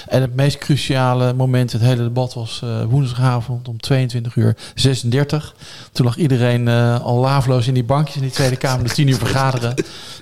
En 0.08 0.20
het 0.20 0.34
meest 0.34 0.58
cruciale 0.58 1.32
moment, 1.32 1.72
het 1.72 1.82
hele 1.82 2.02
debat 2.02 2.34
was 2.34 2.60
uh, 2.64 2.84
woensdagavond 2.84 3.68
om 3.68 3.80
22 3.80 4.36
uur 4.36 4.56
36. 4.74 5.54
Toen 5.92 6.06
lag 6.06 6.16
iedereen 6.16 6.66
uh, 6.66 7.00
al 7.00 7.18
laafloos 7.18 7.66
in 7.66 7.74
die 7.74 7.84
bankjes 7.84 8.16
in 8.16 8.22
die 8.22 8.30
Tweede 8.30 8.56
Kamer 8.56 8.88
de 8.88 8.94
10 8.94 9.08
uur 9.08 9.16
vergaderen. 9.16 9.74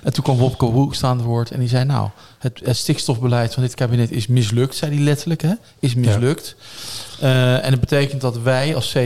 En 0.03 0.13
toen 0.13 0.23
kwam 0.23 0.37
Wopke 0.37 0.65
Hoek 0.65 0.95
staan 0.95 1.17
het 1.17 1.25
woord 1.25 1.51
en 1.51 1.59
die 1.59 1.69
zei 1.69 1.85
nou 1.85 2.09
het, 2.39 2.61
het, 2.63 2.77
stikstofbeleid 2.77 3.53
van 3.53 3.63
dit 3.63 3.73
kabinet 3.73 4.11
is 4.11 4.27
mislukt, 4.27 4.75
zei 4.75 4.91
hij 4.93 5.03
letterlijk, 5.03 5.41
hè? 5.41 5.53
is 5.79 5.95
mislukt. 5.95 6.55
Uh, 7.23 7.65
en 7.65 7.71
dat 7.71 7.79
betekent 7.79 8.21
dat 8.21 8.37
wij 8.37 8.75
als 8.75 8.91
CDA 8.91 8.99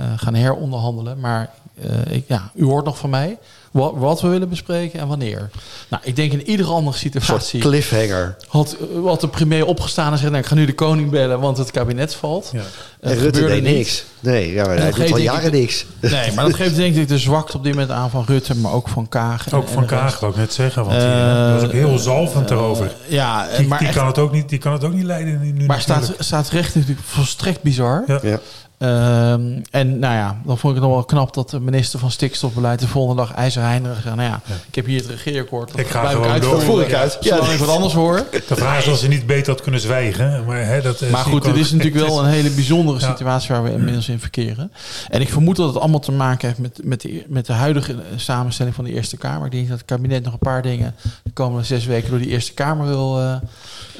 uh, 0.00 0.06
eh, 0.06 0.12
gaan 0.16 0.34
heronderhandelen. 0.34 1.20
Maar 1.20 1.50
ik, 2.10 2.24
ja, 2.26 2.50
u 2.54 2.64
hoort 2.64 2.84
nog 2.84 2.98
van 2.98 3.10
mij 3.10 3.38
wat, 3.70 3.92
wat, 3.96 4.20
we 4.20 4.28
willen 4.28 4.48
bespreken 4.48 5.00
en 5.00 5.08
wanneer. 5.08 5.50
Nou, 5.88 6.02
ik 6.06 6.16
denk 6.16 6.32
in 6.32 6.48
iedere 6.48 6.72
andere 6.72 6.96
situatie... 6.96 7.60
Een 7.60 7.68
cliffhanger. 7.68 8.36
Had, 8.48 8.76
had 9.04 9.20
de 9.20 9.28
premier 9.28 9.66
opgestaan 9.66 10.06
en 10.06 10.12
gezegd... 10.12 10.30
Nou, 10.30 10.42
ik 10.42 10.48
ga 10.48 10.54
nu 10.54 10.66
de 10.66 10.74
koning 10.74 11.10
bellen, 11.10 11.40
want 11.40 11.56
het 11.56 11.70
kabinet 11.70 12.14
valt. 12.14 12.50
Ja. 12.52 12.62
En 13.00 13.18
Rutte 13.18 13.46
deed 13.46 13.62
niks. 13.62 14.04
Nee, 14.20 14.52
ja, 14.52 14.64
maar 14.64 14.76
hij 14.76 14.90
doet 14.90 15.12
al 15.12 15.18
jaren 15.18 15.52
niks. 15.52 15.86
Nee, 16.00 16.32
maar 16.32 16.44
dat 16.44 16.54
geeft 16.54 16.76
denk 16.76 16.96
ik 16.96 17.08
de 17.08 17.18
zwakte 17.18 17.56
op 17.56 17.64
dit 17.64 17.72
moment 17.72 17.90
aan 17.90 18.10
van 18.10 18.24
Rutte... 18.26 18.56
maar 18.56 18.72
ook 18.72 18.88
van 18.88 19.08
Kaag. 19.08 19.52
Ook 19.52 19.68
van 19.68 19.86
Kaag, 19.86 20.20
wil 20.20 20.28
ik 20.28 20.36
net 20.36 20.52
zeggen. 20.52 20.84
Want 20.84 21.00
die 21.00 21.08
uh, 21.08 21.52
was 21.52 21.62
ook 21.62 21.72
heel 21.72 21.98
zalvend 21.98 22.50
uh, 22.50 22.56
erover. 22.56 22.94
Ja, 23.06 23.48
die, 23.56 23.66
maar 23.66 23.78
die 23.78 23.88
kan 23.88 24.06
het 24.06 24.18
ook 24.18 24.32
niet, 24.32 24.48
die 24.48 24.58
kan 24.58 24.72
het 24.72 24.84
ook 24.84 24.94
niet 24.94 25.04
leiden 25.04 25.54
nu 25.54 25.66
Maar 25.66 25.80
staat, 25.80 26.12
staat 26.18 26.48
recht 26.48 26.74
natuurlijk 26.74 27.00
volstrekt 27.06 27.62
bizar. 27.62 28.04
Ja. 28.06 28.18
ja. 28.22 28.40
Um, 28.82 29.62
en 29.70 29.98
nou 29.98 30.14
ja, 30.14 30.40
dan 30.44 30.58
vond 30.58 30.76
ik 30.76 30.80
het 30.80 30.88
nog 30.88 30.98
wel 30.98 31.04
knap 31.04 31.34
dat 31.34 31.50
de 31.50 31.60
minister 31.60 31.98
van 31.98 32.10
Stikstofbeleid 32.10 32.78
de 32.80 32.88
volgende 32.88 33.22
dag 33.22 33.34
ijzerheinerig 33.34 34.02
zei: 34.02 34.14
Nou 34.14 34.28
ja, 34.28 34.40
ik 34.68 34.74
heb 34.74 34.86
hier 34.86 35.00
het 35.00 35.10
regeerakkoord. 35.10 35.78
Ik 35.78 35.86
ga 35.86 36.06
gewoon 36.06 36.26
uit. 36.26 36.42
Dat 36.42 36.64
voer 36.64 36.82
ik 36.82 36.92
uit. 36.92 37.18
Ja, 37.20 37.36
ik 37.36 37.58
wat 37.58 37.68
anders 37.68 37.92
hoor. 37.92 38.26
De 38.48 38.56
vraag 38.56 38.78
is 38.78 38.88
of 38.88 38.98
ze 38.98 39.08
niet 39.08 39.26
beter 39.26 39.52
had 39.52 39.62
kunnen 39.62 39.80
zwijgen. 39.80 40.44
Maar, 40.44 40.66
hè, 40.66 40.82
dat, 40.82 41.00
maar 41.10 41.24
goed, 41.24 41.46
het 41.46 41.56
is 41.56 41.72
natuurlijk 41.72 42.06
wel 42.06 42.18
een 42.24 42.30
hele 42.30 42.50
bijzondere 42.50 43.00
situatie 43.00 43.54
waar 43.54 43.62
we 43.62 43.72
inmiddels 43.72 44.08
in 44.08 44.20
verkeren. 44.20 44.72
En 45.08 45.20
ik 45.20 45.28
vermoed 45.28 45.56
dat 45.56 45.68
het 45.68 45.78
allemaal 45.78 46.00
te 46.00 46.12
maken 46.12 46.48
heeft 46.48 46.60
met, 46.60 46.80
met, 46.84 47.00
de, 47.00 47.24
met 47.28 47.46
de 47.46 47.52
huidige 47.52 47.96
samenstelling 48.16 48.74
van 48.74 48.84
de 48.84 48.92
Eerste 48.92 49.16
Kamer. 49.16 49.46
Ik 49.46 49.52
denk 49.52 49.68
dat 49.68 49.78
het 49.78 49.86
kabinet 49.86 50.24
nog 50.24 50.32
een 50.32 50.38
paar 50.38 50.62
dingen 50.62 50.94
de 51.22 51.30
komende 51.32 51.66
zes 51.66 51.86
weken 51.86 52.10
door 52.10 52.18
die 52.18 52.28
Eerste 52.28 52.54
Kamer 52.54 52.86
wil 52.86 53.20
uh, 53.20 53.36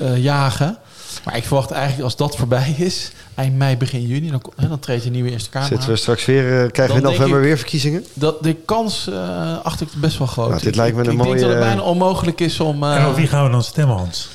uh, 0.01 0.23
jagen. 0.23 0.79
Maar 1.25 1.37
ik 1.37 1.45
verwacht 1.45 1.71
eigenlijk 1.71 2.03
als 2.03 2.17
dat 2.17 2.37
voorbij 2.37 2.75
is, 2.79 3.13
eind 3.35 3.57
mei, 3.57 3.77
begin 3.77 4.07
juni, 4.07 4.31
dan, 4.31 4.43
dan 4.69 4.79
treedt 4.79 5.03
de 5.03 5.11
nieuwe 5.11 5.31
Eerste 5.31 5.51
Kamer 5.51 5.69
Zitten 5.69 5.89
we 5.89 5.97
straks 5.97 6.25
weer, 6.25 6.65
uh, 6.65 6.71
krijgen 6.71 6.95
we 6.95 7.01
in 7.01 7.07
november 7.07 7.41
weer 7.41 7.57
verkiezingen? 7.57 8.05
Dat, 8.15 8.43
de 8.43 8.55
kans 8.55 9.07
uh, 9.09 9.59
acht 9.63 9.81
ik 9.81 9.89
best 9.97 10.19
wel 10.19 10.27
groot. 10.27 10.49
Nou, 10.49 10.63
dit 10.63 10.77
lijkt 10.77 10.97
me 10.97 11.05
een 11.05 11.11
ik 11.11 11.17
mooie... 11.17 11.31
Ik 11.31 11.39
denk 11.39 11.53
dat 11.53 11.59
het 11.61 11.69
bijna 11.69 11.83
onmogelijk 11.83 12.41
is 12.41 12.61
om... 12.61 12.83
Uh, 12.83 12.97
en 12.97 13.07
op 13.07 13.15
wie 13.15 13.27
gaan 13.27 13.45
we 13.45 13.51
dan 13.51 13.63
stemmen, 13.63 13.97
Hans? 13.97 14.29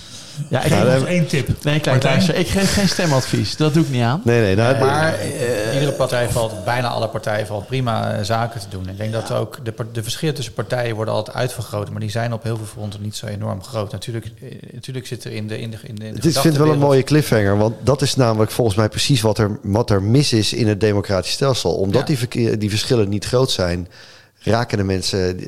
Ja, 0.50 0.64
ik 0.64 0.72
heb 0.72 1.00
nog 1.00 1.08
één 1.08 1.28
tip. 1.28 1.64
Nee, 1.64 1.80
kijk, 1.80 2.04
luister, 2.04 2.36
ik 2.36 2.48
geef 2.48 2.74
geen 2.74 2.88
stemadvies. 2.88 3.58
Dat 3.58 3.74
doe 3.74 3.84
ik 3.84 3.90
niet 3.90 4.02
aan. 4.02 4.22
Nee, 4.24 4.42
nee. 4.42 4.56
Nou, 4.56 4.78
maar 4.78 5.14
uh, 5.20 5.74
iedere 5.74 5.92
partij 5.92 6.30
valt, 6.30 6.66
bijna 6.66 6.88
alle 6.88 7.08
partijen 7.08 7.48
valt 7.48 7.68
prima 7.68 8.18
uh, 8.18 8.24
zaken 8.24 8.60
te 8.60 8.66
doen. 8.70 8.90
Ik 8.90 8.98
denk 8.98 9.14
dat 9.14 9.32
ook 9.32 9.66
de, 9.66 9.74
de 9.92 10.04
verschillen 10.04 10.36
tussen 10.36 10.54
partijen 10.54 10.96
worden 10.96 11.14
altijd 11.14 11.38
uitvergroot. 11.38 11.90
Maar 11.90 12.00
die 12.00 12.10
zijn 12.10 12.34
op 12.34 12.44
heel 12.44 12.58
veel 12.58 12.66
fronten 12.66 13.02
niet 13.02 13.16
zo 13.16 13.26
enorm 13.26 13.64
groot. 13.64 13.92
Natuurlijk, 13.92 14.32
natuurlijk 14.72 15.08
zit 15.08 15.24
er 15.24 15.32
in 15.32 15.48
de 15.48 15.60
in 15.60 15.72
de, 15.72 15.78
in 15.84 15.96
de, 15.96 16.06
in 16.06 16.14
de 16.14 16.22
Dit 16.22 16.40
vind 16.40 16.54
ik 16.54 16.60
wel 16.60 16.72
een 16.72 16.80
mooie 16.80 17.04
cliffhanger. 17.04 17.58
Want 17.58 17.76
dat 17.84 18.02
is 18.02 18.16
namelijk 18.16 18.52
volgens 18.52 18.78
mij 18.78 18.90
precies 18.90 19.22
wat 19.22 19.38
er, 19.38 19.60
wat 19.62 19.90
er 19.90 20.04
mis 20.04 20.34
is 20.34 20.54
in 20.54 20.68
het 20.68 20.80
democratisch 20.80 21.32
stelsel. 21.32 21.76
Omdat 21.76 22.08
ja. 22.08 22.16
die, 22.30 22.58
die 22.58 22.70
verschillen 22.70 23.10
niet 23.10 23.26
groot 23.26 23.52
zijn, 23.52 23.88
raken 24.40 24.78
de 24.78 24.84
mensen 24.84 25.40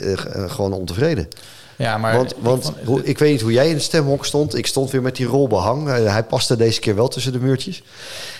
gewoon 0.49 0.73
ontevreden. 0.73 1.27
Ja, 1.77 1.97
maar 1.97 2.15
want, 2.15 2.33
want 2.39 2.67
ik, 2.67 2.73
vond, 2.83 3.07
ik 3.07 3.17
weet 3.17 3.31
niet 3.31 3.41
hoe 3.41 3.51
jij 3.51 3.67
in 3.67 3.73
het 3.73 3.83
stemhok 3.83 4.25
stond. 4.25 4.55
Ik 4.55 4.67
stond 4.67 4.91
weer 4.91 5.01
met 5.01 5.15
die 5.15 5.25
rolbehang. 5.25 5.87
Hij 5.87 6.23
paste 6.23 6.55
deze 6.55 6.79
keer 6.79 6.95
wel 6.95 7.07
tussen 7.07 7.31
de 7.31 7.39
muurtjes. 7.39 7.83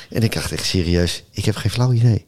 En 0.10 0.22
ik 0.22 0.34
dacht 0.34 0.52
echt 0.52 0.66
serieus, 0.66 1.24
ik 1.32 1.46
heb 1.46 1.56
geen 1.56 1.72
flauw 1.72 1.92
idee. 1.92 2.26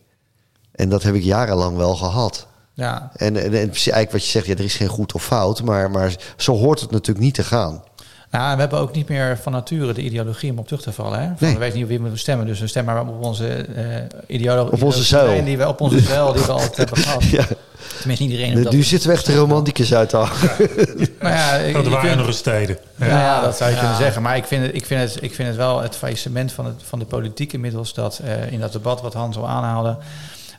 En 0.71 0.89
dat 0.89 1.03
heb 1.03 1.15
ik 1.15 1.23
jarenlang 1.23 1.77
wel 1.77 1.95
gehad. 1.95 2.47
Ja. 2.73 3.11
En, 3.15 3.37
en, 3.37 3.53
en 3.53 3.69
eigenlijk 3.71 4.11
wat 4.11 4.23
je 4.23 4.31
zegt, 4.31 4.45
ja, 4.45 4.53
er 4.53 4.63
is 4.63 4.75
geen 4.75 4.87
goed 4.87 5.13
of 5.13 5.25
fout. 5.25 5.63
Maar, 5.63 5.91
maar 5.91 6.15
zo 6.37 6.55
hoort 6.55 6.79
het 6.79 6.91
natuurlijk 6.91 7.25
niet 7.25 7.33
te 7.33 7.43
gaan. 7.43 7.83
Nou, 8.31 8.53
we 8.55 8.59
hebben 8.59 8.79
ook 8.79 8.95
niet 8.95 9.09
meer 9.09 9.37
van 9.41 9.51
nature 9.51 9.93
de 9.93 10.01
ideologie 10.01 10.51
om 10.51 10.57
op 10.57 10.67
terug 10.67 10.81
te 10.81 10.91
vallen. 10.91 11.19
Hè? 11.19 11.25
Van, 11.25 11.35
nee. 11.39 11.53
We 11.53 11.59
weten 11.59 11.77
niet 11.77 11.87
wie 11.87 11.95
we 11.95 12.01
moeten 12.01 12.19
stemmen, 12.19 12.45
dus 12.45 12.59
we 12.59 12.67
stemmen 12.67 12.93
maar 12.93 13.07
op 13.07 13.23
onze 13.23 13.65
uh, 13.75 13.85
ideologie. 14.27 14.73
Op 14.73 14.83
onze 14.83 15.03
zuil. 15.03 15.43
Die 15.43 15.57
we, 15.57 15.67
op 15.67 15.81
onze 15.81 15.99
zuil 15.99 16.33
die 16.33 16.43
we 16.43 16.51
altijd 16.51 16.77
hebben 16.87 16.97
gehad. 16.97 17.23
Ja. 17.23 17.45
Tenminste, 17.97 18.25
iedereen. 18.25 18.67
Nu 18.69 18.83
zitten 18.83 19.09
we 19.09 19.15
echt 19.15 19.25
de 19.25 19.35
romanticus 19.35 19.93
uit 19.93 20.09
te 20.09 20.17
nou 21.19 21.33
ja, 21.33 21.53
ik, 21.53 21.73
dat 21.73 21.87
waren 21.87 22.17
nog 22.17 22.27
eens 22.27 22.41
tijden. 22.41 22.77
Ja, 22.95 23.07
ja, 23.07 23.41
dat 23.41 23.57
zou 23.57 23.71
je 23.71 23.77
kunnen 23.77 23.95
zeggen. 23.95 24.21
Maar 24.21 24.37
ik 24.37 24.45
vind 24.45 24.65
het, 24.65 24.75
ik 24.75 24.85
vind 24.85 25.01
het, 25.01 25.23
ik 25.23 25.33
vind 25.33 25.47
het 25.47 25.57
wel 25.57 25.81
het 25.81 25.95
faillissement 25.95 26.51
van, 26.51 26.65
het, 26.65 26.81
van 26.83 26.99
de 26.99 27.05
politiek 27.05 27.53
inmiddels... 27.53 27.93
dat 27.93 28.21
uh, 28.25 28.51
in 28.51 28.59
dat 28.59 28.71
debat 28.71 29.01
wat 29.01 29.13
Hans 29.13 29.37
al 29.37 29.47
aanhaalde 29.47 29.97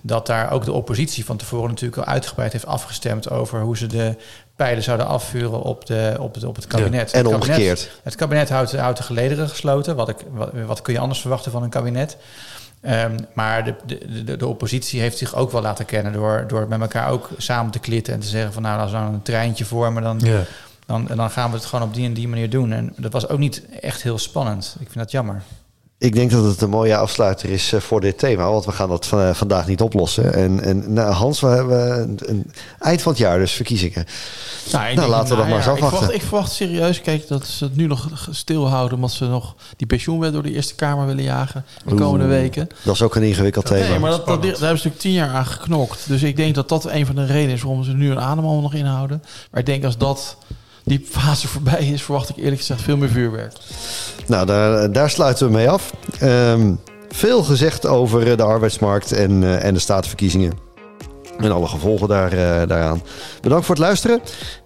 dat 0.03 0.27
daar 0.27 0.51
ook 0.51 0.65
de 0.65 0.73
oppositie 0.73 1.25
van 1.25 1.37
tevoren 1.37 1.69
natuurlijk 1.69 2.03
al 2.03 2.13
uitgebreid 2.13 2.53
heeft 2.53 2.67
afgestemd 2.67 3.31
over 3.31 3.61
hoe 3.61 3.77
ze 3.77 3.87
de 3.87 4.17
pijlen 4.61 4.83
zouden 4.83 5.07
afvuren 5.07 5.63
op, 5.63 5.87
de, 5.87 6.17
op, 6.19 6.35
het, 6.35 6.45
op 6.45 6.57
het 6.57 6.67
kabinet. 6.67 7.11
Ja, 7.11 7.19
en 7.19 7.25
het 7.25 7.35
omgekeerd. 7.35 7.79
Kabinet, 7.79 8.01
het 8.03 8.15
kabinet 8.15 8.49
houdt, 8.49 8.77
houdt 8.77 8.97
de 8.97 9.03
gelederen 9.03 9.49
gesloten. 9.49 9.97
Wat, 9.97 10.09
ik, 10.09 10.17
wat, 10.31 10.51
wat 10.67 10.83
kun 10.83 10.93
je 10.93 10.99
anders 10.99 11.21
verwachten 11.21 11.53
van 11.53 11.63
een 11.63 11.71
kabinet? 11.71 12.17
Um, 12.83 13.17
maar 13.33 13.65
de, 13.65 13.75
de, 13.87 14.25
de, 14.25 14.37
de, 14.37 14.47
oppositie 14.47 15.01
heeft 15.01 15.19
zich 15.19 15.35
ook 15.35 15.51
wel 15.53 15.63
laten 15.63 15.85
kennen 15.85 16.13
door, 16.13 16.45
door 16.49 16.69
met 16.69 16.81
elkaar 16.81 17.11
ook 17.11 17.29
samen 17.37 17.73
te 17.73 17.79
klitten 17.79 18.15
en 18.15 18.21
te 18.21 18.27
zeggen 18.27 18.53
van 18.53 18.63
nou, 18.63 18.81
als 18.81 18.91
we 18.91 18.97
nou 18.97 19.13
een 19.13 19.23
treintje 19.23 19.65
vormen, 19.65 20.03
dan, 20.03 20.21
ja. 20.23 20.43
dan, 20.87 21.09
dan 21.15 21.31
gaan 21.31 21.51
we 21.51 21.57
het 21.57 21.67
gewoon 21.67 21.89
op 21.89 21.95
die 21.95 22.07
en 22.07 22.15
die 22.15 22.29
manier 22.29 22.51
doen. 22.51 22.73
En 22.73 22.93
dat 22.97 23.13
was 23.13 23.29
ook 23.29 23.39
niet 23.39 23.63
echt 23.81 24.03
heel 24.03 24.19
spannend. 24.19 24.77
Ik 24.81 24.87
vind 24.87 24.99
dat 24.99 25.11
jammer. 25.11 25.43
Ik 26.01 26.15
denk 26.15 26.31
dat 26.31 26.45
het 26.45 26.61
een 26.61 26.71
mooie 26.71 26.97
afsluiter 26.97 27.49
is 27.51 27.73
eh, 27.73 27.81
voor 27.81 28.01
dit 28.01 28.19
thema, 28.19 28.51
want 28.51 28.65
we 28.65 28.73
gaan 28.73 28.89
dat 28.89 29.11
eh, 29.13 29.31
vandaag 29.35 29.67
niet 29.67 29.81
oplossen. 29.81 30.35
En, 30.35 30.61
en 30.61 30.93
nou, 30.93 31.13
Hans, 31.13 31.41
we 31.41 31.47
hebben 31.47 32.01
een, 32.01 32.19
een, 32.25 32.53
eind 32.79 33.03
van 33.03 33.13
het 33.13 33.21
jaar 33.21 33.39
dus 33.39 33.53
verkiezingen. 33.53 34.07
Nou, 34.73 34.95
nou 34.95 35.09
laten 35.09 35.29
we 35.29 35.37
dat 35.37 35.37
nou, 35.37 35.49
maar 35.49 35.57
eens 35.57 35.67
afwachten. 35.67 35.85
Ik 35.85 35.99
verwacht, 35.99 36.15
ik 36.15 36.23
verwacht, 36.23 36.53
serieus, 36.53 37.01
kijk, 37.01 37.29
dat 37.29 37.47
ze 37.47 37.65
het 37.65 37.77
nu 37.77 37.87
nog 37.87 38.29
stilhouden, 38.31 38.95
omdat 38.95 39.11
ze 39.11 39.25
nog 39.25 39.55
die 39.77 39.87
pensioenwet 39.87 40.33
door 40.33 40.43
de 40.43 40.53
Eerste 40.53 40.75
Kamer 40.75 41.07
willen 41.07 41.25
jagen 41.25 41.65
de 41.85 41.95
komende 41.95 42.27
weken. 42.27 42.69
Dat 42.83 42.95
is 42.95 43.03
ook 43.03 43.15
een 43.15 43.23
ingewikkeld 43.23 43.67
thema. 43.67 43.89
Nee, 43.89 43.99
maar 43.99 44.11
dat, 44.11 44.27
dat, 44.27 44.43
daar 44.43 44.51
hebben 44.51 44.59
ze 44.59 44.67
natuurlijk 44.67 45.01
tien 45.01 45.13
jaar 45.13 45.31
aan 45.31 45.47
geknokt. 45.47 46.09
Dus 46.09 46.23
ik 46.23 46.37
denk 46.37 46.55
dat 46.55 46.69
dat 46.69 46.85
een 46.85 47.07
van 47.07 47.15
de 47.15 47.27
redenen 47.27 47.55
is 47.55 47.63
waarom 47.63 47.85
ze 47.85 47.93
nu 47.93 48.11
een 48.11 48.21
ademhaling 48.21 48.63
nog 48.63 48.75
inhouden. 48.75 49.23
Maar 49.51 49.61
ik 49.61 49.67
denk 49.67 49.85
als 49.85 49.99
dat 49.99 50.37
die 50.85 51.07
fase 51.09 51.49
voorbij 51.49 51.87
is, 51.87 52.03
verwacht 52.03 52.29
ik 52.29 52.37
eerlijk 52.37 52.57
gezegd 52.57 52.83
veel 52.83 52.97
meer 52.97 53.09
vuurwerk. 53.09 53.53
Nou, 54.27 54.47
daar, 54.47 54.93
daar 54.93 55.11
sluiten 55.11 55.47
we 55.47 55.53
mee 55.53 55.71
af. 55.71 55.93
Um, 56.23 56.81
veel 57.09 57.43
gezegd 57.43 57.87
over 57.87 58.37
de 58.37 58.43
arbeidsmarkt 58.43 59.13
en, 59.13 59.43
uh, 59.43 59.65
en 59.65 59.75
de 59.75 59.81
staatsverkiezingen. 59.81 60.53
En 61.39 61.53
alle 61.53 61.67
gevolgen 61.67 62.09
daar, 62.09 62.33
uh, 62.33 62.39
daaraan. 62.69 63.03
Bedankt 63.41 63.67
voor 63.67 63.75
het 63.75 63.85
luisteren. 63.85 64.21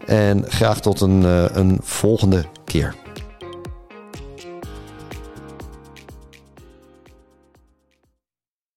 En 0.06 0.44
graag 0.48 0.80
tot 0.80 1.00
een, 1.00 1.22
een 1.58 1.80
volgende 1.82 2.44
keer. 2.64 2.94